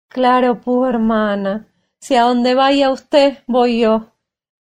Claro, 0.08 0.60
pues, 0.60 0.94
hermana. 0.94 1.68
Si 2.00 2.16
a 2.16 2.22
donde 2.22 2.54
vaya 2.54 2.90
usted, 2.90 3.44
voy 3.46 3.80
yo. 3.80 4.16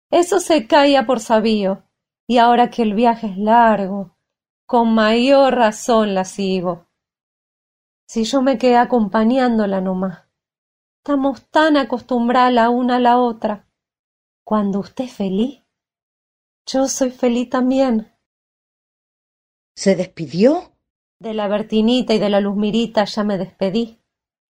Eso 0.09 0.39
se 0.39 0.67
caía 0.67 1.05
por 1.05 1.19
sabío. 1.19 1.83
Y 2.27 2.37
ahora 2.37 2.69
que 2.69 2.81
el 2.81 2.93
viaje 2.93 3.27
es 3.27 3.37
largo, 3.37 4.17
con 4.65 4.93
mayor 4.93 5.55
razón 5.55 6.15
la 6.15 6.23
sigo. 6.25 6.87
Si 8.07 8.23
yo 8.23 8.41
me 8.41 8.57
quedé 8.57 8.77
acompañándola 8.77 9.81
nomás. 9.81 10.25
Estamos 11.03 11.49
tan 11.49 11.77
acostumbradas 11.77 12.53
la 12.53 12.69
una 12.69 12.97
a 12.97 12.99
la 12.99 13.17
otra. 13.17 13.67
Cuando 14.43 14.79
usted 14.79 15.05
es 15.05 15.13
feliz, 15.13 15.63
yo 16.65 16.87
soy 16.87 17.11
feliz 17.11 17.49
también. 17.49 18.11
¿Se 19.81 19.95
despidió? 19.95 20.73
De 21.19 21.33
la 21.33 21.47
Bertinita 21.47 22.13
y 22.13 22.19
de 22.19 22.29
la 22.29 22.39
Luzmirita 22.39 23.05
ya 23.05 23.23
me 23.23 23.39
despedí. 23.39 23.99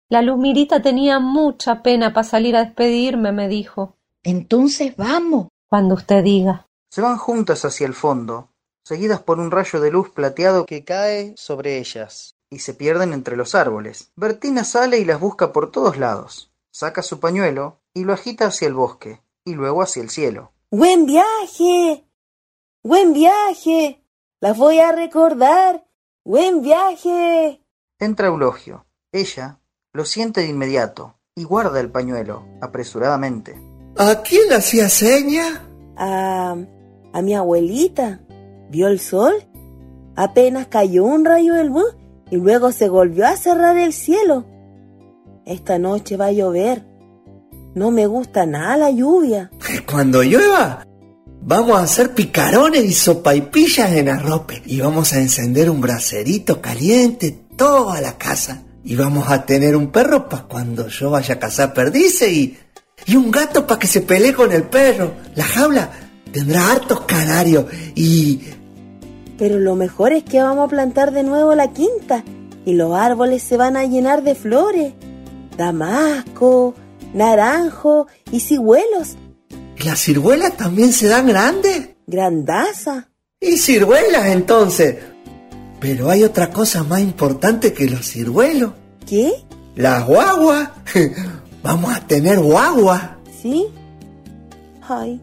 La 0.08 0.22
Luzmirita 0.22 0.82
tenía 0.82 1.18
mucha 1.18 1.82
pena 1.82 2.14
para 2.14 2.22
salir 2.22 2.54
a 2.54 2.64
despedirme, 2.64 3.32
me 3.32 3.48
dijo. 3.48 3.96
Entonces 4.22 4.94
vamos. 4.96 5.48
Cuando 5.68 5.96
usted 5.96 6.22
diga. 6.22 6.68
Se 6.92 7.00
van 7.00 7.18
juntas 7.18 7.64
hacia 7.64 7.88
el 7.88 7.94
fondo, 7.94 8.50
seguidas 8.84 9.20
por 9.20 9.40
un 9.40 9.50
rayo 9.50 9.80
de 9.80 9.90
luz 9.90 10.10
plateado 10.10 10.64
que 10.64 10.84
cae 10.84 11.34
sobre 11.36 11.78
ellas, 11.78 12.36
y 12.48 12.60
se 12.60 12.74
pierden 12.74 13.12
entre 13.12 13.36
los 13.36 13.56
árboles. 13.56 14.12
Bertina 14.14 14.62
sale 14.62 15.00
y 15.00 15.04
las 15.04 15.18
busca 15.18 15.52
por 15.52 15.72
todos 15.72 15.96
lados. 15.96 16.52
Saca 16.70 17.02
su 17.02 17.18
pañuelo 17.18 17.80
y 17.92 18.04
lo 18.04 18.12
agita 18.12 18.46
hacia 18.46 18.68
el 18.68 18.74
bosque, 18.74 19.22
y 19.44 19.54
luego 19.54 19.82
hacia 19.82 20.04
el 20.04 20.10
cielo. 20.10 20.52
¡Buen 20.70 21.04
viaje! 21.04 22.06
¡Buen 22.84 23.12
viaje! 23.12 24.05
Las 24.40 24.56
voy 24.56 24.78
a 24.78 24.92
recordar. 24.92 25.86
¡Buen 26.24 26.62
viaje! 26.62 27.62
Entra 27.98 28.26
Eulogio. 28.28 28.86
Ella 29.12 29.60
lo 29.92 30.04
siente 30.04 30.40
de 30.42 30.48
inmediato. 30.48 31.14
y 31.38 31.44
guarda 31.44 31.80
el 31.80 31.90
pañuelo 31.90 32.46
apresuradamente. 32.62 33.60
¿A 33.98 34.22
quién 34.22 34.48
le 34.48 34.54
hacía 34.56 34.88
seña? 34.88 35.62
A, 35.96 36.56
a 37.12 37.22
mi 37.22 37.34
abuelita. 37.34 38.20
¿Vio 38.70 38.88
el 38.88 39.00
sol? 39.00 39.34
Apenas 40.16 40.66
cayó 40.68 41.04
un 41.04 41.26
rayo 41.26 41.52
de 41.54 41.64
luz 41.64 41.94
y 42.30 42.36
luego 42.36 42.72
se 42.72 42.88
volvió 42.88 43.26
a 43.26 43.36
cerrar 43.36 43.76
el 43.76 43.92
cielo. 43.92 44.46
Esta 45.44 45.78
noche 45.78 46.16
va 46.16 46.26
a 46.26 46.32
llover. 46.32 46.86
No 47.74 47.90
me 47.90 48.06
gusta 48.06 48.46
nada 48.46 48.78
la 48.78 48.90
lluvia. 48.90 49.50
Cuando 49.90 50.22
llueva, 50.22 50.86
vamos 51.46 51.78
a 51.78 51.84
hacer 51.84 52.12
picarones 52.12 52.84
y 52.84 52.92
sopaipillas 52.92 53.92
en 53.92 54.08
arrope. 54.08 54.62
Y 54.66 54.80
vamos 54.80 55.12
a 55.12 55.20
encender 55.20 55.70
un 55.70 55.80
bracerito 55.80 56.60
caliente 56.60 57.38
toda 57.56 58.00
la 58.00 58.18
casa. 58.18 58.64
Y 58.84 58.96
vamos 58.96 59.30
a 59.30 59.46
tener 59.46 59.74
un 59.74 59.90
perro 59.90 60.28
para 60.28 60.42
cuando 60.42 60.88
yo 60.88 61.10
vaya 61.10 61.36
a 61.36 61.38
cazar 61.38 61.72
perdices 61.72 62.30
y, 62.30 62.56
y 63.06 63.16
un 63.16 63.30
gato 63.30 63.66
para 63.66 63.78
que 63.78 63.86
se 63.86 64.02
pelee 64.02 64.34
con 64.34 64.52
el 64.52 64.64
perro. 64.64 65.14
La 65.34 65.44
jaula 65.44 65.90
tendrá 66.30 66.72
hartos 66.72 67.00
canarios 67.02 67.66
y... 67.94 68.40
Pero 69.38 69.58
lo 69.58 69.74
mejor 69.74 70.12
es 70.12 70.24
que 70.24 70.42
vamos 70.42 70.66
a 70.66 70.68
plantar 70.68 71.12
de 71.12 71.22
nuevo 71.22 71.54
la 71.54 71.72
quinta 71.72 72.24
y 72.64 72.72
los 72.72 72.94
árboles 72.94 73.42
se 73.42 73.56
van 73.56 73.76
a 73.76 73.84
llenar 73.84 74.22
de 74.22 74.34
flores. 74.34 74.94
Damasco, 75.56 76.74
naranjo 77.12 78.06
y 78.30 78.40
ciruelos. 78.40 79.16
¿Las 79.84 80.00
ciruelas 80.00 80.56
también 80.56 80.92
se 80.92 81.08
dan 81.08 81.26
grandes? 81.26 81.90
Grandaza. 82.06 83.08
¿Y 83.40 83.58
ciruelas 83.58 84.26
entonces? 84.26 84.96
Pero 85.80 86.08
hay 86.10 86.24
otra 86.24 86.50
cosa 86.50 86.82
más 86.82 87.00
importante 87.00 87.72
que 87.72 87.88
los 87.88 88.06
ciruelos. 88.06 88.72
¿Qué? 89.06 89.32
Las 89.74 90.06
guaguas. 90.06 90.70
Vamos 91.62 91.94
a 91.94 92.06
tener 92.06 92.38
guaguas. 92.40 93.02
¿Sí? 93.42 93.66
Ay. 94.88 95.20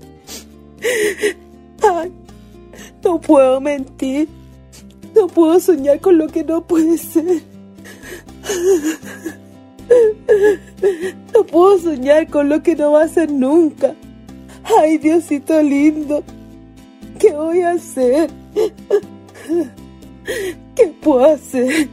Ay. 1.81 2.11
No 3.03 3.19
puedo 3.19 3.59
mentir. 3.59 4.29
No 5.15 5.27
puedo 5.27 5.59
soñar 5.59 5.99
con 5.99 6.17
lo 6.17 6.27
que 6.27 6.43
no 6.43 6.65
puede 6.65 6.97
ser. 6.97 7.43
No 11.33 11.45
puedo 11.45 11.79
soñar 11.79 12.29
con 12.29 12.49
lo 12.49 12.61
que 12.63 12.75
no 12.75 12.91
va 12.93 13.03
a 13.03 13.07
ser 13.07 13.31
nunca. 13.31 13.95
Ay, 14.63 14.97
Diosito 14.97 15.61
lindo. 15.61 16.23
¿Qué 17.19 17.31
voy 17.33 17.61
a 17.61 17.71
hacer? 17.71 18.29
¿Qué 20.75 20.87
puedo 21.01 21.25
hacer? 21.25 21.87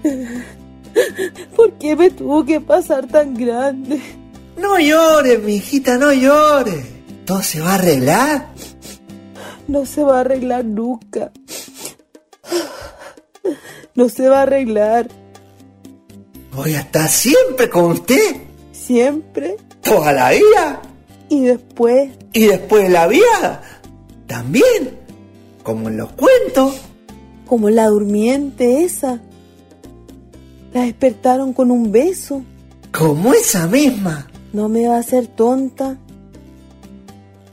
¿Por 1.56 1.72
qué 1.74 1.96
me 1.96 2.10
tuvo 2.10 2.44
que 2.44 2.60
pasar 2.60 3.06
tan 3.06 3.34
grande? 3.34 4.00
No 4.56 4.78
llores, 4.78 5.42
mi 5.42 5.56
hijita, 5.56 5.98
no 5.98 6.12
llores. 6.12 6.84
Todo 7.24 7.42
se 7.42 7.60
va 7.60 7.72
a 7.72 7.74
arreglar. 7.74 8.48
No 9.68 9.86
se 9.86 10.02
va 10.02 10.18
a 10.18 10.20
arreglar 10.20 10.64
nunca. 10.64 11.30
No 13.94 14.08
se 14.08 14.28
va 14.28 14.40
a 14.40 14.42
arreglar. 14.42 15.08
Voy 16.52 16.74
a 16.74 16.80
estar 16.80 17.08
siempre 17.08 17.70
con 17.70 17.92
usted. 17.92 18.36
¿Siempre? 18.72 19.56
Toda 19.82 20.12
la 20.12 20.30
vida. 20.30 20.82
¿Y 21.30 21.42
después? 21.42 22.10
Y 22.32 22.46
después 22.46 22.82
de 22.82 22.88
la 22.90 23.06
vida. 23.06 23.62
También. 24.26 24.98
Como 25.62 25.88
en 25.88 25.96
los 25.96 26.10
cuentos. 26.12 26.74
Como 27.46 27.70
la 27.70 27.86
durmiente 27.86 28.82
esa. 28.82 29.20
La 30.74 30.82
despertaron 30.82 31.52
con 31.52 31.70
un 31.70 31.92
beso. 31.92 32.42
Como 32.92 33.32
esa 33.32 33.68
misma. 33.68 34.28
No 34.52 34.68
me 34.68 34.88
va 34.88 34.96
a 34.96 35.00
hacer 35.00 35.28
tonta. 35.28 35.98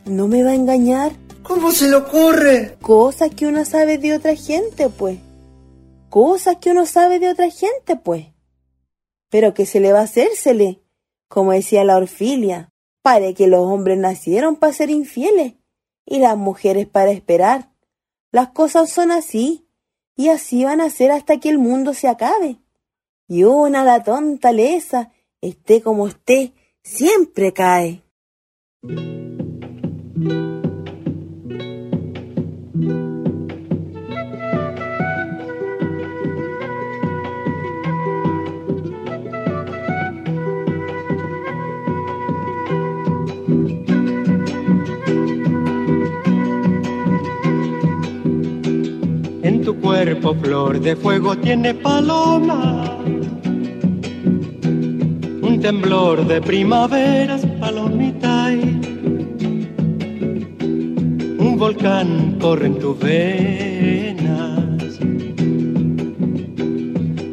No 0.06 0.28
me 0.28 0.44
va 0.44 0.52
a 0.52 0.56
engañar. 0.56 1.12
¿Cómo 1.44 1.72
se 1.72 1.88
le 1.88 1.98
ocurre? 1.98 2.78
Cosas 2.82 3.30
que 3.36 3.46
uno 3.46 3.64
sabe 3.64 4.00
de 4.00 4.16
otra 4.16 4.36
gente, 4.36 4.90
pues. 4.90 5.20
Cosas 6.10 6.58
que 6.58 6.72
uno 6.72 6.88
sabe 6.88 7.20
de 7.20 7.30
otra 7.30 7.52
gente, 7.52 7.96
pues. 7.96 8.26
Pero 9.30 9.54
que 9.54 9.68
se 9.68 9.80
le 9.80 9.94
va 9.94 10.00
a 10.00 10.04
hacérsele, 10.04 10.82
como 11.28 11.52
decía 11.52 11.84
la 11.84 11.98
Orfilia, 11.98 12.72
para 13.08 13.32
que 13.32 13.48
los 13.48 13.62
hombres 13.62 13.98
nacieron 13.98 14.58
para 14.58 14.74
ser 14.74 14.90
infieles 14.90 15.54
y 16.06 16.20
las 16.20 16.36
mujeres 16.36 16.88
para 16.88 17.12
esperar. 17.12 17.72
Las 18.34 18.50
cosas 18.50 18.90
son 18.90 19.12
así, 19.12 19.66
y 20.18 20.28
así 20.28 20.66
van 20.66 20.82
a 20.82 20.90
ser 20.90 21.12
hasta 21.12 21.38
que 21.38 21.48
el 21.48 21.58
mundo 21.58 21.94
se 21.94 22.10
acabe. 22.10 22.58
Y 23.26 23.46
una 23.46 23.86
la 23.86 24.04
tonta 24.04 24.52
lesa, 24.52 25.14
esté 25.40 25.82
como 25.82 26.10
esté, 26.10 26.52
siempre 26.84 27.54
cae. 27.54 28.04
Tu 49.68 49.76
cuerpo 49.82 50.34
flor 50.34 50.80
de 50.80 50.96
fuego 50.96 51.36
tiene 51.36 51.74
paloma. 51.74 52.86
Un 55.42 55.60
temblor 55.62 56.26
de 56.26 56.42
primaveras, 56.42 57.46
palomita. 57.60 58.54
y 58.54 58.62
Un 61.38 61.58
volcán 61.60 62.38
corre 62.40 62.68
en 62.68 62.80
tus 62.80 62.98
venas. 62.98 65.00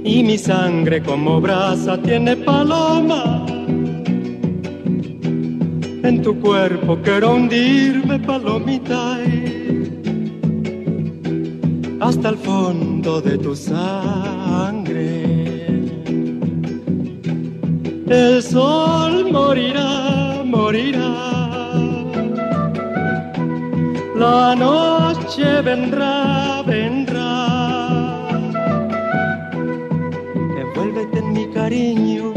Y 0.04 0.24
mi 0.24 0.36
sangre 0.36 1.04
como 1.04 1.40
brasa 1.40 2.02
tiene 2.02 2.34
paloma. 2.34 3.46
En 6.02 6.20
tu 6.20 6.40
cuerpo 6.40 6.98
quiero 7.00 7.36
hundirme, 7.36 8.18
palomita. 8.18 9.20
y 9.24 9.53
hasta 12.04 12.28
el 12.28 12.36
fondo 12.36 13.20
de 13.22 13.38
tu 13.38 13.56
sangre. 13.56 15.06
El 18.06 18.42
sol 18.42 19.32
morirá, 19.32 20.42
morirá. 20.44 21.14
La 24.16 24.54
noche 24.54 25.62
vendrá, 25.62 26.62
vendrá. 26.66 27.32
Envuélvete 30.60 31.18
en 31.20 31.32
mi 31.32 31.46
cariño, 31.58 32.34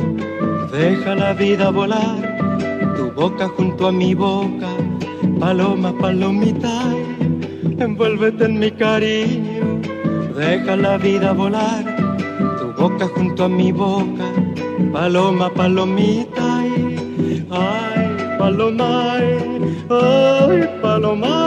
deja 0.72 1.14
la 1.16 1.34
vida 1.34 1.72
volar. 1.72 2.20
Tu 2.96 3.12
boca 3.12 3.50
junto 3.50 3.88
a 3.88 3.92
mi 3.92 4.14
boca, 4.16 4.72
paloma, 5.42 5.92
palomita. 6.00 6.76
Envuélvete 7.80 8.46
en 8.46 8.60
mi 8.60 8.72
cariño 8.72 9.47
deja 10.38 10.76
la 10.76 10.98
vida 10.98 11.34
volar, 11.34 11.84
tu 12.60 12.72
boca 12.80 13.08
junto 13.16 13.46
a 13.46 13.50
mi 13.50 13.72
boca, 13.72 14.28
paloma, 14.94 15.50
palomita, 15.50 16.60
ay, 16.60 17.46
ay 17.50 18.38
paloma, 18.38 19.18
ay, 19.90 20.70
paloma. 20.82 21.47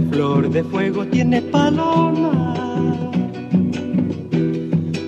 Flor 0.00 0.48
de 0.50 0.64
fuego 0.64 1.04
tiene 1.06 1.42
paloma. 1.42 2.54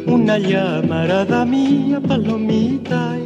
Una 0.06 0.38
llamarada 0.38 1.44
mía, 1.44 2.00
palomita, 2.06 3.16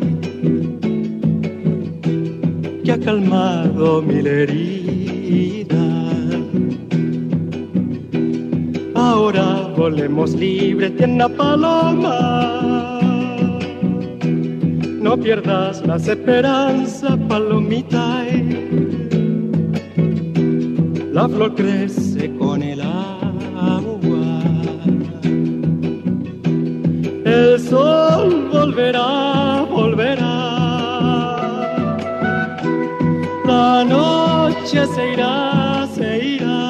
que 2.85 2.93
ha 2.93 3.01
calmado 3.01 4.03
mil 4.03 4.27
heridas. 4.27 5.79
Ahora 8.95 9.73
volemos 9.77 10.35
libre, 10.35 10.91
tierna 10.91 11.29
paloma. 11.29 13.01
No 15.01 15.17
pierdas 15.17 15.85
las 15.87 16.07
esperanzas, 16.07 17.17
palomita. 17.29 18.08
La 21.19 21.29
flor 21.29 21.53
crece 21.57 22.33
con 22.37 22.63
el 22.63 22.81
agua. 22.81 24.27
El 27.25 27.59
sol 27.59 28.49
volverá, 28.53 29.67
volverá. 29.69 30.37
La 33.51 33.85
noche 33.85 34.87
se 34.95 35.13
irá, 35.15 35.89
se 35.97 36.09
irá. 36.37 36.61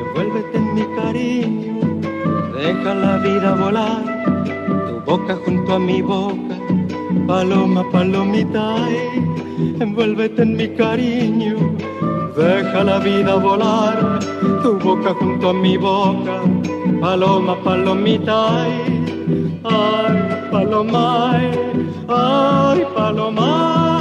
Envuélvete 0.00 0.56
en 0.62 0.74
mi 0.74 0.84
cariño, 0.98 1.78
deja 2.58 2.94
la 3.06 3.16
vida 3.26 3.54
volar. 3.62 4.04
Tu 4.86 4.94
boca 5.10 5.34
junto 5.46 5.72
a 5.72 5.78
mi 5.78 6.02
boca, 6.02 6.56
paloma, 7.26 7.82
palomita. 7.90 8.64
eh 8.90 9.13
envuélvete 9.80 10.42
en 10.42 10.56
mi 10.56 10.68
cariño, 10.68 11.56
deja 12.36 12.84
la 12.84 12.98
vida 12.98 13.34
volar, 13.36 14.18
tu 14.62 14.78
boca 14.78 15.14
junto 15.14 15.50
a 15.50 15.54
mi 15.54 15.76
boca, 15.76 16.42
paloma, 17.00 17.56
palomita, 17.62 18.62
ay, 18.62 18.72
ay 19.64 20.48
paloma, 20.50 21.40
ay, 22.08 22.84
paloma. 22.94 23.93